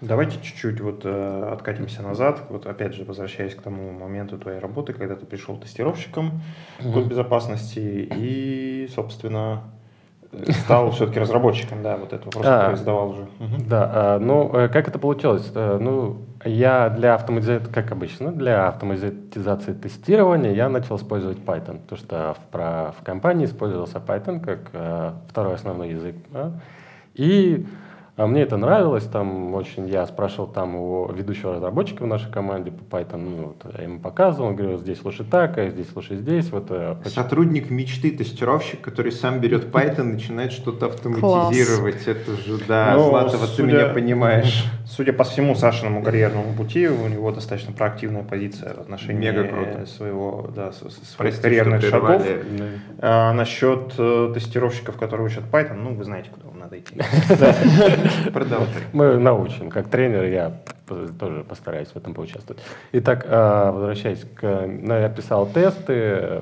Давайте 0.00 0.36
чуть-чуть 0.42 0.80
вот 0.80 1.02
э, 1.04 1.48
откатимся 1.52 2.02
назад. 2.02 2.42
Вот 2.50 2.66
опять 2.66 2.94
же, 2.94 3.04
возвращаясь 3.04 3.54
к 3.54 3.62
тому 3.62 3.92
моменту 3.92 4.36
твоей 4.38 4.58
работы, 4.58 4.92
когда 4.92 5.14
ты 5.14 5.24
пришел 5.24 5.56
тестировщиком 5.56 6.42
в 6.80 6.92
код 6.92 7.04
безопасности 7.06 7.78
и, 8.14 8.88
собственно, 8.94 9.62
э, 10.32 10.52
стал 10.52 10.90
все-таки 10.90 11.20
разработчиком, 11.20 11.82
да, 11.82 11.96
вот 11.96 12.12
этот 12.12 12.26
вопрос, 12.26 12.44
А. 12.46 12.58
который 12.60 12.76
задавал 12.76 13.10
уже. 13.10 13.26
Да, 13.66 13.90
а, 13.94 14.18
ну, 14.18 14.50
э, 14.54 14.68
как 14.68 14.88
это 14.88 14.98
получилось? 14.98 15.50
Э, 15.54 15.78
Ну, 15.80 16.18
я 16.44 16.90
для 16.90 17.14
автоматизации, 17.14 17.72
как 17.72 17.90
обычно, 17.90 18.30
для 18.30 18.68
автоматизации 18.68 19.72
тестирования 19.72 20.52
я 20.52 20.68
начал 20.68 20.96
использовать 20.96 21.38
Python, 21.38 21.78
потому 21.78 21.98
что 21.98 22.34
в, 22.38 22.50
про, 22.52 22.92
в 23.00 23.02
компании 23.02 23.46
использовался 23.46 23.98
Python 24.06 24.40
как 24.40 24.60
э, 24.74 25.12
второй 25.30 25.54
основной 25.54 25.90
язык. 25.90 26.16
да. 26.30 26.52
И 27.14 27.64
а, 28.16 28.26
мне 28.26 28.42
это 28.42 28.56
нравилось, 28.56 29.04
там 29.04 29.54
очень, 29.54 29.88
я 29.88 30.06
спрашивал 30.06 30.46
там 30.46 30.76
у 30.76 31.10
ведущего 31.12 31.54
разработчика 31.54 32.04
в 32.04 32.06
нашей 32.06 32.30
команде 32.30 32.70
по 32.70 32.96
Python, 32.96 33.16
ну, 33.18 33.42
вот, 33.62 33.74
я 33.76 33.84
ему 33.84 33.98
показывал, 33.98 34.48
он 34.50 34.56
говорил, 34.56 34.78
здесь 34.78 35.04
лучше 35.04 35.24
так, 35.24 35.58
а 35.58 35.68
здесь 35.68 35.88
лучше 35.96 36.16
здесь, 36.16 36.50
вот 36.52 36.66
э, 36.70 36.96
Сотрудник 37.06 37.70
мечты, 37.70 38.10
тестировщик, 38.12 38.80
который 38.80 39.10
сам 39.10 39.40
берет 39.40 39.64
Python, 39.74 40.04
начинает 40.04 40.52
что-то 40.52 40.86
автоматизировать. 40.86 42.06
Это 42.06 42.32
же, 42.36 42.58
да, 42.68 42.94
Ну, 42.96 43.08
Злата, 43.10 43.36
вот 43.36 43.50
ты 43.50 43.56
судя- 43.62 43.66
меня 43.66 43.86
понимаешь. 43.88 44.64
Судя 44.86 45.12
по 45.12 45.24
всему 45.24 45.54
Сашиному 45.56 46.02
карьерному 46.02 46.54
пути, 46.54 46.86
у 46.88 47.08
него 47.08 47.32
достаточно 47.32 47.72
проактивная 47.72 48.22
позиция 48.22 48.74
в 48.74 48.78
отношении 48.78 49.20
Мега 49.30 49.44
круто. 49.48 49.86
своего, 49.86 50.50
да, 50.54 50.70
своих 50.72 50.94
Прости, 51.16 51.42
карьерных 51.42 51.82
шагов. 51.82 52.22
прервали. 52.22 52.44
А 52.98 53.32
насчет 53.32 53.94
э, 53.98 54.30
тестировщиков, 54.34 54.96
которые 54.96 55.26
учат 55.26 55.44
Python, 55.50 55.74
ну, 55.82 55.94
вы 55.94 56.04
знаете, 56.04 56.30
куда 56.30 56.53
надо 56.64 56.78
идти. 56.78 57.00
Мы 58.92 59.18
научим. 59.18 59.70
Как 59.70 59.88
тренер 59.88 60.24
я 60.24 60.52
тоже 61.18 61.44
постараюсь 61.44 61.88
в 61.88 61.96
этом 61.96 62.14
поучаствовать. 62.14 62.62
Итак, 62.92 63.26
а, 63.28 63.72
возвращаясь 63.72 64.24
к... 64.34 64.66
Ну, 64.66 64.94
я 64.94 65.08
писал 65.08 65.46
тесты, 65.46 66.40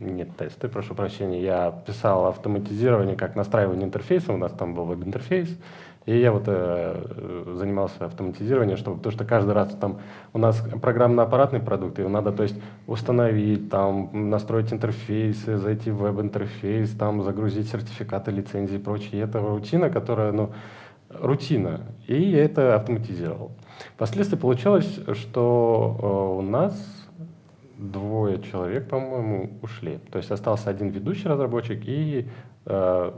нет 0.00 0.36
тесты, 0.36 0.68
прошу 0.68 0.94
прощения, 0.94 1.42
я 1.42 1.72
писал 1.86 2.26
автоматизирование, 2.26 3.16
как 3.16 3.34
настраивание 3.34 3.84
интерфейса, 3.84 4.32
у 4.32 4.36
нас 4.36 4.52
там 4.52 4.74
был 4.74 4.84
веб-интерфейс, 4.84 5.48
и 6.08 6.20
я 6.20 6.32
вот 6.32 6.44
э, 6.46 7.52
занимался 7.54 8.06
автоматизированием, 8.06 8.78
чтобы, 8.78 8.96
потому 8.96 9.12
что 9.12 9.26
каждый 9.26 9.52
раз 9.52 9.74
там 9.78 9.98
у 10.32 10.38
нас 10.38 10.58
программно-аппаратный 10.80 11.60
продукт, 11.60 11.98
его 11.98 12.08
надо, 12.08 12.32
то 12.32 12.44
есть, 12.44 12.56
установить, 12.86 13.68
там, 13.68 14.30
настроить 14.30 14.72
интерфейсы, 14.72 15.58
зайти 15.58 15.90
в 15.90 15.98
веб-интерфейс, 15.98 16.92
там, 16.92 17.22
загрузить 17.22 17.68
сертификаты, 17.68 18.30
лицензии 18.30 18.76
и 18.76 18.78
прочее. 18.78 19.10
И 19.12 19.16
это 19.18 19.40
рутина, 19.40 19.90
которая, 19.90 20.32
ну, 20.32 20.50
рутина. 21.10 21.82
И 22.06 22.18
я 22.22 22.42
это 22.42 22.76
автоматизировал. 22.76 23.52
Впоследствии 23.94 24.38
получилось, 24.38 25.00
что 25.12 25.98
э, 26.00 26.38
у 26.38 26.40
нас 26.40 26.72
двое 27.76 28.40
человек, 28.40 28.88
по-моему, 28.88 29.58
ушли. 29.60 29.98
То 30.10 30.16
есть 30.16 30.30
остался 30.30 30.70
один 30.70 30.88
ведущий 30.88 31.28
разработчик, 31.28 31.82
и 31.84 32.28
э, 32.64 33.12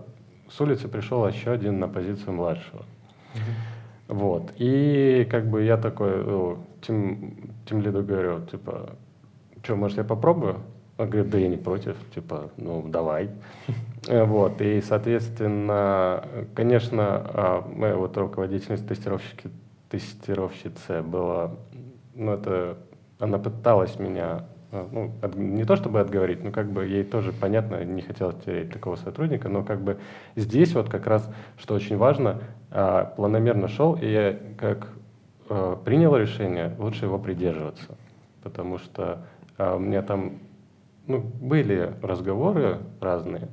с 0.50 0.60
улицы 0.60 0.88
пришел 0.88 1.26
еще 1.26 1.52
один 1.52 1.78
на 1.78 1.88
позицию 1.88 2.32
младшего. 2.34 2.84
Вот. 4.08 4.52
И 4.56 5.26
как 5.30 5.48
бы 5.48 5.62
я 5.62 5.76
такой, 5.76 6.10
э, 6.12 6.56
тем, 6.82 7.52
тем 7.64 7.80
лиду 7.80 8.02
говорю, 8.02 8.40
типа, 8.50 8.96
что, 9.62 9.76
может, 9.76 9.98
я 9.98 10.04
попробую? 10.04 10.56
Он 10.98 11.08
говорит, 11.08 11.30
да 11.30 11.38
я 11.38 11.48
не 11.48 11.56
против, 11.56 11.96
типа, 12.14 12.50
ну, 12.56 12.84
давай. 12.88 13.30
Э, 14.08 14.24
Вот, 14.24 14.62
и, 14.62 14.80
соответственно, 14.80 16.24
конечно, 16.54 17.22
а, 17.34 17.68
моя 17.70 17.96
вот 17.96 18.16
руководительность 18.16 18.88
тестировщики, 18.88 19.50
тестировщицы 19.90 21.02
была, 21.02 21.50
ну, 22.14 22.32
это, 22.32 22.78
она 23.18 23.38
пыталась 23.38 23.98
меня, 23.98 24.46
ну, 24.72 25.12
от- 25.22 25.36
не 25.36 25.64
то 25.64 25.76
чтобы 25.76 26.00
отговорить, 26.00 26.44
но 26.44 26.50
как 26.50 26.70
бы 26.70 26.86
ей 26.86 27.04
тоже 27.04 27.32
понятно, 27.32 27.82
не 27.84 28.02
хотелось 28.02 28.36
терять 28.44 28.72
такого 28.72 28.96
сотрудника, 28.96 29.48
но 29.48 29.62
как 29.64 29.80
бы 29.82 29.98
здесь 30.36 30.74
вот 30.74 30.88
как 30.88 31.06
раз, 31.06 31.28
что 31.58 31.74
очень 31.74 31.96
важно, 31.96 32.42
а, 32.70 33.04
планомерно 33.16 33.68
шел, 33.68 33.94
и 33.94 34.06
я 34.06 34.36
как 34.58 34.88
э, 35.48 35.76
принял 35.84 36.16
решение, 36.16 36.74
лучше 36.78 37.06
его 37.06 37.18
придерживаться, 37.18 37.96
потому 38.42 38.78
что 38.78 39.26
а, 39.58 39.76
у 39.76 39.78
меня 39.80 40.02
там 40.02 40.38
ну, 41.06 41.18
были 41.20 41.94
разговоры 42.02 42.78
разные, 43.00 43.48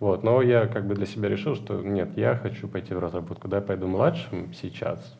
Вот, 0.00 0.22
но 0.22 0.42
я 0.42 0.66
как 0.66 0.86
бы 0.86 0.94
для 0.94 1.06
себя 1.06 1.28
решил, 1.28 1.54
что 1.56 1.80
нет, 1.82 2.16
я 2.16 2.36
хочу 2.36 2.68
пойти 2.68 2.94
в 2.94 2.98
разработку. 2.98 3.48
Да, 3.48 3.60
пойду 3.60 3.86
младшим 3.86 4.52
сейчас, 4.54 5.16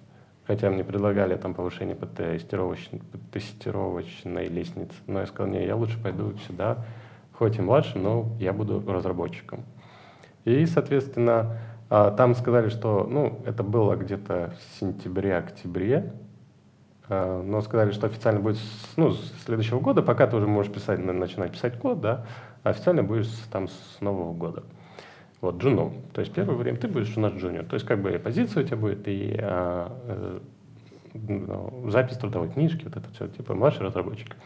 хотя 0.46 0.70
мне 0.70 0.84
предлагали 0.84 1.36
там 1.36 1.54
повышение 1.54 1.96
по 1.96 2.06
тестировочной, 2.06 3.00
по 3.00 3.18
тестировочной 3.32 4.48
лестнице, 4.48 4.94
но 5.06 5.20
я 5.20 5.26
сказал, 5.26 5.52
не, 5.52 5.64
я 5.64 5.76
лучше 5.76 6.00
пойду 6.02 6.34
сюда, 6.46 6.84
хоть 7.32 7.58
и 7.58 7.62
младшим, 7.62 8.02
но 8.02 8.36
я 8.38 8.52
буду 8.52 8.82
разработчиком. 8.86 9.64
И, 10.44 10.64
соответственно, 10.66 11.58
а, 11.90 12.10
там 12.12 12.34
сказали, 12.34 12.68
что, 12.68 13.06
ну, 13.08 13.40
это 13.44 13.62
было 13.62 13.96
где-то 13.96 14.54
в 14.56 14.80
сентябре-октябре, 14.80 16.12
а, 17.08 17.42
но 17.42 17.60
сказали, 17.62 17.90
что 17.90 18.06
официально 18.06 18.40
будет 18.40 18.56
с, 18.56 18.96
ну, 18.96 19.10
с 19.10 19.44
следующего 19.44 19.80
года, 19.80 20.02
пока 20.02 20.26
ты 20.26 20.36
уже 20.36 20.46
можешь 20.46 20.72
писать, 20.72 20.98
начинать 21.04 21.52
писать 21.52 21.78
код, 21.78 22.00
да, 22.00 22.26
а 22.62 22.70
официально 22.70 23.02
будешь 23.02 23.28
там 23.50 23.68
с 23.68 24.00
нового 24.00 24.32
года. 24.32 24.62
Вот, 25.40 25.62
джуном. 25.62 25.92
То 26.12 26.20
есть 26.20 26.32
первое 26.32 26.56
время 26.56 26.78
ты 26.78 26.88
будешь 26.88 27.16
у 27.16 27.20
нас 27.20 27.32
джуниор. 27.34 27.64
То 27.64 27.74
есть 27.74 27.86
как 27.86 28.00
бы 28.00 28.14
и 28.14 28.18
позиция 28.18 28.64
у 28.64 28.66
тебя 28.66 28.76
будет, 28.76 29.06
и 29.06 29.36
а, 29.38 29.92
э, 30.06 30.38
ну, 31.14 31.90
запись 31.90 32.16
трудовой 32.16 32.48
книжки, 32.48 32.84
вот 32.84 32.96
это 32.96 33.10
все, 33.12 33.28
типа 33.28 33.54
младший 33.54 33.86
разработчик. 33.86 34.36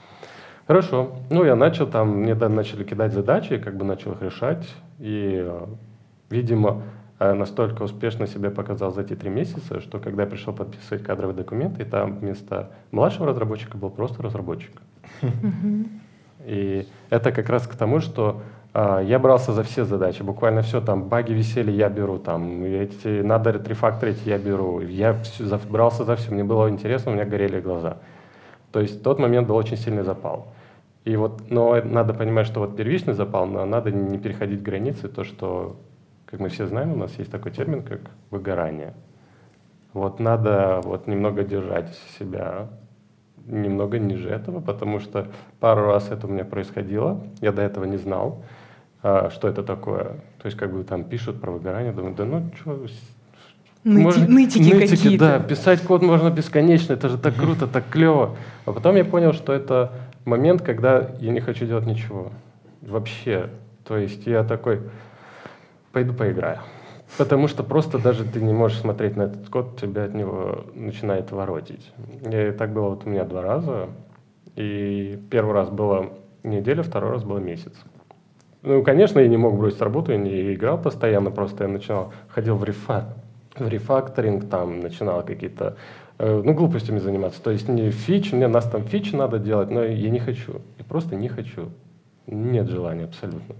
Хорошо. 0.66 1.16
Ну, 1.30 1.44
я 1.44 1.56
начал 1.56 1.86
там, 1.86 2.20
мне 2.20 2.34
начали 2.34 2.84
кидать 2.84 3.12
задачи, 3.12 3.54
я 3.54 3.58
как 3.58 3.76
бы 3.76 3.84
начал 3.84 4.12
их 4.12 4.22
решать. 4.22 4.68
И, 4.98 5.42
э, 5.44 5.66
видимо, 6.28 6.82
э, 7.18 7.32
настолько 7.34 7.82
успешно 7.82 8.26
себя 8.26 8.50
показал 8.50 8.92
за 8.92 9.02
эти 9.02 9.14
три 9.14 9.30
месяца, 9.30 9.80
что 9.80 9.98
когда 9.98 10.24
я 10.24 10.28
пришел 10.28 10.52
подписывать 10.52 11.02
кадровые 11.02 11.36
документы, 11.36 11.84
там 11.84 12.18
вместо 12.18 12.70
младшего 12.92 13.26
разработчика 13.26 13.76
был 13.76 13.90
просто 13.90 14.22
разработчик. 14.22 14.80
И 16.46 16.86
это 17.10 17.32
как 17.32 17.48
раз 17.48 17.66
к 17.66 17.74
тому, 17.74 18.00
что 18.00 18.42
я 18.74 19.18
брался 19.18 19.52
за 19.52 19.62
все 19.64 19.84
задачи, 19.84 20.22
буквально 20.22 20.62
все, 20.62 20.80
там, 20.80 21.04
баги 21.04 21.32
висели, 21.32 21.72
я 21.72 21.88
беру, 21.88 22.18
там, 22.18 22.62
эти, 22.62 23.20
надо 23.22 23.50
ретрефакторить, 23.50 24.24
я 24.24 24.38
беру. 24.38 24.80
Я 24.80 25.14
все, 25.14 25.44
за, 25.44 25.58
брался 25.58 26.04
за 26.04 26.14
все, 26.14 26.30
мне 26.30 26.44
было 26.44 26.70
интересно, 26.70 27.10
у 27.10 27.14
меня 27.14 27.24
горели 27.24 27.60
глаза. 27.60 27.96
То 28.70 28.80
есть 28.80 29.02
тот 29.02 29.18
момент 29.18 29.48
был 29.48 29.56
очень 29.56 29.76
сильный 29.76 30.04
запал. 30.04 30.52
И 31.04 31.16
вот, 31.16 31.50
но 31.50 31.80
надо 31.82 32.14
понимать, 32.14 32.46
что 32.46 32.60
вот 32.60 32.76
первичный 32.76 33.14
запал, 33.14 33.46
но 33.46 33.64
надо 33.64 33.90
не 33.90 34.18
переходить 34.18 34.62
границы, 34.62 35.08
то, 35.08 35.24
что, 35.24 35.76
как 36.26 36.38
мы 36.38 36.48
все 36.48 36.66
знаем, 36.66 36.92
у 36.92 36.96
нас 36.96 37.18
есть 37.18 37.32
такой 37.32 37.50
термин, 37.50 37.82
как 37.82 38.00
выгорание. 38.30 38.94
Вот 39.92 40.20
надо 40.20 40.80
вот 40.84 41.08
немного 41.08 41.42
держать 41.42 41.98
себя 42.18 42.68
немного 43.46 43.98
ниже 43.98 44.28
этого, 44.28 44.60
потому 44.60 45.00
что 45.00 45.26
пару 45.58 45.86
раз 45.86 46.10
это 46.10 46.26
у 46.26 46.30
меня 46.30 46.44
происходило, 46.44 47.20
я 47.40 47.50
до 47.52 47.62
этого 47.62 47.84
не 47.84 47.96
знал, 47.96 48.44
а, 49.02 49.30
что 49.30 49.48
это 49.48 49.62
такое. 49.62 50.04
То 50.38 50.46
есть 50.46 50.56
как 50.56 50.72
бы 50.72 50.84
там 50.84 51.04
пишут 51.04 51.40
про 51.40 51.50
выгорание, 51.50 51.92
думаю, 51.92 52.14
да 52.14 52.24
ну 52.24 52.50
что, 52.54 52.86
Ныти, 53.82 54.02
можно, 54.02 54.28
нытики, 54.28 54.74
нытики 54.74 54.90
какие-то. 54.90 55.24
Да, 55.24 55.40
писать 55.40 55.80
код 55.80 56.02
можно 56.02 56.28
бесконечно, 56.28 56.92
это 56.92 57.08
же 57.08 57.16
так 57.16 57.34
круто, 57.34 57.66
так 57.66 57.88
клево. 57.88 58.36
А 58.66 58.72
потом 58.72 58.96
я 58.96 59.06
понял, 59.06 59.32
что 59.32 59.54
это 59.54 59.92
момент, 60.26 60.60
когда 60.60 61.12
я 61.18 61.30
не 61.30 61.40
хочу 61.40 61.64
делать 61.64 61.86
ничего. 61.86 62.30
Вообще. 62.82 63.48
То 63.84 63.96
есть 63.96 64.26
я 64.26 64.44
такой, 64.44 64.82
пойду 65.92 66.12
поиграю. 66.12 66.58
Потому 67.16 67.48
что 67.48 67.64
просто 67.64 67.98
даже 67.98 68.24
ты 68.24 68.40
не 68.40 68.52
можешь 68.52 68.78
смотреть 68.78 69.16
на 69.16 69.22
этот 69.22 69.48
код, 69.48 69.80
тебя 69.80 70.04
от 70.04 70.14
него 70.14 70.66
начинает 70.74 71.32
воротить. 71.32 71.90
И 72.22 72.54
так 72.56 72.72
было 72.74 72.90
вот 72.90 73.06
у 73.06 73.08
меня 73.08 73.24
два 73.24 73.40
раза. 73.40 73.88
И 74.56 75.18
первый 75.30 75.54
раз 75.54 75.70
было 75.70 76.12
неделя, 76.42 76.82
второй 76.82 77.12
раз 77.12 77.24
было 77.24 77.38
месяц. 77.38 77.72
Ну, 78.62 78.82
конечно, 78.82 79.18
я 79.20 79.28
не 79.28 79.36
мог 79.36 79.56
бросить 79.56 79.80
работу, 79.80 80.12
я 80.12 80.18
не 80.18 80.54
играл 80.54 80.80
постоянно, 80.80 81.30
просто 81.30 81.64
я 81.64 81.70
начинал, 81.70 82.12
ходил 82.28 82.56
в, 82.56 82.64
рефа, 82.64 83.14
в 83.56 83.66
рефакторинг, 83.66 84.50
там, 84.50 84.80
начинал 84.80 85.22
какие-то, 85.24 85.76
э, 86.18 86.42
ну, 86.44 86.52
глупостями 86.52 86.98
заниматься. 86.98 87.42
То 87.42 87.50
есть 87.50 87.68
не 87.68 87.90
фич, 87.90 88.32
мне 88.32 88.48
нас 88.48 88.68
там 88.68 88.84
фич 88.84 89.12
надо 89.12 89.38
делать, 89.38 89.70
но 89.70 89.82
я 89.82 90.10
не 90.10 90.18
хочу. 90.18 90.60
Я 90.78 90.84
просто 90.84 91.16
не 91.16 91.28
хочу. 91.28 91.70
Нет 92.26 92.68
желания 92.68 93.04
абсолютно. 93.04 93.56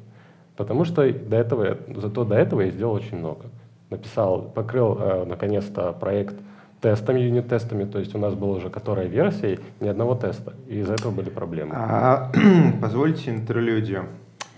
Потому 0.57 0.85
что 0.85 1.11
до 1.11 1.37
этого, 1.37 1.79
зато 1.97 2.25
до 2.25 2.35
этого 2.35 2.61
я 2.61 2.71
сделал 2.71 2.93
очень 2.93 3.17
много. 3.17 3.47
Написал, 3.89 4.43
покрыл 4.43 4.99
э, 5.01 5.25
наконец-то 5.25 5.93
проект 5.93 6.37
тестами, 6.83 7.21
юнит-тестами, 7.21 7.85
то 7.85 7.99
есть 7.99 8.15
у 8.15 8.19
нас 8.19 8.35
была 8.35 8.57
уже 8.57 8.71
которая 8.71 9.07
версия, 9.07 9.59
ни 9.81 9.89
одного 9.89 10.15
теста, 10.15 10.55
и 10.69 10.81
из-за 10.81 10.95
этого 10.95 11.13
были 11.13 11.31
проблемы. 11.31 11.73
А, 11.75 12.31
позвольте 12.81 13.31
интерлюдию. 13.31 14.07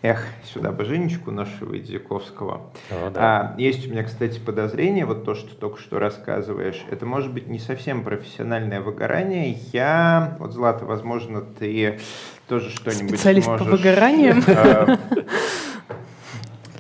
Эх, 0.03 0.27
сюда 0.53 0.73
бы 0.73 0.85
Женечку 0.85 1.31
нашего 1.31 1.79
Идзяковского. 1.79 2.73
О, 2.91 3.11
да. 3.11 3.21
а, 3.21 3.55
есть 3.57 3.87
у 3.87 3.91
меня, 3.91 4.03
кстати, 4.03 4.41
подозрение, 4.41 5.07
вот 5.07 5.25
то, 5.25 5.37
что 5.37 5.55
только 5.55 5.81
что 5.81 6.01
рассказываешь, 6.01 6.85
это 6.91 7.07
может 7.07 7.33
быть 7.33 7.47
не 7.47 7.61
совсем 7.61 8.03
профессиональное 8.03 8.81
выгорание. 8.81 9.57
Я, 9.73 10.37
вот, 10.41 10.55
Злата, 10.55 10.85
возможно, 10.85 11.41
ты 11.41 12.01
тоже 12.49 12.71
что-нибудь 12.71 13.11
Специалист 13.11 13.47
можешь... 13.47 13.65
по 13.65 13.77
выгораниям. 13.77 14.43
А, 14.49 14.99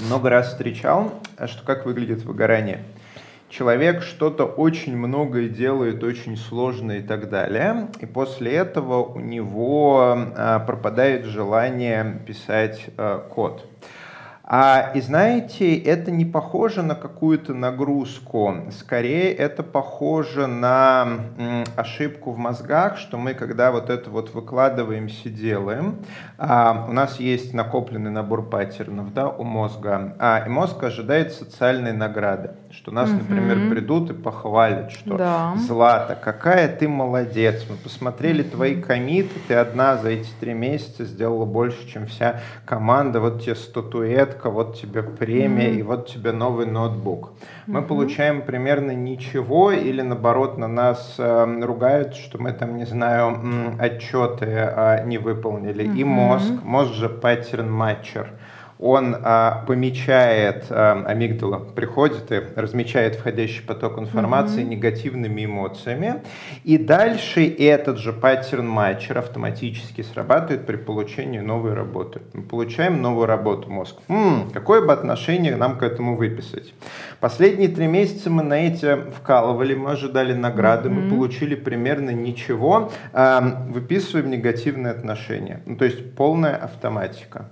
много 0.00 0.28
раз 0.28 0.48
встречал, 0.48 1.14
что 1.46 1.64
как 1.64 1.86
выглядит 1.86 2.24
выгорание. 2.24 2.82
Человек 3.52 4.02
что-то 4.02 4.46
очень 4.46 4.96
многое 4.96 5.46
делает, 5.46 6.02
очень 6.02 6.38
сложно 6.38 6.92
и 6.92 7.02
так 7.02 7.28
далее, 7.28 7.88
и 8.00 8.06
после 8.06 8.52
этого 8.52 9.04
у 9.04 9.20
него 9.20 10.00
а, 10.00 10.58
пропадает 10.60 11.26
желание 11.26 12.22
писать 12.26 12.86
а, 12.96 13.18
код. 13.18 13.66
А, 14.44 14.90
и 14.94 15.00
знаете, 15.00 15.76
это 15.76 16.10
не 16.10 16.24
похоже 16.24 16.82
на 16.82 16.96
какую-то 16.96 17.54
нагрузку, 17.54 18.56
скорее 18.72 19.32
это 19.32 19.62
похоже 19.62 20.48
на 20.48 21.06
м, 21.38 21.64
ошибку 21.76 22.32
в 22.32 22.38
мозгах, 22.38 22.98
что 22.98 23.18
мы, 23.18 23.34
когда 23.34 23.70
вот 23.70 23.88
это 23.88 24.10
вот 24.10 24.34
выкладываемся, 24.34 25.30
делаем, 25.30 25.98
а, 26.38 26.86
у 26.88 26.92
нас 26.92 27.20
есть 27.20 27.54
накопленный 27.54 28.10
набор 28.10 28.48
паттернов 28.48 29.14
да, 29.14 29.28
у 29.28 29.44
мозга, 29.44 30.16
а, 30.18 30.42
и 30.44 30.48
мозг 30.48 30.82
ожидает 30.82 31.32
социальной 31.32 31.92
награды, 31.92 32.50
что 32.72 32.90
нас, 32.90 33.10
угу. 33.10 33.18
например, 33.20 33.70
придут 33.70 34.10
и 34.10 34.12
похвалят, 34.12 34.90
что 34.90 35.16
да. 35.16 35.54
Злата, 35.56 36.18
какая 36.20 36.66
ты 36.68 36.88
молодец, 36.88 37.64
мы 37.70 37.76
посмотрели 37.76 38.42
твои 38.42 38.80
комиты, 38.80 39.38
ты 39.46 39.54
одна 39.54 39.96
за 39.96 40.10
эти 40.10 40.30
три 40.40 40.52
месяца 40.52 41.04
сделала 41.04 41.44
больше, 41.44 41.88
чем 41.88 42.06
вся 42.06 42.40
команда, 42.66 43.20
вот 43.20 43.42
тебе 43.42 43.54
статуэтка, 43.54 44.31
ссылка, 44.32 44.50
вот 44.50 44.76
тебе 44.76 45.02
премия 45.02 45.70
mm-hmm. 45.70 45.78
и 45.78 45.82
вот 45.82 46.08
тебе 46.08 46.32
новый 46.32 46.66
ноутбук. 46.66 47.32
Мы 47.66 47.80
mm-hmm. 47.80 47.86
получаем 47.86 48.42
примерно 48.42 48.92
ничего 48.92 49.72
или 49.72 50.02
наоборот 50.02 50.58
на 50.58 50.68
нас 50.68 51.16
э, 51.18 51.60
ругают, 51.62 52.14
что 52.14 52.38
мы 52.40 52.52
там, 52.52 52.76
не 52.76 52.86
знаю, 52.86 53.38
отчеты 53.78 54.46
э, 54.46 55.04
не 55.06 55.18
выполнили. 55.18 55.84
Mm-hmm. 55.84 55.98
И 55.98 56.04
мозг, 56.04 56.52
мозг 56.64 56.94
же 56.94 57.08
паттерн 57.08 57.70
матчер 57.70 58.30
он 58.82 59.16
а, 59.22 59.64
помечает, 59.66 60.66
а, 60.70 61.04
амигдала 61.06 61.58
приходит 61.58 62.32
и 62.32 62.42
размечает 62.56 63.14
входящий 63.14 63.62
поток 63.62 63.98
информации 63.98 64.62
mm-hmm. 64.62 64.68
негативными 64.68 65.44
эмоциями. 65.44 66.22
И 66.64 66.78
дальше 66.78 67.46
этот 67.46 67.98
же 67.98 68.12
паттерн 68.12 68.66
матчер 68.66 69.18
автоматически 69.18 70.02
срабатывает 70.02 70.66
при 70.66 70.76
получении 70.76 71.38
новой 71.38 71.74
работы. 71.74 72.22
Мы 72.32 72.42
получаем 72.42 73.00
новую 73.00 73.26
работу 73.26 73.70
мозг. 73.70 73.98
М-м, 74.08 74.50
какое 74.50 74.84
бы 74.84 74.92
отношение 74.92 75.54
нам 75.54 75.78
к 75.78 75.84
этому 75.84 76.16
выписать? 76.16 76.74
Последние 77.20 77.68
три 77.68 77.86
месяца 77.86 78.30
мы 78.30 78.42
на 78.42 78.54
эти 78.66 78.96
вкалывали, 79.12 79.76
мы 79.76 79.92
ожидали 79.92 80.32
награды, 80.32 80.88
mm-hmm. 80.88 80.92
мы 80.92 81.16
получили 81.16 81.54
примерно 81.54 82.10
ничего, 82.10 82.90
а, 83.12 83.64
выписываем 83.68 84.28
негативные 84.28 84.90
отношения. 84.90 85.60
Ну, 85.66 85.76
то 85.76 85.84
есть 85.84 86.16
полная 86.16 86.56
автоматика. 86.56 87.46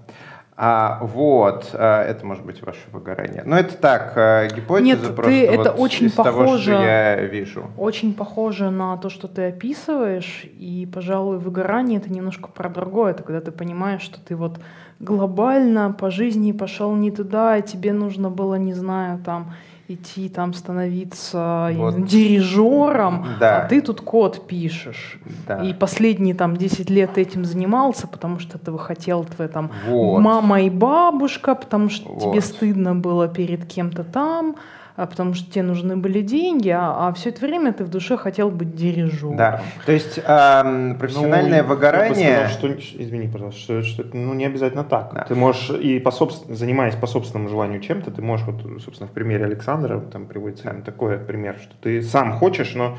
А, 0.63 0.99
вот, 1.01 1.71
а, 1.73 2.05
это 2.05 2.27
может 2.27 2.45
быть 2.45 2.61
ваше 2.61 2.81
выгорание. 2.93 3.43
Но 3.47 3.59
это 3.59 3.79
так, 3.79 4.13
а, 4.17 4.47
гипотеза 4.47 4.85
Нет, 4.85 5.01
просто 5.17 5.23
ты, 5.23 5.51
вот 5.51 5.61
это 5.61 5.71
очень 5.71 6.09
из 6.09 6.13
похоже, 6.13 6.35
того, 6.43 6.59
что 6.59 6.71
я 6.73 7.17
вижу. 7.23 7.71
Очень 7.79 8.13
похоже 8.13 8.69
на 8.69 8.99
то, 8.99 9.09
что 9.09 9.27
ты 9.27 9.47
описываешь, 9.47 10.45
и, 10.45 10.87
пожалуй, 10.93 11.39
выгорание 11.39 11.99
это 11.99 12.13
немножко 12.13 12.49
про 12.49 12.69
другое. 12.69 13.13
Это 13.13 13.23
когда 13.23 13.41
ты 13.41 13.53
понимаешь, 13.53 14.03
что 14.03 14.21
ты 14.21 14.37
вот 14.37 14.61
глобально 14.99 15.97
по 15.99 16.11
жизни 16.11 16.53
пошел 16.53 16.95
не 16.95 17.11
туда, 17.11 17.57
и 17.57 17.63
тебе 17.63 17.95
нужно 17.95 18.29
было, 18.29 18.57
не 18.57 18.75
знаю, 18.75 19.19
там 19.25 19.55
идти 19.91 20.29
там 20.29 20.55
становиться 20.55 21.71
вот. 21.75 22.05
дирижером, 22.07 23.27
да. 23.39 23.65
а 23.65 23.69
ты 23.69 23.81
тут 23.81 24.01
код 24.01 24.47
пишешь. 24.47 25.19
Да. 25.47 25.63
И 25.65 25.75
последние 25.75 26.35
там 26.35 26.57
10 26.57 26.91
лет 26.91 27.19
этим 27.19 27.45
занимался, 27.45 28.07
потому 28.07 28.39
что 28.39 28.59
этого 28.59 28.79
хотел 28.79 29.25
твоя 29.25 29.49
там 29.49 29.71
вот. 29.87 30.21
мама 30.21 30.63
и 30.63 30.71
бабушка, 30.71 31.55
потому 31.55 31.91
что 31.91 32.13
вот. 32.13 32.23
тебе 32.33 32.41
стыдно 32.41 32.95
было 32.95 33.29
перед 33.29 33.67
кем-то 33.67 34.05
там. 34.05 34.57
А 34.97 35.07
потому 35.07 35.35
что 35.35 35.51
тебе 35.51 35.63
нужны 35.63 35.97
были 35.97 36.21
деньги, 36.21 36.69
а, 36.69 37.09
а 37.09 37.13
все 37.13 37.31
это 37.31 37.47
время 37.47 37.73
ты 37.73 37.85
в 37.85 37.89
душе 37.89 38.17
хотел 38.17 38.51
быть 38.51 38.75
дирижером. 38.75 39.37
Да, 39.37 39.63
то 39.87 39.93
есть 39.93 40.19
эм, 40.19 40.97
профессиональное 40.99 41.63
Ну, 41.63 41.69
выгорание... 41.69 42.29
Я 42.29 42.43
бы 42.43 42.49
сказал, 42.51 42.79
что, 42.79 43.03
извини, 43.03 43.29
пожалуйста, 43.29 43.61
что, 43.61 43.83
что 43.83 44.03
это, 44.03 44.17
ну, 44.17 44.35
не 44.35 44.45
обязательно 44.47 44.85
так. 44.85 45.13
Да. 45.15 45.25
Ты 45.25 45.35
можешь, 45.35 45.71
и 45.71 45.99
по 45.99 46.11
собствен- 46.11 46.55
занимаясь 46.55 46.95
по 46.95 47.07
собственному 47.07 47.49
желанию 47.49 47.81
чем-то, 47.81 48.11
ты 48.11 48.23
можешь, 48.23 48.47
вот, 48.47 48.83
собственно, 48.83 49.09
в 49.09 49.13
примере 49.13 49.45
Александра, 49.45 50.01
там 50.01 50.27
приводится 50.27 50.69
именно 50.69 50.83
такой 50.83 51.19
пример, 51.19 51.57
что 51.61 51.75
ты 51.81 52.03
сам 52.03 52.33
хочешь, 52.33 52.75
но 52.75 52.97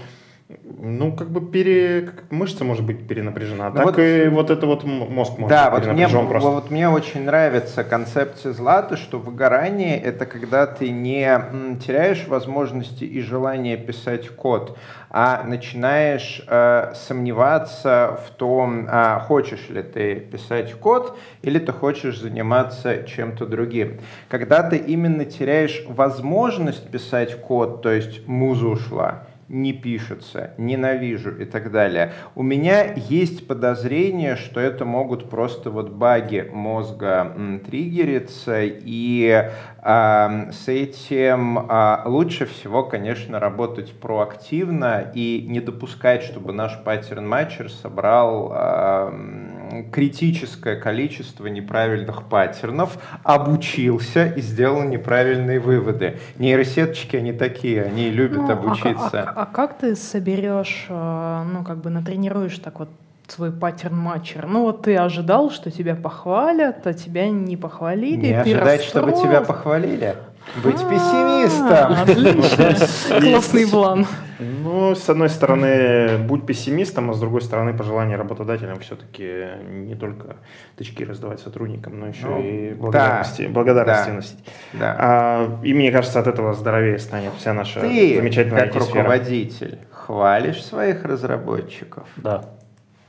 ну, 0.79 1.15
как 1.15 1.29
бы 1.29 1.41
пере... 1.41 2.09
мышца 2.29 2.63
может 2.63 2.85
быть 2.85 3.07
перенапряжена, 3.07 3.67
а 3.67 3.69
Ну 3.69 3.75
так 3.75 3.85
вот- 3.85 3.99
и 3.99 4.27
вот 4.29 4.49
это 4.49 4.65
вот 4.65 4.83
мозг 4.83 5.37
может 5.37 5.49
Да, 5.49 5.69
быть 5.71 5.85
вот 5.85 5.93
мне, 5.93 6.05
перенапряжен 6.05 6.27
просто. 6.27 6.49
вот 6.49 6.71
мне 6.71 6.89
очень 6.89 7.23
нравится 7.23 7.83
концепция 7.83 8.53
Златы, 8.53 8.95
что 8.97 9.19
выгорание– 9.19 9.99
это 10.03 10.25
когда 10.25 10.65
ты 10.67 10.89
не 10.91 11.39
теряешь 11.85 12.27
возможности 12.27 13.03
и 13.03 13.21
желание 13.21 13.77
писать 13.77 14.29
код, 14.29 14.77
а 15.09 15.43
начинаешь 15.43 16.41
э, 16.47 16.93
сомневаться 16.95 18.19
в 18.25 18.31
том, 18.31 18.85
а 18.89 19.19
хочешь 19.19 19.69
ли 19.69 19.83
ты 19.83 20.15
писать 20.15 20.73
код 20.73 21.17
или 21.41 21.59
ты 21.59 21.71
хочешь 21.73 22.19
заниматься 22.19 23.03
чем-то 23.03 23.45
другим. 23.45 23.99
Когда 24.29 24.63
ты 24.63 24.77
именно 24.77 25.25
теряешь 25.25 25.83
возможность 25.87 26.89
писать 26.89 27.35
код, 27.41 27.81
то 27.81 27.91
есть 27.91 28.25
муза 28.27 28.67
ушла, 28.67 29.23
не 29.51 29.73
пишется, 29.73 30.51
ненавижу 30.57 31.31
и 31.31 31.45
так 31.45 31.71
далее. 31.71 32.13
У 32.35 32.43
меня 32.43 32.93
есть 32.93 33.47
подозрение, 33.47 34.37
что 34.37 34.59
это 34.59 34.85
могут 34.85 35.29
просто 35.29 35.69
вот 35.69 35.89
баги 35.89 36.49
мозга 36.51 37.35
триггериться, 37.65 38.61
и 38.63 39.49
а, 39.79 40.49
с 40.51 40.67
этим 40.67 41.59
а, 41.69 42.03
лучше 42.05 42.45
всего, 42.45 42.83
конечно, 42.83 43.39
работать 43.39 43.91
проактивно 43.99 45.11
и 45.13 45.45
не 45.47 45.59
допускать, 45.59 46.23
чтобы 46.23 46.53
наш 46.53 46.81
паттерн 46.83 47.27
матчер 47.27 47.69
собрал 47.69 48.53
м, 48.53 49.60
критическое 49.91 50.75
количество 50.75 51.47
неправильных 51.47 52.23
паттернов, 52.23 52.97
обучился 53.23 54.25
и 54.25 54.41
сделал 54.41 54.83
неправильные 54.83 55.59
выводы. 55.59 56.19
Нейросеточки, 56.37 57.15
они 57.15 57.33
такие, 57.33 57.83
они 57.83 58.09
любят 58.09 58.39
Ну, 58.39 58.49
а 58.49 58.53
обучиться. 58.53 59.23
А, 59.23 59.43
а 59.43 59.45
как 59.45 59.77
ты 59.77 59.95
соберешь, 59.95 60.85
э, 60.89 61.43
ну, 61.51 61.63
как 61.63 61.77
бы 61.77 61.89
натренируешь 61.89 62.57
так 62.59 62.79
вот 62.79 62.89
свой 63.27 63.51
паттерн 63.51 63.97
матчер? 63.97 64.45
Ну, 64.47 64.63
вот 64.63 64.83
ты 64.83 64.97
ожидал, 64.97 65.49
что 65.51 65.71
тебя 65.71 65.95
похвалят, 65.95 66.85
а 66.85 66.93
тебя 66.93 67.29
не 67.29 67.57
похвалили. 67.57 68.27
Не 68.27 68.43
ты 68.43 68.53
ожидать, 68.53 68.83
чтобы 68.83 69.13
тебя 69.13 69.41
похвалили. 69.41 70.15
Быть 70.63 70.81
А, 70.81 70.89
пессимистом. 70.89 71.93
Отлично. 71.93 73.21
Классный 73.21 73.67
план. 73.67 74.05
Ну, 74.39 74.95
с 74.95 75.07
одной 75.07 75.29
стороны, 75.29 76.17
будь 76.17 76.45
пессимистом, 76.45 77.11
а 77.11 77.13
с 77.13 77.19
другой 77.19 77.41
стороны, 77.41 77.73
пожелание 77.77 78.17
работодателям 78.17 78.79
все-таки 78.79 79.45
не 79.69 79.95
только 79.95 80.37
тычки 80.77 81.03
раздавать 81.03 81.39
сотрудникам, 81.39 81.99
но 81.99 82.07
еще 82.07 82.25
Ну, 82.25 82.41
и 82.41 82.69
да. 82.71 82.75
благодарности, 82.75 83.41
благодарности 83.43 84.07
Да. 84.07 84.13
носить. 84.13 84.39
Да. 84.73 84.95
А, 84.99 85.59
и 85.63 85.73
мне 85.75 85.91
кажется, 85.91 86.19
от 86.19 86.27
этого 86.27 86.53
здоровее 86.53 86.97
станет 86.97 87.33
вся 87.37 87.53
наша 87.53 87.81
Ты, 87.81 88.15
замечательная 88.17 88.65
как 88.65 88.75
IT-сфера. 88.75 88.97
руководитель, 89.03 89.77
хвалишь 89.91 90.63
своих 90.65 91.05
разработчиков? 91.05 92.07
Да. 92.17 92.45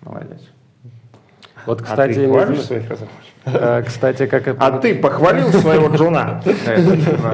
Молодец. 0.02 0.40
Вот, 1.64 1.80
А 1.80 1.84
кстати, 1.84 2.14
ты 2.14 2.26
не 2.26 2.32
хвалишь 2.32 2.60
своих 2.60 2.82
разработчиков? 2.90 3.31
Э, 3.44 3.82
кстати, 3.86 4.26
как 4.26 4.48
это... 4.48 4.64
А 4.64 4.78
ты 4.78 4.94
похвалил 4.94 5.52
своего 5.52 5.88
важно. 5.88 6.42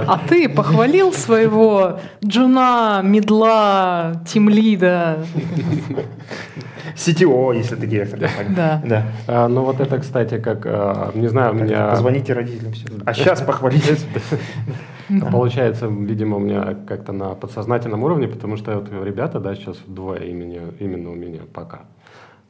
А 0.06 0.20
ты 0.28 0.48
похвалил 0.48 1.12
своего 1.12 2.00
джуна, 2.24 3.00
медла, 3.02 4.22
тимлида? 4.26 5.24
CTO, 6.94 7.56
если 7.56 7.76
ты 7.76 7.86
директор. 7.86 8.28
Да. 8.48 8.82
Да. 8.84 9.02
А, 9.26 9.48
ну 9.48 9.62
вот 9.62 9.80
это, 9.80 9.98
кстати, 9.98 10.38
как, 10.38 10.66
а, 10.66 11.12
не 11.14 11.28
знаю, 11.28 11.52
у 11.52 11.54
меня... 11.54 11.90
Позвоните 11.90 12.32
родителям 12.32 12.72
все. 12.72 12.86
А 13.04 13.14
сейчас 13.14 13.40
похвалите. 13.40 13.96
Получается, 15.30 15.86
видимо, 15.86 16.36
у 16.36 16.40
меня 16.40 16.76
как-то 16.86 17.12
на 17.12 17.34
подсознательном 17.34 18.02
уровне, 18.02 18.28
потому 18.28 18.56
что 18.56 18.74
вот 18.74 18.90
ребята, 19.04 19.40
да, 19.40 19.54
сейчас 19.54 19.78
двое 19.86 20.28
имени, 20.28 20.60
именно 20.80 21.10
у 21.10 21.14
меня 21.14 21.40
пока. 21.52 21.82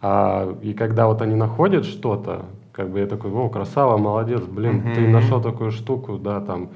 А, 0.01 0.57
и 0.63 0.73
когда 0.73 1.07
вот 1.07 1.23
они 1.23 1.35
находят 1.35 1.85
что-то, 1.85 2.47
как 2.79 2.91
бы 2.91 3.01
я 3.01 3.07
такой, 3.07 3.33
о, 3.33 3.49
красава, 3.49 3.99
молодец, 3.99 4.41
блин, 4.43 4.93
ты 4.95 5.01
Мгм. 5.01 5.11
нашел 5.11 5.43
такую 5.43 5.73
штуку, 5.73 6.17
да, 6.17 6.41
там. 6.41 6.69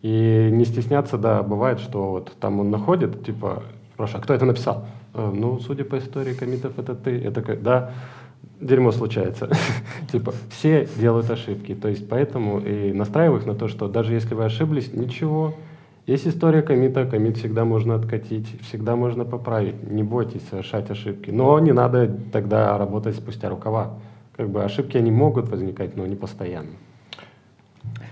И 0.00 0.48
не 0.50 0.64
стесняться, 0.64 1.18
да, 1.18 1.42
бывает, 1.42 1.80
что 1.80 2.12
вот 2.12 2.32
там 2.40 2.60
он 2.60 2.70
находит, 2.70 3.26
типа, 3.26 3.62
спрашиваю, 3.92 4.20
а 4.20 4.24
кто 4.24 4.32
это 4.32 4.46
написал? 4.46 4.86
«Э, 5.12 5.30
ну, 5.34 5.60
судя 5.60 5.84
по 5.84 5.98
истории 5.98 6.32
комитов, 6.32 6.78
это 6.78 6.94
ты. 6.94 7.18
Я 7.18 7.30
такой, 7.30 7.56
да, 7.56 7.90
дерьмо 8.58 8.90
случается. 8.90 9.50
Типа, 10.12 10.32
все 10.48 10.88
делают 10.96 11.30
ошибки. 11.30 11.74
То 11.74 11.88
есть, 11.88 12.08
поэтому 12.08 12.58
и 12.60 12.92
настраиваю 12.94 13.40
их 13.40 13.46
на 13.46 13.54
то, 13.54 13.68
что 13.68 13.86
даже 13.88 14.14
если 14.14 14.34
вы 14.34 14.44
ошиблись, 14.44 14.94
ничего. 14.94 15.52
Есть 16.06 16.26
история 16.26 16.62
комита, 16.62 17.04
комит 17.04 17.36
всегда 17.36 17.64
можно 17.66 17.94
откатить, 17.96 18.48
всегда 18.62 18.96
можно 18.96 19.24
поправить. 19.26 19.90
Не 19.90 20.02
бойтесь 20.02 20.42
совершать 20.48 20.90
ошибки. 20.90 21.30
Но 21.30 21.58
не 21.58 21.72
надо 21.72 22.10
тогда 22.32 22.78
работать 22.78 23.16
спустя 23.16 23.50
рукава. 23.50 23.90
Как 24.40 24.48
бы 24.48 24.64
ошибки, 24.64 24.96
они 24.96 25.10
могут 25.10 25.50
возникать, 25.50 25.98
но 25.98 26.06
не 26.06 26.16
постоянно. 26.16 26.70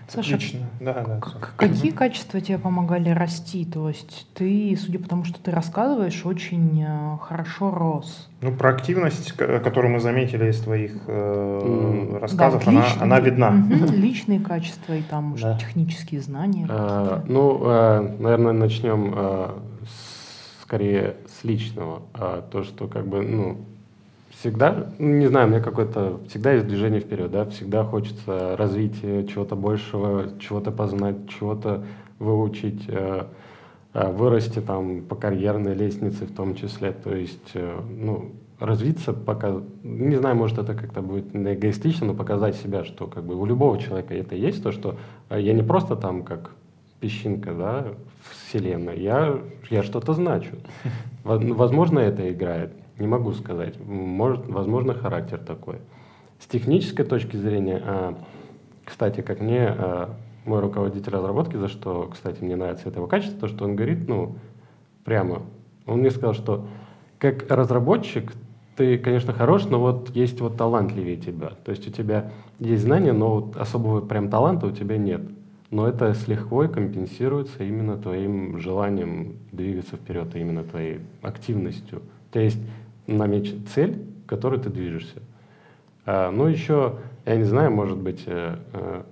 Саша, 0.09 0.35
Отлично. 0.35 0.67
Да, 0.79 0.93
да. 1.07 1.21
какие 1.57 1.91
качества 1.91 2.39
тебе 2.43 2.59
помогали 2.59 3.09
расти? 3.09 3.65
То 3.65 3.89
есть 3.89 4.27
ты, 4.35 4.77
судя 4.79 4.99
по 4.99 5.09
тому, 5.09 5.25
что 5.25 5.41
ты 5.41 5.51
рассказываешь, 5.51 6.27
очень 6.27 6.85
э, 6.87 7.17
хорошо 7.23 7.71
рос. 7.71 8.29
Ну, 8.43 8.53
проактивность, 8.55 9.33
которую 9.33 9.95
мы 9.95 10.01
заметили 10.01 10.51
из 10.51 10.61
твоих 10.61 10.97
э, 11.07 12.19
рассказов, 12.21 12.63
Да, 12.67 12.73
она, 12.73 12.81
личные- 12.83 13.03
она 13.03 13.21
видна. 13.21 13.55
Личные 13.95 14.41
качества 14.41 14.93
и 14.97 15.03
там, 15.03 15.25
может, 15.25 15.45
Да. 15.47 15.59
технические 15.59 16.21
знания. 16.21 16.67
Э. 16.69 17.23
Ну, 17.27 17.59
э, 17.65 18.17
наверное, 18.19 18.53
начнем 18.53 19.15
э, 19.17 19.49
с- 19.87 20.63
скорее 20.63 21.17
с 21.27 21.43
личного. 21.45 22.03
А 22.13 22.43
То, 22.43 22.65
что 22.65 22.87
как 22.87 23.07
бы, 23.07 23.23
ну, 23.23 23.57
всегда, 24.41 24.87
ну, 24.99 25.09
не 25.19 25.27
знаю, 25.27 25.47
у 25.47 25.51
меня 25.51 25.61
какое-то, 25.61 26.21
всегда 26.29 26.53
есть 26.53 26.67
движение 26.67 27.01
вперед, 27.01 27.31
да, 27.31 27.45
всегда 27.47 27.85
хочется 27.85 28.57
развития, 28.57 29.27
чего-то 29.27 29.57
большего, 29.57 30.39
чего-то 30.39 30.71
познать, 30.71 31.29
чего-то 31.29 31.85
выучить, 32.19 32.85
э, 32.89 33.25
э, 33.95 34.13
вырасти 34.13 34.61
там 34.61 35.03
по 35.03 35.17
карьерной 35.17 35.75
лестнице 35.75 36.25
в 36.27 36.35
том 36.35 36.55
числе, 36.55 36.93
то 36.93 37.15
есть, 37.15 37.51
э, 37.55 37.81
ну, 37.91 38.33
развиться, 38.61 39.13
пока, 39.13 39.61
не 39.83 40.17
знаю, 40.17 40.37
может 40.37 40.59
это 40.59 40.75
как-то 40.75 41.01
будет 41.01 41.35
эгоистично, 41.35 42.09
но 42.09 42.15
показать 42.15 42.57
себя, 42.57 42.85
что 42.85 43.07
как 43.07 43.25
бы 43.25 43.37
у 43.37 43.47
любого 43.47 43.79
человека 43.79 44.15
это 44.15 44.35
есть, 44.35 44.63
то, 44.63 44.73
что 44.73 44.97
э, 45.31 45.41
я 45.41 45.53
не 45.53 45.63
просто 45.63 45.97
там 45.97 46.23
как 46.23 46.51
песчинка, 47.01 47.55
да, 47.55 47.87
вселенной, 48.31 49.01
я, 49.01 49.39
я 49.71 49.83
что-то 49.83 50.13
значу. 50.13 50.57
Во- 51.25 51.39
Возможно, 51.39 52.01
это 52.01 52.31
играет, 52.33 52.73
не 52.99 53.07
могу 53.07 53.33
сказать. 53.33 53.75
Может, 53.85 54.47
возможно, 54.49 54.95
характер 54.95 55.39
такой. 55.39 55.77
С 56.39 56.47
технической 56.47 57.05
точки 57.05 57.37
зрения, 57.37 57.83
а, 57.85 58.19
кстати, 58.85 59.21
как 59.21 59.41
мне 59.41 59.69
а, 59.69 60.15
мой 60.45 60.61
руководитель 60.61 61.13
разработки, 61.13 61.57
за 61.57 61.69
что, 61.69 62.09
кстати, 62.13 62.43
мне 62.43 62.57
нравится 62.57 62.89
это 62.89 62.99
его 62.99 63.07
качество, 63.07 63.41
то, 63.41 63.49
что 63.49 63.65
он 63.65 63.77
говорит, 63.77 64.09
ну, 64.09 64.37
прямо, 65.05 65.43
он 65.87 66.01
мне 66.01 66.11
сказал, 66.11 66.35
что 66.35 66.67
как 67.19 67.51
разработчик 67.51 68.33
ты, 68.77 68.97
конечно, 68.97 69.33
хорош, 69.33 69.65
но 69.65 69.81
вот 69.81 70.11
есть 70.11 70.41
вот 70.41 70.57
талантливее 70.57 71.17
тебя. 71.17 71.53
То 71.65 71.73
есть 71.73 71.89
у 71.89 71.91
тебя 71.91 72.31
есть 72.61 72.85
знания, 72.85 73.13
но 73.13 73.41
вот 73.41 73.57
особого 73.57 74.01
прям 74.01 74.31
таланта 74.31 74.69
у 74.69 74.71
тебя 74.71 74.97
нет. 74.97 75.23
Но 75.71 75.87
это 75.89 76.15
с 76.15 76.29
лихвой 76.29 76.69
компенсируется 76.69 77.65
именно 77.65 77.97
твоим 77.99 78.59
желанием 78.59 79.35
двигаться 79.51 79.97
вперед, 79.97 80.29
а 80.33 80.39
именно 80.39 80.63
твоей 80.63 81.01
активностью. 81.23 82.03
Тебя 82.31 82.45
есть 82.45 82.61
намечена 83.09 83.67
цель, 83.67 83.99
к 84.27 84.29
которой 84.29 84.61
ты 84.61 84.71
движешься. 84.71 85.21
Ну, 86.07 86.47
еще, 86.47 86.97
я 87.27 87.37
не 87.37 87.45
знаю, 87.45 87.71
может 87.71 87.99
быть, 87.99 88.23
э, 88.25 88.57
э, 88.73 89.03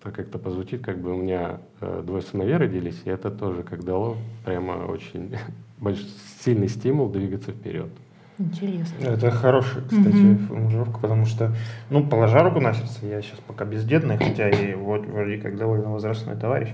это 0.00 0.10
как-то 0.10 0.38
позвучит, 0.38 0.82
как 0.82 0.98
бы 0.98 1.12
у 1.12 1.16
меня 1.16 1.60
э, 1.80 2.02
двое 2.04 2.22
сыновей 2.22 2.56
родились, 2.56 3.00
и 3.04 3.10
это 3.10 3.30
тоже 3.30 3.62
как 3.62 3.84
дало 3.84 4.16
прямо 4.44 4.86
очень 4.86 5.36
сильный 6.40 6.68
стимул 6.68 7.10
двигаться 7.10 7.52
вперед. 7.52 7.90
Интересно. 8.38 8.96
Это 9.06 9.30
хорошая, 9.30 9.82
кстати, 9.84 10.08
Мгм. 10.16 10.38
формулировка, 10.48 10.98
потому 10.98 11.24
что, 11.24 11.52
ну, 11.90 12.04
положа 12.04 12.42
руку 12.42 12.58
на 12.60 12.72
сердце, 12.74 13.06
я 13.06 13.22
сейчас 13.22 13.38
пока 13.46 13.64
бездетный, 13.64 14.16
хотя 14.18 14.50
и 14.50 14.74
вот 14.74 15.06
вроде 15.06 15.38
как 15.38 15.56
довольно 15.56 15.90
возрастной 15.90 16.34
товарищ 16.36 16.70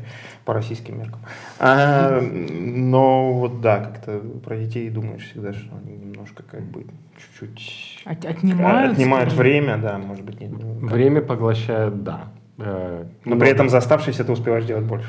по 0.47 0.55
российским 0.55 0.99
меркам. 0.99 1.21
А, 1.59 2.19
но 2.23 3.35
вот 3.35 3.61
да, 3.61 3.81
как-то 3.81 4.21
про 4.43 4.57
детей 4.57 4.89
думаешь 4.89 5.29
всегда, 5.31 5.53
что 5.53 5.69
они 5.85 5.97
немножко 5.97 6.43
как 6.43 6.63
бы 6.63 6.87
чуть-чуть 7.19 8.03
От- 8.07 8.25
отнимают? 8.25 8.93
отнимают 8.93 9.33
время, 9.35 9.77
да, 9.77 9.99
может 9.99 10.25
быть, 10.25 10.41
нет. 10.41 10.53
как- 10.53 10.91
Время 10.91 11.21
поглощает, 11.21 12.03
да. 12.03 12.29
Э, 12.61 13.05
Но 13.25 13.31
много. 13.31 13.41
при 13.41 13.51
этом 13.51 13.69
за 13.69 13.79
оставшиеся 13.79 14.25
ты 14.25 14.33
успеваешь 14.33 14.65
делать 14.65 14.85
больше. 14.85 15.07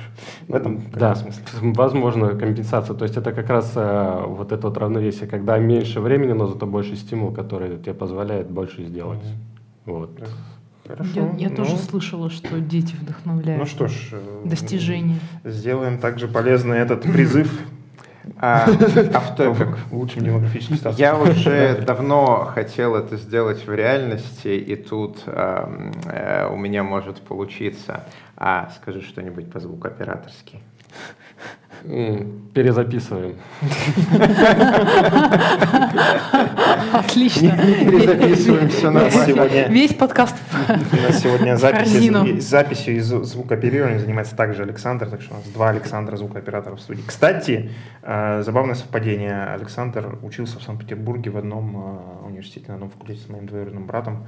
В 0.47 0.55
этом 0.55 0.81
да, 0.93 1.15
смысле. 1.15 1.43
возможно 1.61 2.29
компенсация. 2.29 2.95
То 2.95 3.03
есть 3.03 3.17
это 3.17 3.33
как 3.33 3.49
раз 3.49 3.73
э, 3.75 4.23
вот 4.25 4.51
это 4.51 4.67
вот 4.67 4.77
равновесие, 4.77 5.27
когда 5.27 5.57
меньше 5.57 5.99
времени, 5.99 6.33
но 6.33 6.47
зато 6.47 6.65
больше 6.65 6.95
стимул, 6.95 7.31
который 7.31 7.77
тебе 7.77 7.93
позволяет 7.93 8.49
больше 8.49 8.85
сделать. 8.85 9.19
Mm-hmm. 9.19 9.91
Вот. 9.91 10.11
Хорошо. 10.87 11.11
Я, 11.15 11.33
я 11.37 11.49
ну, 11.49 11.55
тоже 11.55 11.77
слышала, 11.77 12.29
что 12.29 12.59
дети 12.59 12.95
вдохновляют. 12.99 13.61
Ну 13.61 13.67
что 13.67 13.87
ж, 13.87 14.09
э, 14.11 14.41
достижения. 14.45 15.19
Сделаем 15.43 15.99
также 15.99 16.27
полезный 16.27 16.77
этот 16.79 17.03
призыв 17.03 17.51
автопик. 18.39 19.77
Лучшим 19.91 20.23
демографическим 20.23 20.77
статусом. 20.77 21.01
Я 21.01 21.17
уже 21.17 21.81
давно 21.85 22.45
хотел 22.53 22.95
это 22.95 23.17
сделать 23.17 23.65
в 23.65 23.73
реальности, 23.73 24.49
и 24.49 24.75
тут 24.75 25.23
э, 25.25 25.91
э, 26.05 26.49
у 26.51 26.57
меня 26.57 26.83
может 26.83 27.21
получиться. 27.21 28.05
А, 28.37 28.71
скажи 28.75 29.01
что-нибудь 29.01 29.51
по 29.51 29.59
звукооператорски. 29.59 30.59
Перезаписываем. 31.83 33.35
Отлично. 36.93 37.57
Перезаписываем, 37.57 38.69
все 38.69 38.91
нормально. 38.91 39.67
Весь 39.69 39.93
подкаст 39.93 40.35
У 40.69 40.95
нас 41.01 41.19
сегодня 41.19 41.55
запись, 41.55 42.43
записью 42.47 42.95
и 42.97 42.99
звукооперированием 42.99 43.99
занимается 43.99 44.35
также 44.35 44.61
Александр, 44.61 45.09
так 45.09 45.21
что 45.21 45.33
у 45.33 45.37
нас 45.37 45.47
два 45.47 45.69
Александра 45.69 46.17
звукооператора 46.17 46.75
в 46.75 46.81
студии. 46.81 47.03
Кстати, 47.05 47.71
э, 48.03 48.43
забавное 48.43 48.75
совпадение. 48.75 49.45
Александр 49.45 50.19
учился 50.21 50.59
в 50.59 50.63
Санкт-Петербурге 50.63 51.31
в 51.31 51.37
одном 51.37 51.77
э, 51.77 52.27
университете, 52.27 52.67
на 52.67 52.75
одном 52.75 52.89
факультете 52.91 53.21
с 53.25 53.29
моим 53.29 53.47
двоюродным 53.47 53.85
братом 53.87 54.27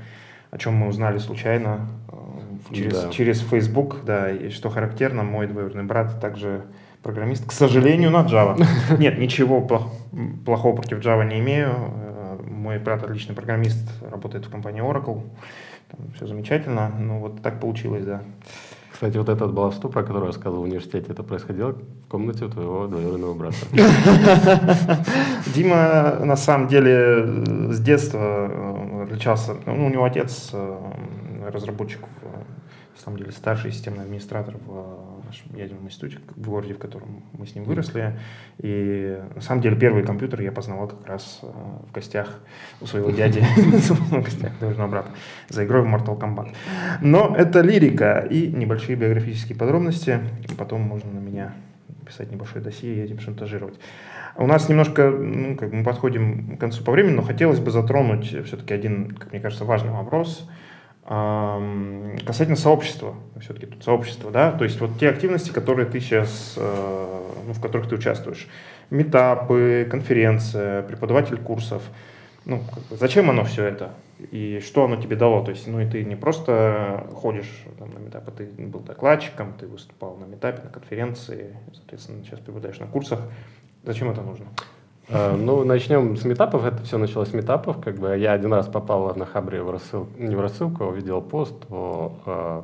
о 0.49 0.58
чем 0.60 0.76
мы 0.76 0.88
узнали 0.88 1.18
случайно 1.18 1.88
э, 2.10 2.76
через, 2.76 3.01
да. 3.01 3.10
через 3.10 3.41
Facebook, 3.41 4.06
да, 4.06 4.30
и 4.30 4.49
что 4.49 4.70
характерно, 4.70 5.24
мой 5.24 5.47
двоюродный 5.47 5.84
брат 5.84 6.22
также 6.22 6.62
программист, 7.04 7.45
к 7.45 7.51
сожалению, 7.51 8.10
на 8.10 8.24
Java. 8.24 8.66
Нет, 8.97 9.20
ничего 9.20 9.62
плохого 10.45 10.76
против 10.76 10.99
Java 10.99 11.26
не 11.26 11.39
имею. 11.39 11.70
Э, 11.70 12.39
мой 12.49 12.80
брат 12.80 13.04
отличный 13.04 13.36
программист, 13.36 13.78
работает 14.10 14.45
в 14.45 14.49
компании 14.49 14.82
Oracle. 14.82 15.22
Там 15.91 15.99
все 16.16 16.26
замечательно. 16.26 16.91
Ну 16.97 17.20
вот 17.20 17.41
так 17.41 17.60
получилось, 17.60 18.06
да. 18.06 18.22
Кстати, 18.91 19.18
вот 19.18 19.28
этот 19.28 19.54
баловство, 19.54 19.89
про 19.89 20.04
которое 20.04 20.22
я 20.22 20.28
рассказывал 20.28 20.62
в 20.62 20.66
университете, 20.66 21.12
это 21.12 21.24
происходило 21.24 21.72
в 21.72 22.08
комнате 22.08 22.45
у 22.45 22.49
твоего 22.49 22.88
двоюродного 22.88 23.34
брата. 23.34 23.58
Дима, 25.54 26.20
на 26.24 26.36
самом 26.38 26.68
деле, 26.68 27.26
с 27.74 27.80
детства 27.80 28.20
э, 28.20 29.04
отличался. 29.04 29.56
Ну, 29.66 29.88
у 29.88 29.89
него 29.89 30.06
отец 30.06 30.51
э, 30.54 30.78
разработчик, 31.51 32.01
на 32.95 33.01
самом 33.04 33.18
деле, 33.18 33.32
старший 33.32 33.72
системный 33.72 34.04
администратор 34.04 34.56
в 34.66 35.12
нашем 35.34 35.55
ядерном 35.57 35.88
институте 35.88 36.19
в 36.36 36.47
городе, 36.47 36.73
в 36.73 36.77
котором 36.77 37.23
мы 37.34 37.47
с 37.47 37.55
ним 37.55 37.63
выросли. 37.63 38.19
И 38.59 39.19
на 39.34 39.41
самом 39.41 39.61
деле 39.61 39.75
первый 39.75 40.03
компьютер 40.03 40.41
я 40.41 40.51
познавал 40.51 40.88
как 40.88 41.05
раз 41.07 41.39
э, 41.41 41.47
в 41.47 41.91
гостях 41.91 42.39
у 42.81 42.86
своего 42.86 43.09
дяди, 43.09 43.39
в 43.57 44.21
гостях 44.21 44.51
двоюродного 44.59 44.89
брата, 44.89 45.09
за 45.49 45.65
игрой 45.65 45.81
в 45.81 45.88
Mortal 45.88 46.19
Kombat. 46.19 46.49
Но 47.01 47.36
это 47.36 47.61
лирика 47.61 48.19
и 48.19 48.47
небольшие 48.47 48.95
биографические 48.95 49.57
подробности. 49.57 50.19
Потом 50.57 50.81
можно 50.81 51.11
на 51.11 51.19
меня 51.19 51.53
писать 52.05 52.31
небольшое 52.31 52.63
досье 52.63 52.95
и 52.95 53.01
этим 53.01 53.19
шантажировать. 53.19 53.79
У 54.36 54.45
нас 54.45 54.69
немножко, 54.69 55.09
ну, 55.09 55.55
как 55.55 55.71
мы 55.71 55.84
подходим 55.84 56.57
к 56.57 56.59
концу 56.59 56.84
по 56.84 56.91
времени, 56.91 57.13
но 57.13 57.21
хотелось 57.23 57.59
бы 57.59 57.71
затронуть 57.71 58.25
все-таки 58.45 58.73
один, 58.73 59.11
как 59.11 59.31
мне 59.31 59.41
кажется, 59.41 59.65
важный 59.65 59.91
вопрос– 59.91 60.47
Касательно 62.26 62.55
сообщества, 62.55 63.16
все-таки 63.39 63.66
тут 63.66 63.84
сообщество, 63.84 64.32
да, 64.32 64.51
то 64.51 64.64
есть 64.64 64.80
вот 64.80 64.97
те 64.99 65.09
активности, 65.09 65.51
которые 65.51 65.86
ты 65.86 65.99
сейчас, 65.99 66.55
э, 66.57 67.22
ну, 67.45 67.53
в 67.53 67.61
которых 67.61 67.89
ты 67.89 67.95
участвуешь, 67.95 68.47
метапы, 68.89 69.88
конференция, 69.89 70.82
преподаватель 70.84 71.38
курсов, 71.38 71.84
ну, 72.45 72.61
зачем 72.89 73.30
оно 73.30 73.43
все 73.43 73.66
это? 73.66 73.91
И 74.32 74.61
что 74.66 74.86
оно 74.86 74.95
тебе 74.95 75.16
дало, 75.16 75.43
то 75.43 75.51
есть, 75.51 75.68
ну, 75.68 75.80
и 75.82 75.89
ты 75.89 76.03
не 76.03 76.16
просто 76.16 77.05
ходишь 77.14 77.64
там, 77.78 77.91
на 77.93 77.99
метапы, 77.99 78.32
ты 78.32 78.45
был 78.45 78.80
докладчиком, 78.80 79.53
ты 79.59 79.68
выступал 79.68 80.16
на 80.16 80.26
метапе, 80.26 80.64
на 80.64 80.70
конференции, 80.70 81.55
соответственно, 81.74 82.24
сейчас 82.24 82.39
преподаешь 82.39 82.80
на 82.80 82.88
курсах, 82.88 83.20
зачем 83.84 84.09
это 84.09 84.22
нужно? 84.22 84.45
Э, 85.10 85.36
ну, 85.36 85.64
начнем 85.64 86.16
с 86.16 86.24
метапов. 86.24 86.66
Это 86.66 86.84
все 86.84 86.97
началось 86.97 87.30
с 87.30 87.34
метапов. 87.34 87.82
Как 87.82 87.95
бы 87.95 88.18
я 88.18 88.34
один 88.34 88.54
раз 88.54 88.68
попал 88.68 89.14
на 89.16 89.26
Хабре 89.26 89.62
в 89.62 89.70
рассылку, 89.70 90.10
не 90.18 90.36
в 90.36 90.41
рассылку, 90.41 90.86
а 90.86 90.88
увидел 90.88 91.22
пост 91.22 91.56
о 91.70 92.14
э, 92.26 92.62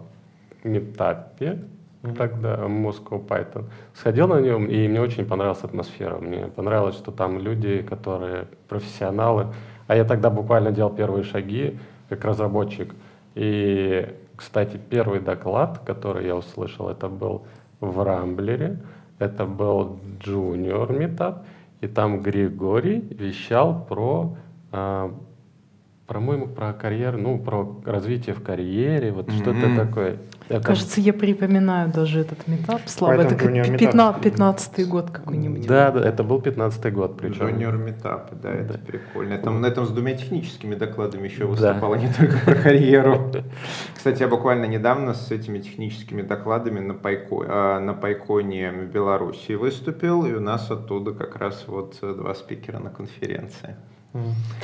метапе 0.63 1.59
mm-hmm. 2.01 2.15
тогда 2.15 2.55
Moscow 2.65 3.25
Python. 3.25 3.65
Сходил 3.93 4.27
на 4.27 4.39
нем, 4.39 4.67
и 4.67 4.87
мне 4.87 5.01
очень 5.01 5.25
понравилась 5.25 5.63
атмосфера. 5.63 6.17
Мне 6.17 6.47
понравилось, 6.47 6.95
что 6.95 7.11
там 7.11 7.39
люди, 7.39 7.81
которые 7.81 8.47
профессионалы. 8.67 9.47
А 9.87 9.95
я 9.95 10.05
тогда 10.05 10.29
буквально 10.29 10.71
делал 10.71 10.91
первые 10.91 11.23
шаги 11.23 11.77
как 12.07 12.23
разработчик. 12.23 12.93
И, 13.35 14.07
кстати, 14.35 14.79
первый 14.89 15.19
доклад, 15.19 15.79
который 15.85 16.25
я 16.25 16.35
услышал, 16.35 16.89
это 16.89 17.09
был 17.09 17.43
в 17.81 18.03
Рамблере. 18.03 18.79
Это 19.19 19.45
был 19.45 19.99
Junior 20.23 20.87
Meetup. 20.87 21.39
И 21.81 21.87
там 21.87 22.21
Григорий 22.21 22.99
вещал 22.99 23.85
про, 23.85 24.37
э, 24.71 25.11
по-моему, 26.09 26.47
про 26.47 26.73
карьеру, 26.73 27.19
ну, 27.19 27.37
про 27.37 27.81
развитие 27.85 28.33
в 28.33 28.41
карьере, 28.41 29.11
вот 29.11 29.27
mm-hmm. 29.27 29.41
что-то 29.41 29.85
такое. 29.85 30.17
Это... 30.49 30.65
Кажется, 30.65 30.99
я 30.99 31.13
припоминаю 31.13 31.91
даже 31.91 32.19
этот 32.21 32.47
метап. 32.47 32.81
Слава, 32.87 33.21
это 33.21 33.35
как 33.35 33.51
15-й 33.51 34.85
год 34.85 35.11
какой-нибудь. 35.11 35.67
Да, 35.67 35.91
да, 35.91 36.07
это 36.07 36.23
был 36.23 36.39
15-й 36.39 36.91
год. 36.91 37.17
Причем. 37.17 37.45
Junior 37.45 37.77
метап, 37.77 38.31
да, 38.41 38.51
это 38.51 38.73
да. 38.73 38.79
прикольно. 38.79 39.37
Там, 39.37 39.61
на 39.61 39.67
этом 39.67 39.85
с 39.85 39.91
двумя 39.91 40.13
техническими 40.13 40.73
докладами 40.73 41.27
еще 41.27 41.45
выступала, 41.45 41.95
да. 41.95 42.01
не 42.01 42.11
только 42.11 42.39
про 42.43 42.55
карьеру. 42.55 43.31
Кстати, 43.95 44.23
я 44.23 44.27
буквально 44.27 44.65
недавно 44.65 45.13
с 45.13 45.29
этими 45.31 45.59
техническими 45.59 46.23
докладами 46.23 46.79
на, 46.79 46.95
Пайко, 46.95 47.45
а, 47.47 47.79
на 47.79 47.93
Пайконе 47.93 48.71
в 48.71 48.91
Беларуси 48.91 49.51
выступил, 49.51 50.25
и 50.25 50.33
у 50.33 50.39
нас 50.39 50.71
оттуда 50.71 51.13
как 51.13 51.35
раз 51.35 51.65
вот 51.67 51.97
два 52.01 52.33
спикера 52.33 52.79
на 52.79 52.89
конференции. 52.89 53.75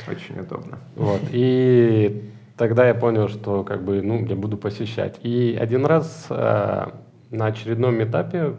Очень 0.08 0.40
удобно. 0.40 0.78
Вот. 0.96 1.20
И 1.30 2.30
тогда 2.56 2.86
я 2.86 2.94
понял, 2.94 3.28
что 3.28 3.64
как 3.64 3.82
бы, 3.84 4.02
ну, 4.02 4.24
я 4.24 4.36
буду 4.36 4.56
посещать. 4.56 5.18
И 5.22 5.56
один 5.60 5.86
раз 5.86 6.26
э, 6.30 6.86
на 7.30 7.46
очередном 7.46 8.02
этапе 8.02 8.54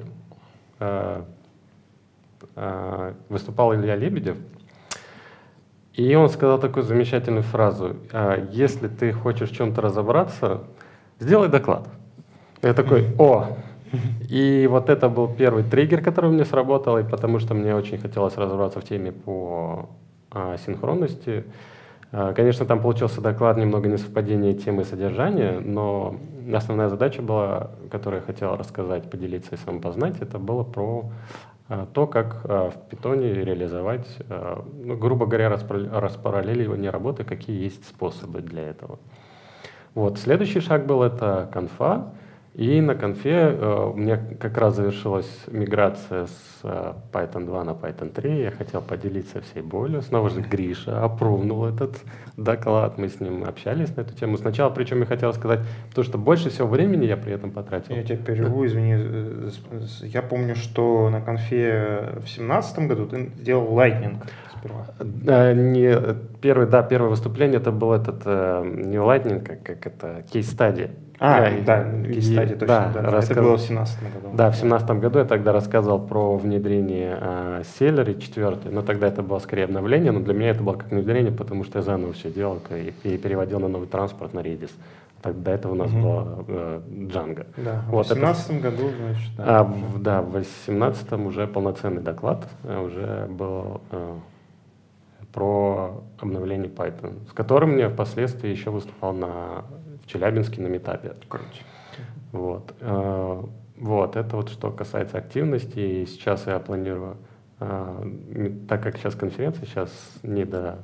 э, 0.79 1.21
э, 2.55 3.13
выступал 3.29 3.73
Илья 3.75 3.95
Лебедев, 3.95 4.38
и 5.93 6.13
он 6.13 6.29
сказал 6.29 6.59
такую 6.59 6.83
замечательную 6.83 7.43
фразу, 7.43 7.95
э, 8.11 8.47
если 8.51 8.88
ты 8.88 9.11
хочешь 9.11 9.49
в 9.49 9.55
чем-то 9.55 9.81
разобраться, 9.81 10.63
сделай 11.19 11.49
доклад. 11.49 11.88
Я 12.61 12.73
такой, 12.73 13.15
о, 13.17 13.57
и 14.29 14.67
вот 14.69 14.89
это 14.89 15.09
был 15.09 15.27
первый 15.27 15.63
триггер, 15.63 16.03
который 16.03 16.29
мне 16.29 16.45
сработал, 16.45 16.97
и 16.97 17.03
потому 17.03 17.39
что 17.39 17.53
мне 17.53 17.75
очень 17.75 17.97
хотелось 17.97 18.38
разобраться 18.38 18.79
в 18.79 18.83
теме 18.83 19.11
по 19.11 19.89
э, 20.38 20.57
синхронности. 20.65 21.45
А, 22.11 22.33
конечно, 22.33 22.65
там 22.65 22.81
получился 22.81 23.21
доклад 23.21 23.57
немного 23.57 23.89
несовпадение 23.89 24.53
темы 24.53 24.83
и 24.83 24.85
содержания, 24.85 25.59
но 25.59 26.15
основная 26.53 26.89
задача 26.89 27.21
была, 27.21 27.71
которую 27.91 28.21
я 28.21 28.25
хотел 28.25 28.55
рассказать, 28.55 29.09
поделиться 29.09 29.55
и 29.55 29.57
самопознать, 29.57 30.21
это 30.21 30.39
было 30.39 30.63
про 30.63 31.11
а, 31.67 31.85
то, 31.93 32.07
как 32.07 32.41
а, 32.45 32.69
в 32.69 32.89
питоне 32.89 33.33
реализовать, 33.33 34.07
ну, 34.29 34.95
грубо 34.95 35.25
говоря, 35.25 35.49
распараллеливание 35.49 36.91
работы, 36.91 37.23
какие 37.25 37.61
есть 37.61 37.85
способы 37.88 38.41
для 38.41 38.69
этого. 38.69 38.99
Вот. 39.93 40.17
Следующий 40.19 40.59
шаг 40.59 40.85
был 40.85 41.03
это 41.03 41.49
конфа. 41.51 42.13
И 42.58 42.82
на 42.82 42.95
конфе 42.95 43.55
э, 43.55 43.91
у 43.93 43.95
меня 43.95 44.20
как 44.39 44.58
раз 44.58 44.78
завершилась 44.78 45.30
миграция 45.45 46.26
с 46.26 46.60
э, 46.64 46.93
Python 47.14 47.45
2 47.45 47.64
на 47.64 47.70
Python 47.70 48.10
3. 48.10 48.41
Я 48.41 48.49
хотел 48.49 48.82
поделиться 48.82 49.41
всей 49.41 49.62
болью. 49.62 50.01
Снова 50.01 50.32
же 50.32 50.41
Гриша 50.41 51.03
опровнул 51.03 51.68
этот 51.68 52.01
доклад. 52.36 52.97
Мы 52.97 53.10
с 53.10 53.20
ним 53.20 53.43
общались 53.43 53.95
на 53.95 54.01
эту 54.01 54.16
тему. 54.16 54.38
Сначала, 54.38 54.72
причем 54.72 55.01
я 55.01 55.05
хотел 55.05 55.32
сказать, 55.34 55.60
потому 55.89 56.03
что 56.03 56.18
больше 56.18 56.49
всего 56.49 56.68
времени 56.68 57.05
я 57.05 57.16
при 57.16 57.32
этом 57.32 57.51
потратил. 57.51 57.93
Я 57.93 58.01
тебя 58.01 58.18
перерву, 58.18 58.66
извини. 58.66 58.95
Э, 58.97 59.49
я 60.01 60.24
помню, 60.24 60.55
что 60.55 61.12
на 61.12 61.22
конфе 61.22 62.16
в 62.26 62.28
семнадцатом 62.28 62.88
году 62.88 63.05
ты 63.05 63.34
сделал 63.38 63.68
Lightning 63.78 64.16
сперва. 64.58 64.88
А, 65.28 65.53
не, 65.53 65.95
первый, 66.41 66.68
да, 66.68 66.82
первое 66.82 67.12
выступление 67.12 67.60
это 67.60 67.72
был 67.72 67.93
этот, 67.93 68.26
не 68.26 68.97
Lightning, 68.97 69.43
как, 69.43 69.62
как 69.62 69.86
это, 69.86 70.24
кейс-стадия. 70.32 70.89
А, 71.20 71.49
я, 71.49 71.61
да, 71.63 71.84
кейс-стади, 72.03 72.53
точно, 72.53 72.68
да. 72.68 72.91
да. 72.93 73.01
Рассказ... 73.09 73.32
Это 73.32 73.41
было 73.41 73.57
в 73.57 73.61
17 73.61 73.99
году. 74.03 74.36
Да, 74.36 74.51
в 74.51 74.55
17 74.55 74.89
году 74.91 75.20
я 75.20 75.26
тогда 75.26 75.51
рассказывал 75.51 75.99
про 75.99 76.38
внедрение 76.38 77.18
э, 77.20 77.63
Celery 77.80 78.20
4, 78.20 78.57
но 78.72 78.82
тогда 78.84 79.07
это 79.07 79.24
было 79.24 79.39
скорее 79.39 79.63
обновление, 79.63 80.11
но 80.11 80.20
для 80.20 80.34
меня 80.36 80.49
это 80.51 80.61
было 80.61 80.74
как 80.76 80.91
внедрение, 80.91 81.32
потому 81.32 81.63
что 81.63 81.80
я 81.80 81.84
заново 81.84 82.13
все 82.13 82.30
делал 82.32 82.59
и, 82.70 82.93
и 83.03 83.18
переводил 83.18 83.59
на 83.59 83.68
новый 83.68 83.88
транспорт 83.88 84.34
на 84.34 84.39
Redis. 84.41 84.70
Так, 85.24 85.41
до 85.41 85.49
этого 85.51 85.72
у 85.72 85.76
нас 85.76 85.89
Мгм. 85.91 86.01
была 86.03 86.26
э, 86.47 86.82
Django. 86.88 87.45
Да, 87.57 87.82
в 87.88 87.91
Вот 87.91 88.05
это- 88.05 88.15
2018 88.15 88.61
году, 88.61 88.84
значит, 89.01 89.32
да. 89.38 89.43
А 89.59 89.63
в, 89.63 90.01
да, 90.01 90.22
в 90.22 90.32
18 90.34 91.13
уже 91.26 91.47
полноценный 91.47 92.03
доклад 92.03 92.47
э, 92.63 92.80
уже 92.80 93.26
был 93.28 93.82
э, 93.91 94.13
про 95.38 96.03
обновление 96.17 96.67
Python, 96.67 97.29
с 97.29 97.31
которым 97.31 97.77
я 97.77 97.89
впоследствии 97.89 98.49
еще 98.49 98.71
выступал 98.71 99.13
на, 99.13 99.65
в 100.03 100.07
Челябинске 100.07 100.63
на 100.63 100.65
метапе. 100.65 101.13
Круто. 101.29 101.45
Вот. 102.31 102.73
э, 102.81 103.43
вот, 103.77 104.15
это 104.15 104.35
вот 104.35 104.49
что 104.49 104.71
касается 104.71 105.19
активности. 105.19 105.77
И 105.77 106.05
сейчас 106.07 106.47
я 106.47 106.57
планирую, 106.57 107.17
э, 107.59 108.51
так 108.67 108.81
как 108.81 108.97
сейчас 108.97 109.13
конференция, 109.13 109.67
сейчас 109.67 109.91
не 110.23 110.43
до 110.43 110.79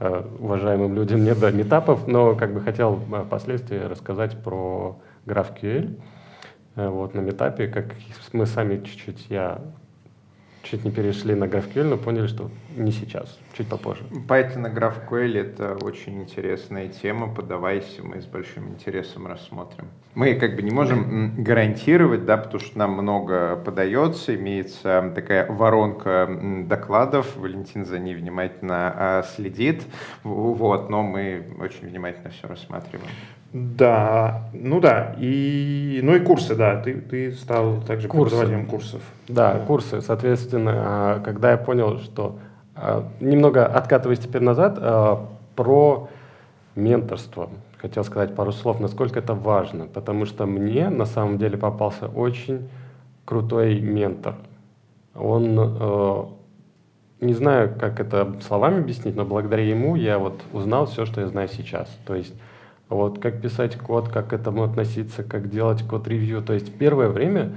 э, 0.00 0.22
уважаемым 0.38 0.94
людям 0.94 1.24
не 1.24 1.34
до 1.34 1.50
метапов, 1.50 2.06
но 2.06 2.34
как 2.34 2.52
бы 2.52 2.60
хотел 2.60 2.94
впоследствии 2.94 3.78
рассказать 3.78 4.36
про 4.44 5.00
GraphQL. 5.24 5.98
Вот 6.74 7.14
на 7.14 7.20
метапе, 7.20 7.68
как 7.68 7.94
мы 8.34 8.44
сами 8.44 8.84
чуть-чуть, 8.84 9.30
я 9.30 9.62
чуть 10.62 10.84
не 10.84 10.90
перешли 10.90 11.34
на 11.34 11.44
GraphQL, 11.44 11.84
но 11.84 11.96
поняли, 11.96 12.26
что 12.26 12.50
не 12.76 12.92
сейчас, 12.92 13.38
чуть 13.56 13.68
попозже. 13.68 14.04
Python 14.28 14.70
и 14.70 14.74
GraphQL— 14.74 15.38
это 15.40 15.76
очень 15.82 16.22
интересная 16.22 16.88
тема. 16.88 17.32
Подавайся, 17.32 18.02
мы 18.02 18.20
с 18.20 18.26
большим 18.26 18.68
интересом 18.68 19.26
рассмотрим. 19.26 19.86
Мы 20.14 20.34
как 20.34 20.56
бы 20.56 20.62
не 20.62 20.70
можем 20.70 21.42
гарантировать, 21.42 22.24
да, 22.24 22.36
потому 22.36 22.60
что 22.60 22.78
нам 22.78 22.92
много 22.92 23.56
подается, 23.56 24.34
имеется 24.34 25.12
такая 25.14 25.46
воронка 25.50 26.28
докладов. 26.66 27.36
Валентин 27.36 27.84
за 27.84 27.98
ней 27.98 28.14
внимательно 28.14 28.92
а, 28.96 29.22
следит, 29.22 29.84
вот, 30.24 30.90
но 30.90 31.02
мы 31.02 31.44
очень 31.60 31.88
внимательно 31.88 32.30
все 32.30 32.48
рассматриваем. 32.48 33.10
Да, 33.52 34.42
ну 34.52 34.78
да, 34.78 35.14
и, 35.18 36.00
ну 36.02 36.14
и 36.14 36.20
курсы, 36.20 36.54
да, 36.54 36.80
ты, 36.80 36.94
ты 37.00 37.32
стал 37.32 37.80
также 37.80 38.06
Курсы. 38.06 38.34
преподавателем 38.36 38.66
курсов. 38.66 39.02
Да, 39.26 39.54
Да. 39.54 39.60
курсы. 39.60 40.02
Соответственно, 40.02 40.72
а, 40.76 41.20
когда 41.20 41.52
я 41.52 41.56
понял, 41.56 41.98
что 41.98 42.38
а, 42.74 43.08
немного 43.20 43.64
откатываясь 43.64 44.18
теперь 44.18 44.42
назад, 44.42 44.76
а, 44.78 45.26
про 45.56 46.08
менторство. 46.76 47.48
Хотел 47.78 48.04
сказать 48.04 48.34
пару 48.34 48.52
слов, 48.52 48.80
насколько 48.80 49.18
это 49.18 49.34
важно, 49.34 49.86
потому 49.86 50.26
что 50.26 50.46
мне 50.46 50.88
на 50.90 51.06
самом 51.06 51.38
деле 51.38 51.56
попался 51.56 52.06
очень 52.06 52.68
крутой 53.24 53.80
ментор. 53.80 54.34
Он, 55.14 55.56
э, 55.58 56.24
не 57.20 57.34
знаю, 57.34 57.74
как 57.78 57.98
это 58.00 58.34
словами 58.46 58.78
объяснить, 58.80 59.16
но 59.16 59.24
благодаря 59.24 59.64
ему 59.64 59.96
я 59.96 60.18
вот 60.18 60.40
узнал 60.52 60.86
все, 60.86 61.04
что 61.06 61.20
я 61.20 61.28
знаю 61.28 61.48
сейчас. 61.48 61.88
То 62.06 62.14
есть 62.14 62.34
вот 62.88 63.18
как 63.18 63.40
писать 63.40 63.76
код, 63.76 64.08
как 64.08 64.28
к 64.28 64.32
этому 64.32 64.62
относиться, 64.62 65.22
как 65.22 65.50
делать 65.50 65.82
код-ревью. 65.82 66.42
То 66.42 66.54
есть 66.54 66.72
первое 66.78 67.08
время 67.08 67.52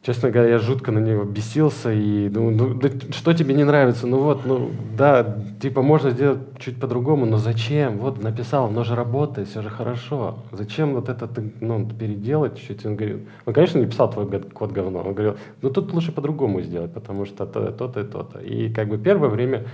Честно 0.00 0.30
говоря, 0.30 0.50
я 0.50 0.58
жутко 0.58 0.92
на 0.92 1.00
него 1.00 1.24
бесился 1.24 1.92
и 1.92 2.28
думаю, 2.28 2.56
ну 2.56 2.74
да 2.74 2.88
что 3.10 3.32
тебе 3.34 3.52
не 3.52 3.64
нравится? 3.64 4.06
Ну 4.06 4.18
вот, 4.18 4.46
ну 4.46 4.70
да, 4.96 5.36
типа 5.60 5.82
можно 5.82 6.10
сделать 6.10 6.38
чуть 6.58 6.78
по-другому, 6.80 7.26
но 7.26 7.36
зачем? 7.36 7.98
Вот 7.98 8.22
написал, 8.22 8.66
оно 8.66 8.84
же 8.84 8.94
работает, 8.94 9.48
все 9.48 9.60
же 9.60 9.70
хорошо. 9.70 10.38
Зачем 10.52 10.94
вот 10.94 11.08
это 11.08 11.26
ты, 11.26 11.52
ну, 11.60 11.84
переделать 11.90 12.56
чуть-чуть? 12.56 12.86
Он 12.86 12.94
говорил, 12.94 13.20
он, 13.44 13.52
конечно, 13.52 13.78
не 13.80 13.86
писал 13.86 14.08
твой 14.10 14.26
код 14.40 14.70
говно. 14.70 15.00
Он 15.00 15.14
говорил, 15.14 15.36
ну 15.62 15.70
тут 15.70 15.92
лучше 15.92 16.12
по-другому 16.12 16.62
сделать, 16.62 16.92
потому 16.94 17.24
что 17.24 17.44
то- 17.44 17.72
то-то 17.72 18.00
и 18.00 18.04
то-то. 18.04 18.38
И 18.38 18.72
как 18.72 18.88
бы 18.88 18.98
первое 18.98 19.28
время 19.28 19.64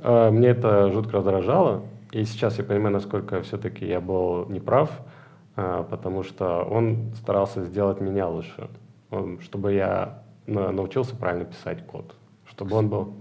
э, 0.00 0.30
мне 0.32 0.48
это 0.48 0.90
жутко 0.90 1.18
раздражало. 1.18 1.82
И 2.16 2.24
сейчас 2.24 2.56
я 2.56 2.64
понимаю, 2.64 2.94
насколько 2.94 3.42
все-таки 3.42 3.86
я 3.86 4.00
был 4.00 4.48
неправ, 4.48 4.90
э, 5.56 5.84
потому 5.90 6.22
что 6.22 6.62
он 6.62 7.12
старался 7.14 7.62
сделать 7.62 8.00
меня 8.00 8.26
лучше, 8.26 8.70
чтобы 9.42 9.74
я 9.74 10.22
на- 10.46 10.72
научился 10.72 11.14
правильно 11.14 11.44
писать 11.44 11.84
код, 11.86 12.14
чтобы 12.48 12.74
он 12.74 12.88
был 12.88 13.14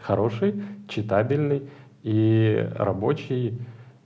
хороший, 0.00 0.62
читабельный 0.88 1.68
и 2.02 2.70
рабочий, 2.74 3.58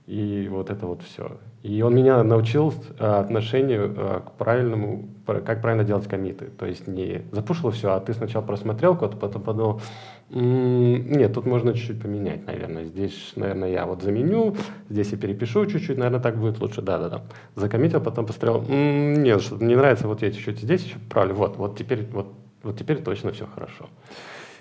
и 0.07 0.47
вот 0.49 0.69
это 0.69 0.85
вот 0.87 1.03
все. 1.03 1.37
И 1.63 1.81
он 1.81 1.93
меня 1.93 2.23
научил 2.23 2.73
э, 2.97 3.05
отношению 3.05 3.93
э, 3.97 4.19
к 4.25 4.31
правильному, 4.37 5.09
пр- 5.25 5.41
как 5.41 5.61
правильно 5.61 5.83
делать 5.83 6.07
комиты. 6.07 6.45
То 6.45 6.65
есть 6.65 6.87
не 6.87 7.23
запушил 7.33 7.71
все, 7.71 7.91
а 7.91 7.99
ты 7.99 8.13
сначала 8.13 8.41
просмотрел 8.41 8.95
код, 8.95 9.19
потом 9.19 9.41
подумал, 9.41 9.81
«М, 10.29 11.11
нет, 11.11 11.33
тут 11.33 11.45
можно 11.45 11.73
чуть-чуть 11.73 12.01
поменять, 12.01 12.47
наверное. 12.47 12.85
Здесь, 12.85 13.33
наверное, 13.35 13.69
я 13.69 13.85
вот 13.85 14.01
заменю, 14.01 14.55
здесь 14.89 15.11
я 15.11 15.17
перепишу 15.17 15.65
чуть-чуть, 15.65 15.97
наверное, 15.97 16.21
так 16.21 16.37
будет 16.37 16.61
лучше. 16.61 16.81
Да-да-да. 16.81 17.23
Закоммитил, 17.55 17.99
потом 17.99 18.25
посмотрел, 18.25 18.63
«М, 18.69 19.21
нет, 19.23 19.41
что-то 19.41 19.65
не 19.65 19.75
нравится, 19.75 20.07
вот 20.07 20.21
я 20.21 20.31
чуть-чуть 20.31 20.59
здесь 20.59 20.85
еще 20.85 20.99
правлю. 21.09 21.35
Вот, 21.35 21.57
вот 21.57 21.77
теперь, 21.77 22.07
вот, 22.13 22.33
вот 22.63 22.77
теперь 22.79 23.03
точно 23.03 23.33
все 23.33 23.45
хорошо. 23.45 23.89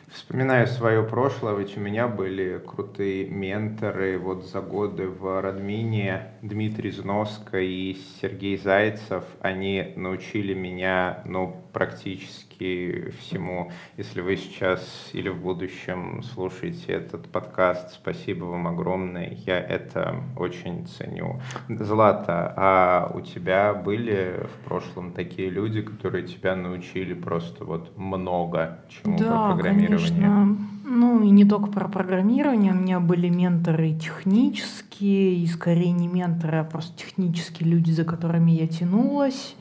Вспоминаю 0.08 0.68
свое 0.68 1.02
прошлое, 1.02 1.56
ведь 1.56 1.76
у 1.76 1.80
меня 1.80 2.06
были 2.06 2.62
крутые 2.64 3.28
менторы 3.28 4.18
вот 4.18 4.46
за 4.46 4.60
годы 4.60 5.08
в 5.08 5.40
Радмине, 5.40 6.30
Дмитрий 6.42 6.92
Зноско 6.92 7.58
и 7.58 7.96
Сергей 8.20 8.56
Зайцев. 8.56 9.24
Они 9.40 9.94
научили 9.96 10.54
меня, 10.54 11.22
ну, 11.24 11.60
практически 11.76 13.12
всему. 13.20 13.70
Если 13.98 14.22
вы 14.22 14.36
сейчас 14.38 15.10
или 15.12 15.28
в 15.28 15.42
будущем 15.42 16.22
слушаете 16.22 16.94
этот 16.94 17.28
подкаст, 17.28 17.92
спасибо 17.92 18.44
вам 18.44 18.66
огромное, 18.66 19.36
я 19.44 19.60
это 19.60 20.22
очень 20.38 20.86
ценю. 20.86 21.38
Злата, 21.68 22.54
а 22.56 23.12
у 23.14 23.20
тебя 23.20 23.74
были 23.74 24.40
в 24.42 24.64
прошлом 24.64 25.12
такие 25.12 25.50
люди, 25.50 25.82
которые 25.82 26.26
тебя 26.26 26.56
научили 26.56 27.12
просто 27.12 27.66
вот 27.66 27.94
много 27.98 28.78
чему 28.88 29.18
про 29.18 29.24
Да, 29.26 29.52
программирование? 29.52 30.08
конечно. 30.08 30.58
Ну 30.82 31.22
и 31.24 31.28
не 31.28 31.44
только 31.44 31.66
про 31.66 31.88
программирование. 31.88 32.72
У 32.72 32.76
меня 32.76 33.00
были 33.00 33.28
менторы 33.28 33.92
технические, 33.92 35.34
и 35.34 35.46
скорее 35.46 35.92
не 35.92 36.08
менторы, 36.08 36.56
а 36.56 36.64
просто 36.64 36.96
технические 36.96 37.68
люди, 37.68 37.90
за 37.90 38.04
которыми 38.04 38.52
я 38.52 38.66
тянулась. 38.66 39.54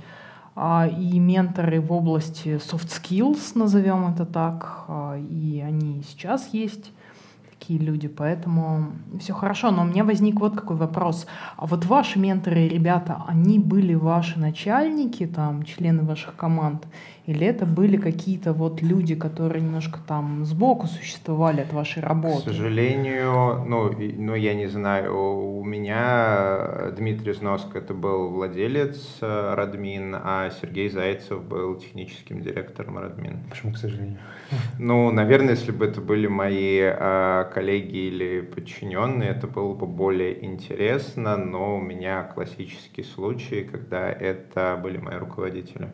А, 0.55 0.87
И 0.87 1.19
менторы 1.19 1.81
в 1.81 1.91
области 1.91 2.57
soft 2.57 2.87
skills, 2.87 3.51
назовем 3.55 4.07
это 4.07 4.25
так. 4.25 4.85
А, 4.87 5.17
И 5.17 5.59
они 5.59 6.01
сейчас 6.07 6.53
есть 6.53 6.91
такие 7.59 7.79
люди, 7.79 8.07
поэтому 8.07 8.91
все 9.19 9.33
хорошо. 9.33 9.71
Но 9.71 9.81
у 9.81 9.85
меня 9.85 10.03
возник 10.03 10.39
вот 10.39 10.55
какой 10.55 10.75
вопрос. 10.75 11.25
А 11.57 11.65
вот 11.65 11.85
ваши 11.85 12.19
менторы, 12.19 12.67
ребята, 12.67 13.23
они 13.27 13.59
были 13.59 13.95
ваши 13.95 14.39
начальники, 14.39 15.25
там, 15.25 15.63
члены 15.63 16.03
ваших 16.03 16.35
команд? 16.35 16.87
Или 17.27 17.47
это 17.47 17.65
были 17.65 17.97
какие-то 17.97 18.53
вот 18.53 18.83
люди, 18.83 19.15
которые 19.15 19.63
немножко 19.63 19.99
там 20.07 20.45
сбоку 20.45 20.85
существовали 20.85 21.61
от 21.61 21.73
вашей 21.73 22.03
К 22.03 22.05
работы? 22.05 22.51
сожалению, 22.51 23.65
ну, 23.65 23.91
ну, 23.91 24.35
я 24.35 24.53
не 24.53 24.67
знаю, 24.67 25.17
у 25.17 25.63
меня 25.63 26.91
Дмитрий 26.95 27.33
Зноско 27.33 27.79
это 27.79 27.95
был 27.95 28.29
владелец 28.29 29.17
э, 29.21 29.53
Радмин, 29.55 30.15
а 30.15 30.51
Сергей 30.61 30.89
Зайцев 30.89 31.43
был 31.43 31.75
техническим 31.75 32.41
директором 32.41 32.99
Радмин. 32.99 33.39
Почему, 33.49 33.73
к 33.73 33.77
сожалению? 33.77 34.19
Ну, 34.77 35.11
наверное, 35.11 35.55
если 35.55 35.71
бы 35.71 35.85
это 35.85 36.01
были 36.01 36.27
мои 36.27 36.79
э, 36.81 37.45
коллеги 37.53 37.97
или 37.97 38.41
подчиненные, 38.41 39.29
это 39.29 39.47
было 39.47 39.73
бы 39.73 39.87
более 39.87 40.45
интересно, 40.45 41.37
но 41.37 41.77
у 41.77 41.81
меня 41.81 42.21
классический 42.23 43.03
случай, 43.03 43.63
когда 43.63 44.11
это 44.11 44.79
были 44.81 44.97
мои 44.97 45.15
руководители. 45.15 45.89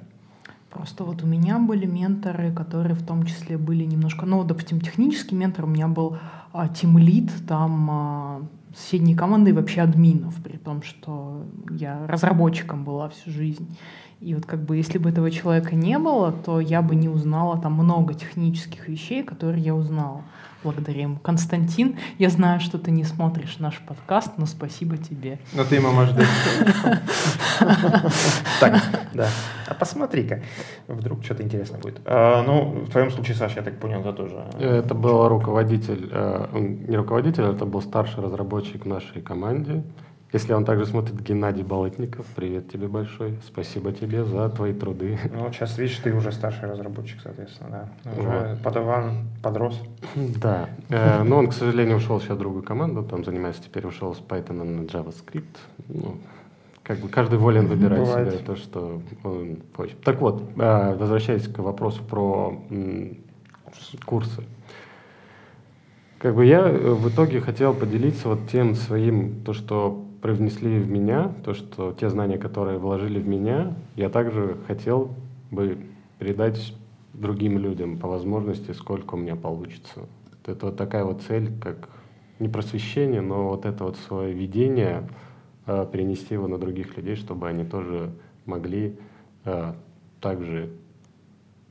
Просто 0.72 1.04
вот 1.04 1.22
у 1.22 1.28
меня 1.28 1.60
были 1.60 1.86
менторы, 1.86 2.52
которые 2.52 2.96
в 2.96 3.06
том 3.06 3.26
числе 3.26 3.58
были 3.58 3.84
немножко, 3.84 4.26
ну, 4.26 4.44
допустим, 4.44 4.80
технический 4.80 5.36
ментор 5.36 5.66
у 5.66 5.68
меня 5.68 5.90
был 5.90 6.18
а, 6.54 6.70
тимлит, 6.70 7.30
там 7.46 7.90
а, 7.92 8.42
соседней 8.74 9.16
команды 9.16 9.50
и 9.50 9.54
вообще 9.54 9.82
админов, 9.82 10.36
при 10.42 10.56
том, 10.56 10.82
что 10.82 11.44
я 11.70 12.08
разработчиком 12.08 12.86
была 12.86 13.10
всю 13.10 13.32
жизнь. 13.32 13.78
И 14.22 14.34
вот 14.34 14.46
как 14.46 14.64
бы 14.64 14.78
если 14.78 14.98
бы 14.98 15.10
этого 15.10 15.30
человека 15.30 15.76
не 15.76 15.98
было, 15.98 16.32
то 16.32 16.62
я 16.62 16.82
бы 16.82 16.96
не 16.96 17.10
узнала 17.10 17.60
там 17.60 17.74
много 17.74 18.14
технических 18.14 18.88
вещей, 18.88 19.24
которые 19.24 19.62
я 19.62 19.76
узнала 19.76 20.24
благодаря 20.64 21.04
ему. 21.04 21.18
Константин, 21.18 21.98
я 22.18 22.30
знаю, 22.30 22.60
что 22.60 22.78
ты 22.78 22.92
не 22.92 23.04
смотришь 23.04 23.58
наш 23.60 23.80
подкаст, 23.80 24.34
но 24.38 24.46
спасибо 24.46 24.98
тебе. 24.98 25.40
Но 25.54 25.64
ты 25.64 25.76
ему 25.76 25.92
можешь 25.92 26.14
дать 26.14 26.28
Так, 28.60 28.82
да. 29.14 29.28
А 29.68 29.74
посмотри-ка, 29.74 30.42
вдруг 30.88 31.24
что-то 31.24 31.44
интересное 31.44 31.80
будет. 31.80 32.02
А, 32.06 32.44
ну, 32.44 32.86
в 32.86 32.90
твоем 32.90 33.12
случае, 33.12 33.36
Саша, 33.36 33.58
я 33.58 33.62
так 33.64 33.80
понял, 33.80 34.02
да, 34.04 34.12
тоже. 34.12 34.36
Это 34.60 34.94
был 34.94 35.28
руководитель, 35.28 36.10
э, 36.12 36.48
не 36.88 36.98
руководитель, 36.98 37.44
это 37.44 37.66
был 37.66 37.82
старший 37.82 38.24
разработчик 38.24 38.86
в 38.86 38.88
нашей 38.88 39.22
команде. 39.22 39.84
Если 40.34 40.54
он 40.54 40.64
также 40.64 40.86
смотрит, 40.86 41.20
Геннадий 41.22 41.64
Болотников, 41.64 42.26
привет 42.38 42.72
тебе 42.72 42.88
большой, 42.88 43.38
спасибо 43.46 43.92
тебе 43.92 44.24
за 44.24 44.48
твои 44.50 44.72
труды. 44.74 45.20
Ну, 45.30 45.44
вот 45.44 45.54
сейчас, 45.54 45.78
видишь, 45.78 45.98
ты 45.98 46.14
уже 46.14 46.32
старший 46.32 46.70
разработчик, 46.70 47.20
соответственно, 47.22 47.90
да. 48.06 48.12
Уже 48.18 48.58
подаван, 48.64 49.28
подрос. 49.44 49.78
Да, 50.16 50.70
Э, 50.88 51.24
но 51.24 51.38
он, 51.38 51.48
к 51.48 51.54
сожалению, 51.54 51.98
ушел 51.98 52.22
сейчас 52.22 52.38
в 52.38 52.40
другую 52.40 52.64
команду, 52.64 53.04
там 53.04 53.26
занимается 53.26 53.62
теперь, 53.64 53.86
ушел 53.86 54.16
с 54.16 54.20
Python 54.20 54.64
на 54.64 54.82
JavaScript. 54.84 55.58
Ну, 55.90 56.16
как 56.84 57.00
бы 57.00 57.10
каждый 57.10 57.38
волен 57.38 57.68
выбирать 57.68 58.00
Бывает. 58.00 58.34
себе 58.34 58.44
то, 58.44 58.56
что 58.56 59.02
он 59.24 59.58
хочет. 59.76 60.00
Так 60.02 60.22
вот, 60.22 60.44
а, 60.58 60.96
возвращаясь 60.96 61.48
к 61.48 61.60
вопросу 61.60 62.04
про 62.04 62.58
курсы. 64.06 64.44
Как 66.20 66.36
бы 66.36 66.46
я 66.46 66.62
э, 66.62 66.94
в 66.94 67.10
итоге 67.10 67.42
хотел 67.42 67.74
поделиться 67.74 68.30
вот 68.30 68.48
тем 68.50 68.76
своим, 68.76 69.44
то, 69.44 69.54
что 69.54 70.06
привнесли 70.22 70.80
в 70.80 70.90
меня, 70.90 71.34
то, 71.44 71.54
что 71.54 71.94
те 71.94 72.10
знания, 72.10 72.38
которые 72.38 72.78
вложили 72.78 73.20
в 73.20 73.28
меня, 73.28 73.76
я 73.96 74.10
также 74.10 74.58
хотел 74.68 75.12
бы 75.50 75.78
передать 76.20 76.74
другим 77.14 77.58
людям 77.58 77.98
по 77.98 78.08
возможности, 78.08 78.72
сколько 78.72 79.16
у 79.16 79.18
меня 79.18 79.36
получится. 79.36 79.92
Вот 80.00 80.48
Это 80.48 80.66
вот 80.68 80.78
такая 80.78 81.04
вот 81.04 81.22
цель, 81.24 81.52
как 81.60 81.90
не 82.40 82.48
просвещение, 82.48 83.22
но 83.22 83.50
вот 83.50 83.66
это 83.66 83.84
вот 83.84 83.98
свое 83.98 84.34
видение 84.34 85.08
э, 85.66 85.88
перенести 85.92 86.36
его 86.36 86.48
на 86.48 86.58
других 86.58 86.98
людей, 86.98 87.16
чтобы 87.16 87.48
они 87.48 87.64
тоже 87.64 88.12
могли 88.46 88.98
э, 89.46 89.74
также 90.20 90.72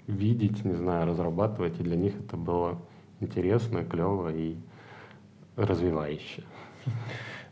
видеть, 0.06 0.64
не 0.64 0.74
знаю, 0.74 1.06
разрабатывать, 1.06 1.78
и 1.80 1.82
для 1.82 1.96
них 1.96 2.14
это 2.18 2.36
было 2.36 2.78
интересно, 3.20 3.84
клево 3.84 4.32
и 4.32 4.56
развивающе. 5.56 6.42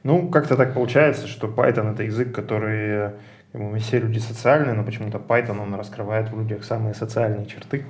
Ну, 0.03 0.29
как-то 0.29 0.57
так 0.57 0.75
получается, 0.75 1.27
что 1.27 1.49
Python 1.49 1.93
это 1.93 2.05
язык, 2.05 2.35
который 2.35 3.13
мы 3.53 3.79
все 3.79 3.99
люди 3.99 4.19
социальные, 4.19 4.75
но 4.75 4.85
почему-то 4.85 5.19
Python 5.19 5.61
он 5.61 5.75
раскрывает 5.75 6.31
в 6.31 6.39
людях 6.39 6.65
самые 6.65 6.95
социальные 6.95 7.47
черты. 7.47 7.87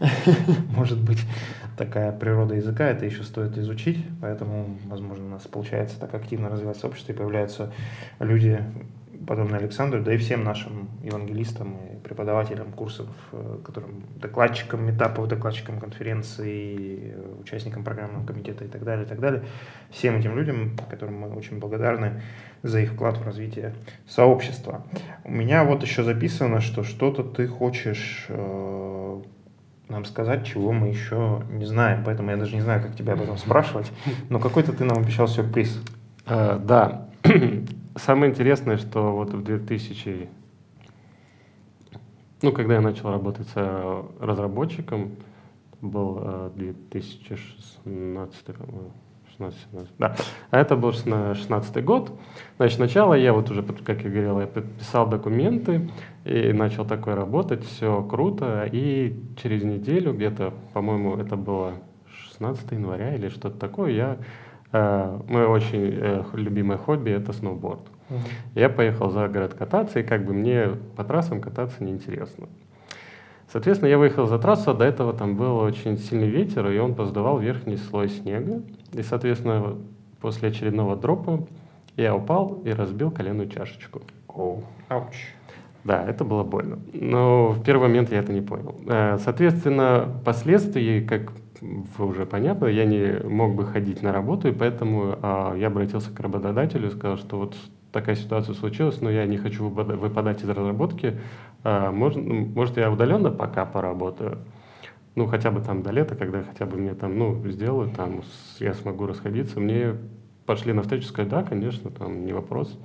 Может 0.74 1.00
быть, 1.00 1.20
такая 1.76 2.12
природа 2.12 2.54
языка, 2.54 2.88
это 2.88 3.04
еще 3.04 3.22
стоит 3.22 3.56
изучить, 3.58 4.04
поэтому, 4.20 4.78
возможно, 4.86 5.26
у 5.26 5.28
нас 5.28 5.42
получается 5.42 6.00
так 6.00 6.14
активно 6.14 6.48
развиваться 6.48 6.86
общество, 6.86 7.12
и 7.12 7.16
появляются 7.16 7.72
люди, 8.20 8.62
подобные 9.26 9.58
Александру, 9.58 10.02
да 10.02 10.14
и 10.14 10.16
всем 10.16 10.44
нашим 10.44 10.88
евангелистам 11.02 11.76
и 11.86 11.96
преподавателям 12.02 12.72
курсов, 12.72 13.08
э, 13.32 13.58
которым 13.64 14.04
докладчикам 14.16 14.90
этапов, 14.90 15.28
докладчикам 15.28 15.78
конференций, 15.78 17.12
э, 17.14 17.34
участникам 17.40 17.84
программного 17.84 18.26
комитета 18.26 18.64
и 18.64 18.68
так 18.68 18.84
далее, 18.84 19.04
и 19.04 19.08
так 19.08 19.20
далее. 19.20 19.44
Всем 19.90 20.16
этим 20.16 20.36
людям, 20.36 20.76
которым 20.90 21.18
мы 21.20 21.30
очень 21.30 21.58
благодарны 21.58 22.22
за 22.62 22.80
их 22.80 22.92
вклад 22.92 23.18
в 23.18 23.24
развитие 23.24 23.74
сообщества. 24.06 24.84
У 25.24 25.30
меня 25.30 25.64
вот 25.64 25.82
еще 25.82 26.02
записано, 26.02 26.60
что 26.60 26.82
что-то 26.82 27.22
ты 27.22 27.46
хочешь 27.46 28.26
э, 28.28 29.22
нам 29.88 30.04
сказать, 30.04 30.46
чего 30.46 30.72
мы 30.72 30.88
еще 30.88 31.42
не 31.50 31.66
знаем, 31.66 32.02
поэтому 32.04 32.30
я 32.30 32.36
даже 32.36 32.54
не 32.54 32.62
знаю, 32.62 32.82
как 32.82 32.96
тебя 32.96 33.12
об 33.12 33.22
этом 33.22 33.36
спрашивать, 33.36 33.92
но 34.30 34.38
какой-то 34.38 34.72
ты 34.72 34.84
нам 34.84 34.98
обещал 34.98 35.28
сюрприз. 35.28 35.82
Да, 36.24 37.08
самое 37.96 38.30
интересное, 38.30 38.76
что 38.76 39.12
вот 39.14 39.32
в 39.32 39.42
2000, 39.42 40.28
ну, 42.42 42.52
когда 42.52 42.74
я 42.74 42.80
начал 42.80 43.10
работать 43.10 43.48
э, 43.54 44.02
разработчиком, 44.20 45.16
был 45.80 46.18
э, 46.22 46.50
2016, 46.56 48.44
по-моему, 48.44 48.92
16, 49.30 49.58
17, 49.72 49.92
да, 49.98 50.16
а 50.50 50.58
это 50.58 50.76
был 50.76 50.92
16 50.92 51.84
год. 51.84 52.12
Значит, 52.56 52.76
сначала 52.76 53.14
я 53.14 53.32
вот 53.32 53.50
уже, 53.50 53.62
как 53.62 54.02
я 54.02 54.10
говорил, 54.10 54.40
я 54.40 54.46
подписал 54.46 55.08
документы 55.08 55.90
и 56.24 56.52
начал 56.52 56.84
такой 56.84 57.14
работать, 57.14 57.64
все 57.64 58.02
круто, 58.02 58.68
и 58.70 59.20
через 59.42 59.64
неделю 59.64 60.12
где-то, 60.12 60.52
по-моему, 60.72 61.16
это 61.16 61.36
было 61.36 61.74
16 62.30 62.72
января 62.72 63.14
или 63.14 63.28
что-то 63.28 63.58
такое, 63.58 63.92
я 63.92 64.18
мое 64.72 65.46
очень 65.46 65.80
uh, 65.80 66.26
любимое 66.34 66.78
хобби 66.78 67.10
это 67.10 67.32
сноуборд. 67.32 67.82
Я 68.54 68.68
поехал 68.68 69.10
за 69.10 69.28
город 69.28 69.54
кататься, 69.54 70.00
и 70.00 70.02
как 70.02 70.24
бы 70.24 70.32
мне 70.32 70.70
по 70.96 71.04
трассам 71.04 71.40
кататься 71.40 71.82
неинтересно. 71.82 72.48
Соответственно, 73.50 73.90
я 73.90 73.98
выехал 73.98 74.26
за 74.26 74.38
трассу, 74.38 74.70
а 74.70 74.74
до 74.74 74.84
этого 74.84 75.12
там 75.12 75.36
был 75.36 75.58
очень 75.58 75.98
сильный 75.98 76.28
ветер, 76.28 76.66
и 76.70 76.78
он 76.78 76.94
поздавал 76.94 77.38
верхний 77.38 77.76
слой 77.76 78.08
снега. 78.08 78.62
И, 78.94 79.02
соответственно, 79.02 79.76
после 80.20 80.48
очередного 80.48 80.96
дропа 80.96 81.46
я 81.96 82.14
упал 82.14 82.62
и 82.64 82.70
разбил 82.70 83.10
коленную 83.10 83.50
чашечку. 83.50 84.00
Оу, 84.28 84.64
ауч. 84.88 85.14
Да, 85.84 86.02
это 86.04 86.24
было 86.24 86.44
больно. 86.44 86.78
Но 86.94 87.48
в 87.48 87.62
первый 87.62 87.88
момент 87.88 88.10
я 88.10 88.20
это 88.20 88.32
не 88.32 88.40
понял. 88.40 88.74
Соответственно, 89.18 90.08
последствия, 90.24 91.02
как 91.02 91.32
уже 91.98 92.26
понятно, 92.26 92.66
я 92.66 92.84
не 92.84 93.20
мог 93.26 93.54
бы 93.54 93.64
ходить 93.64 94.02
на 94.02 94.12
работу, 94.12 94.48
и 94.48 94.52
поэтому 94.52 95.18
а, 95.22 95.54
я 95.54 95.68
обратился 95.68 96.10
к 96.10 96.18
работодателю 96.20 96.88
и 96.88 96.90
сказал, 96.90 97.18
что 97.18 97.38
вот 97.38 97.56
такая 97.92 98.16
ситуация 98.16 98.54
случилась, 98.54 99.00
но 99.00 99.10
я 99.10 99.26
не 99.26 99.36
хочу 99.36 99.68
выпадать 99.68 100.42
из 100.42 100.48
разработки. 100.48 101.20
А, 101.62 101.92
может, 101.92 102.22
может, 102.24 102.76
я 102.76 102.90
удаленно 102.90 103.30
пока 103.30 103.64
поработаю? 103.64 104.38
Ну, 105.14 105.26
хотя 105.26 105.50
бы 105.50 105.60
там 105.60 105.82
до 105.82 105.90
лета, 105.90 106.16
когда 106.16 106.42
хотя 106.42 106.64
бы 106.64 106.78
мне 106.78 106.94
там, 106.94 107.18
ну, 107.18 107.46
сделают, 107.46 107.94
там, 107.94 108.22
я 108.58 108.72
смогу 108.72 109.06
расходиться. 109.06 109.60
Мне 109.60 109.96
пошли 110.46 110.72
на 110.72 110.82
встречу, 110.82 111.08
да, 111.26 111.42
конечно, 111.42 111.90
там, 111.90 112.24
не 112.24 112.32
вопрос. 112.32 112.78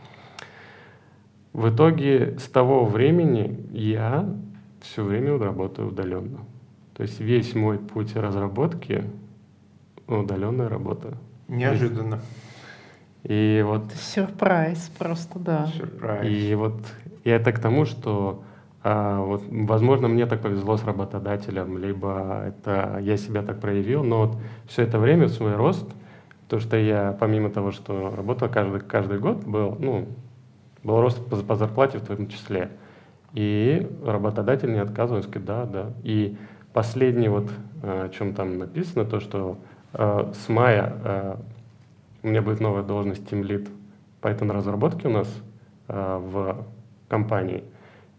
В 1.53 1.73
итоге 1.73 2.37
с 2.37 2.49
того 2.49 2.85
времени 2.85 3.65
я 3.71 4.29
все 4.81 5.03
время 5.03 5.37
работаю 5.37 5.87
удаленно. 5.87 6.39
То 6.97 7.03
есть 7.03 7.19
весь 7.19 7.53
мой 7.53 7.77
путь 7.77 8.15
разработки 8.15 9.03
удаленная 10.07 10.67
работа. 10.67 11.15
Неожиданно. 11.47 12.21
И 13.23 13.63
вот... 13.63 13.91
Сюрприз 13.93 14.91
просто, 14.97 15.37
да. 15.37 15.67
Сюрприз. 15.67 16.27
И 16.27 16.55
вот 16.55 16.73
и 17.23 17.29
это 17.29 17.51
к 17.51 17.59
тому, 17.59 17.85
что 17.85 18.43
а, 18.83 19.21
вот, 19.21 19.43
возможно, 19.47 20.07
мне 20.07 20.25
так 20.25 20.41
повезло 20.41 20.75
с 20.77 20.83
работодателем, 20.83 21.77
либо 21.77 22.45
это 22.47 22.97
я 22.99 23.15
себя 23.17 23.43
так 23.43 23.59
проявил, 23.59 24.03
но 24.03 24.25
вот 24.25 24.37
все 24.65 24.81
это 24.81 24.97
время, 24.97 25.27
свой 25.27 25.55
рост, 25.55 25.85
то, 26.47 26.59
что 26.59 26.77
я, 26.77 27.15
помимо 27.19 27.51
того, 27.51 27.71
что 27.71 28.15
работал 28.15 28.49
каждый, 28.49 28.79
каждый 28.79 29.19
год, 29.19 29.43
был, 29.43 29.75
ну, 29.77 30.07
был 30.83 30.99
рост 30.99 31.23
по, 31.29 31.35
по 31.35 31.55
зарплате 31.55 31.99
в 31.99 32.07
том 32.07 32.27
числе. 32.27 32.71
И 33.33 33.87
работодатель 34.03 34.71
не 34.71 34.79
отказывал, 34.79 35.17
он 35.17 35.23
сказал, 35.23 35.45
да, 35.45 35.65
да. 35.65 35.93
И 36.03 36.37
последнее, 36.77 37.31
вот, 37.31 37.49
о 37.81 38.07
чем 38.09 38.35
там 38.35 38.59
написано, 38.59 39.03
то, 39.03 39.19
что 39.19 39.57
э, 39.93 40.31
с 40.31 40.47
мая 40.47 40.93
э, 41.03 41.35
у 42.21 42.27
меня 42.27 42.43
будет 42.43 42.59
новая 42.59 42.83
должность 42.83 43.23
Team 43.23 43.41
Lead 43.41 43.67
Python 44.21 44.51
разработки 44.51 45.07
у 45.07 45.09
нас 45.09 45.27
э, 45.87 46.19
в 46.21 46.67
компании. 47.07 47.63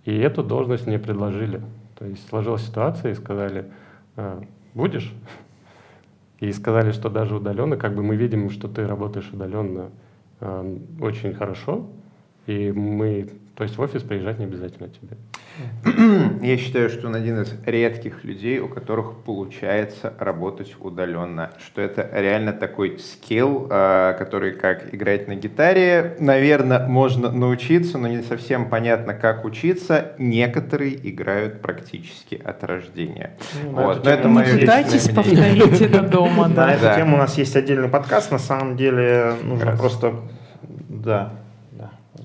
И 0.05 0.19
эту 0.19 0.43
должность 0.43 0.89
мне 0.89 0.99
предложили. 0.99 1.63
То 1.97 2.05
есть 2.05 2.29
сложилась 2.29 2.67
ситуация 2.67 3.13
и 3.13 3.15
сказали, 3.15 3.71
э, 4.17 4.43
будешь? 4.75 5.15
И 6.41 6.51
сказали, 6.51 6.91
что 6.91 7.11
даже 7.11 7.37
удаленно, 7.37 7.77
как 7.77 7.95
бы 7.95 8.03
мы 8.03 8.17
видим, 8.17 8.51
что 8.51 8.67
ты 8.67 8.89
работаешь 8.89 9.31
удаленно 9.33 9.91
э, 10.41 10.79
очень 11.01 11.33
хорошо, 11.33 11.87
и 12.49 12.73
мы, 12.73 13.29
то 13.57 13.63
есть 13.63 13.77
в 13.77 13.83
офис 13.83 14.03
приезжать 14.03 14.39
не 14.39 14.47
обязательно 14.47 14.89
тебе. 14.89 15.19
Я 16.43 16.57
считаю, 16.57 16.89
что 16.89 17.09
он 17.09 17.15
один 17.15 17.43
из 17.43 17.53
редких 17.67 18.25
людей, 18.25 18.59
у 18.61 18.69
которых 18.69 19.17
получается 19.25 20.15
работать 20.19 20.75
удаленно. 20.81 21.51
Что 21.59 21.83
это 21.83 22.09
реально 22.13 22.53
такой 22.53 22.99
скилл, 22.99 23.67
а, 23.71 24.15
который 24.15 24.53
как 24.53 24.95
играть 24.95 25.29
на 25.29 25.35
гитаре, 25.35 26.17
наверное, 26.21 26.87
можно 26.87 27.31
научиться, 27.31 27.99
но 27.99 28.09
не 28.09 28.23
совсем 28.23 28.71
понятно, 28.71 29.13
как 29.13 29.45
учиться. 29.45 30.13
Некоторые 30.19 30.97
играют 31.11 31.61
практически 31.61 32.41
от 32.43 32.65
рождения. 32.65 33.37
Ну, 33.65 33.73
вот. 33.73 33.77
на 33.77 33.85
Но 33.85 33.91
эту 33.93 34.09
это 34.11 34.23
тему 34.23 34.35
мое 34.35 34.59
Пытайтесь 34.59 35.09
повторить 35.11 35.81
это 35.81 36.01
дома, 36.09 36.49
На 36.49 36.73
эту 36.73 36.97
тему 36.97 37.17
у 37.17 37.19
нас 37.19 37.37
есть 37.37 37.57
отдельный 37.57 37.89
подкаст, 37.89 38.31
на 38.31 38.39
самом 38.39 38.77
деле 38.77 39.35
нужно 39.43 39.77
просто... 39.77 40.15
Да, 40.89 41.33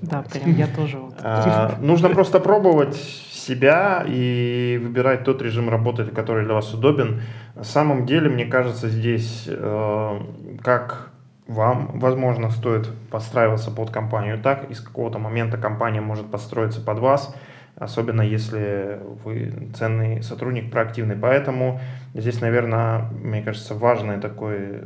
да. 0.04 0.22
Прям 0.22 0.56
я 0.56 0.66
тоже 0.66 0.98
вот. 0.98 1.14
А, 1.22 1.76
нужно 1.80 2.08
просто 2.10 2.40
пробовать 2.40 2.96
себя 2.96 4.04
и 4.06 4.80
выбирать 4.82 5.24
тот 5.24 5.42
режим 5.42 5.68
работы, 5.68 6.04
который 6.06 6.44
для 6.44 6.54
вас 6.54 6.72
удобен. 6.72 7.22
На 7.54 7.64
самом 7.64 8.06
деле, 8.06 8.28
мне 8.30 8.46
кажется, 8.46 8.88
здесь 8.88 9.44
э, 9.48 10.20
как 10.62 11.10
вам, 11.46 11.98
возможно, 11.98 12.50
стоит 12.50 12.88
подстраиваться 13.10 13.70
под 13.70 13.90
компанию 13.90 14.38
так, 14.40 14.70
и 14.70 14.74
с 14.74 14.80
какого-то 14.80 15.18
момента 15.18 15.58
компания 15.58 16.00
может 16.00 16.30
подстроиться 16.30 16.80
под 16.80 16.98
вас, 17.00 17.34
особенно 17.76 18.22
если 18.22 19.00
вы 19.24 19.70
ценный 19.74 20.22
сотрудник, 20.22 20.70
проактивный. 20.70 21.16
Поэтому 21.16 21.80
здесь, 22.14 22.40
наверное, 22.40 23.10
мне 23.22 23.42
кажется, 23.42 23.74
важный 23.74 24.20
такой 24.20 24.84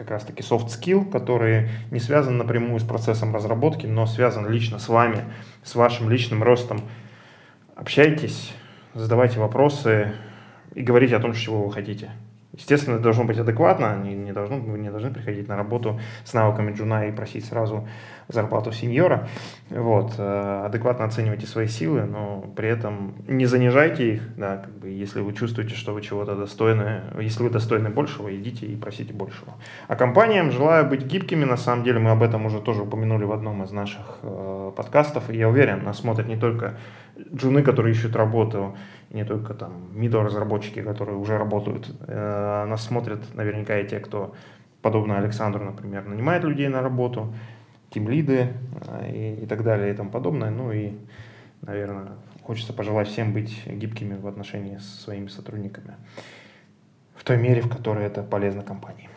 как 0.00 0.12
раз 0.12 0.24
таки 0.24 0.42
soft 0.42 0.68
skill, 0.68 1.10
который 1.10 1.68
не 1.90 2.00
связан 2.00 2.38
напрямую 2.38 2.80
с 2.80 2.82
процессом 2.82 3.34
разработки, 3.34 3.84
но 3.84 4.06
связан 4.06 4.48
лично 4.48 4.78
с 4.78 4.88
вами, 4.88 5.26
с 5.62 5.74
вашим 5.74 6.08
личным 6.08 6.42
ростом. 6.42 6.80
Общайтесь, 7.76 8.54
задавайте 8.94 9.38
вопросы 9.38 10.12
и 10.74 10.80
говорите 10.80 11.16
о 11.16 11.20
том, 11.20 11.34
чего 11.34 11.66
вы 11.66 11.70
хотите. 11.70 12.12
Естественно, 12.52 12.94
это 12.94 13.04
должно 13.04 13.24
быть 13.24 13.38
адекватно, 13.38 13.96
не, 14.02 14.14
не 14.14 14.32
должно, 14.32 14.58
вы 14.58 14.78
не 14.78 14.90
должны 14.90 15.12
приходить 15.12 15.46
на 15.46 15.56
работу 15.56 16.00
с 16.24 16.34
навыками 16.34 16.72
джуна 16.72 17.06
и 17.06 17.12
просить 17.12 17.44
сразу 17.44 17.86
зарплату 18.26 18.72
сеньора. 18.72 19.28
Вот. 19.70 20.14
Э, 20.18 20.64
адекватно 20.66 21.04
оценивайте 21.04 21.46
свои 21.46 21.68
силы, 21.68 22.02
но 22.02 22.44
при 22.56 22.68
этом 22.68 23.14
не 23.28 23.46
занижайте 23.46 24.14
их. 24.14 24.36
Да, 24.36 24.56
как 24.58 24.72
бы, 24.78 24.88
если 24.88 25.20
вы 25.20 25.32
чувствуете, 25.32 25.74
что 25.76 25.92
вы 25.92 26.02
чего-то 26.02 26.34
достойны, 26.34 27.02
если 27.20 27.44
вы 27.44 27.50
достойны 27.50 27.88
большего, 27.88 28.34
идите 28.34 28.66
и 28.66 28.74
просите 28.76 29.12
большего. 29.12 29.54
А 29.86 29.94
компаниям 29.94 30.50
желаю 30.50 30.88
быть 30.88 31.04
гибкими. 31.04 31.44
На 31.44 31.56
самом 31.56 31.84
деле 31.84 32.00
мы 32.00 32.10
об 32.10 32.22
этом 32.22 32.46
уже 32.46 32.60
тоже 32.60 32.82
упомянули 32.82 33.24
в 33.24 33.32
одном 33.32 33.62
из 33.62 33.70
наших 33.70 34.18
э, 34.22 34.72
подкастов. 34.76 35.30
И 35.30 35.36
я 35.36 35.48
уверен, 35.48 35.84
нас 35.84 35.98
смотрят 35.98 36.26
не 36.26 36.36
только 36.36 36.74
джуны, 37.34 37.62
которые 37.62 37.92
ищут 37.94 38.16
работу, 38.16 38.76
не 39.10 39.24
только 39.24 39.54
там 39.54 39.90
middle 39.92 40.22
разработчики, 40.22 40.82
которые 40.82 41.18
уже 41.18 41.36
работают. 41.36 41.90
Э, 42.06 42.64
нас 42.66 42.84
смотрят 42.84 43.34
наверняка 43.34 43.78
и 43.78 43.86
те, 43.86 44.00
кто, 44.00 44.34
подобно 44.82 45.18
Александру, 45.18 45.64
например, 45.64 46.06
нанимает 46.06 46.44
людей 46.44 46.68
на 46.68 46.80
работу, 46.80 47.34
тимлиды 47.90 48.52
э, 48.86 49.10
и, 49.12 49.42
и 49.42 49.46
так 49.46 49.64
далее 49.64 49.92
и 49.92 49.96
тому 49.96 50.10
подобное. 50.10 50.50
Ну 50.50 50.72
и, 50.72 50.92
наверное, 51.62 52.12
хочется 52.42 52.72
пожелать 52.72 53.08
всем 53.08 53.32
быть 53.32 53.66
гибкими 53.66 54.14
в 54.14 54.26
отношении 54.26 54.78
с 54.78 55.02
своими 55.02 55.26
сотрудниками 55.26 55.94
в 57.20 57.24
той 57.24 57.36
мере, 57.36 57.60
в 57.60 57.68
которой 57.68 58.06
это 58.06 58.22
полезно 58.22 58.62
компании. 58.62 59.10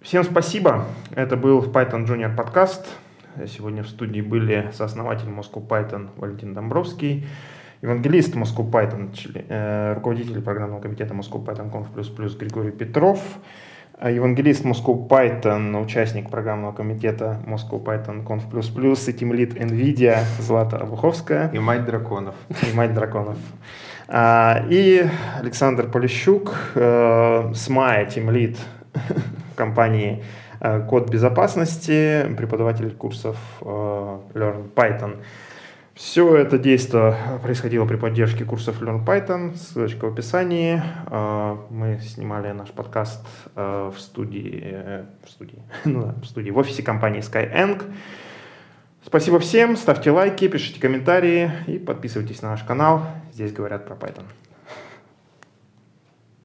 Всем 0.00 0.24
спасибо. 0.24 0.86
Это 1.14 1.36
был 1.36 1.62
Python 1.62 2.04
Junior 2.04 2.34
подкаст. 2.34 2.86
Сегодня 3.46 3.82
в 3.82 3.88
студии 3.88 4.20
были 4.20 4.70
сооснователь 4.72 5.28
Moscow 5.28 5.64
Python 5.66 6.08
Валентин 6.16 6.52
Домбровский, 6.52 7.26
евангелист 7.82 8.34
Moscow 8.34 8.68
Python, 8.70 9.10
э, 9.48 9.94
руководитель 9.94 10.40
программного 10.40 10.80
комитета 10.80 11.14
Moscow 11.14 11.44
Python 11.44 11.70
Conf++ 11.70 12.38
Григорий 12.38 12.70
Петров, 12.70 13.20
а 13.98 14.10
евангелист 14.10 14.64
Moscow 14.64 15.08
Python, 15.08 15.82
участник 15.82 16.30
программного 16.30 16.72
комитета 16.72 17.40
Moscow 17.46 17.82
Python 17.82 18.24
Conf++ 18.24 19.08
и 19.08 19.12
тимлит 19.12 19.56
NVIDIA 19.56 20.18
Злата 20.38 20.76
Обуховская. 20.76 21.50
И 21.52 21.58
мать 21.58 21.84
драконов. 21.84 22.34
И 22.70 22.74
мать 22.74 22.94
драконов. 22.94 23.38
А, 24.08 24.64
и 24.68 25.06
Александр 25.40 25.90
Полищук, 25.90 26.54
э, 26.74 27.52
с 27.54 27.68
мая 27.68 28.06
тимлит 28.06 28.58
компании 29.56 30.22
Э, 30.60 30.80
код 30.88 31.10
безопасности, 31.10 32.26
преподаватель 32.36 32.90
курсов 32.92 33.36
э, 33.60 34.18
Learn 34.34 34.72
Python. 34.74 35.16
Все 35.96 36.36
это 36.36 36.58
действие 36.58 37.16
происходило 37.42 37.86
при 37.86 37.96
поддержке 37.96 38.44
курсов 38.44 38.82
Learn 38.82 39.02
Python, 39.02 39.56
ссылочка 39.56 40.04
в 40.04 40.12
описании. 40.12 40.82
Э, 41.06 41.56
мы 41.70 41.98
снимали 42.00 42.52
наш 42.52 42.68
подкаст 42.70 43.26
в 43.54 43.94
студии, 43.96 45.06
в 45.24 45.30
студии, 45.30 45.62
ну 45.86 46.02
да, 46.02 46.14
в 46.20 46.26
студии, 46.26 46.50
в 46.50 46.58
офисе 46.58 46.82
компании 46.82 47.22
Skyeng. 47.22 47.82
Спасибо 49.02 49.38
всем, 49.38 49.74
ставьте 49.78 50.10
лайки, 50.10 50.48
пишите 50.48 50.78
комментарии 50.78 51.50
и 51.66 51.78
подписывайтесь 51.78 52.42
на 52.42 52.50
наш 52.50 52.62
канал. 52.62 53.06
Здесь 53.32 53.52
говорят 53.52 53.86
про 53.86 53.94
Python. 53.94 54.24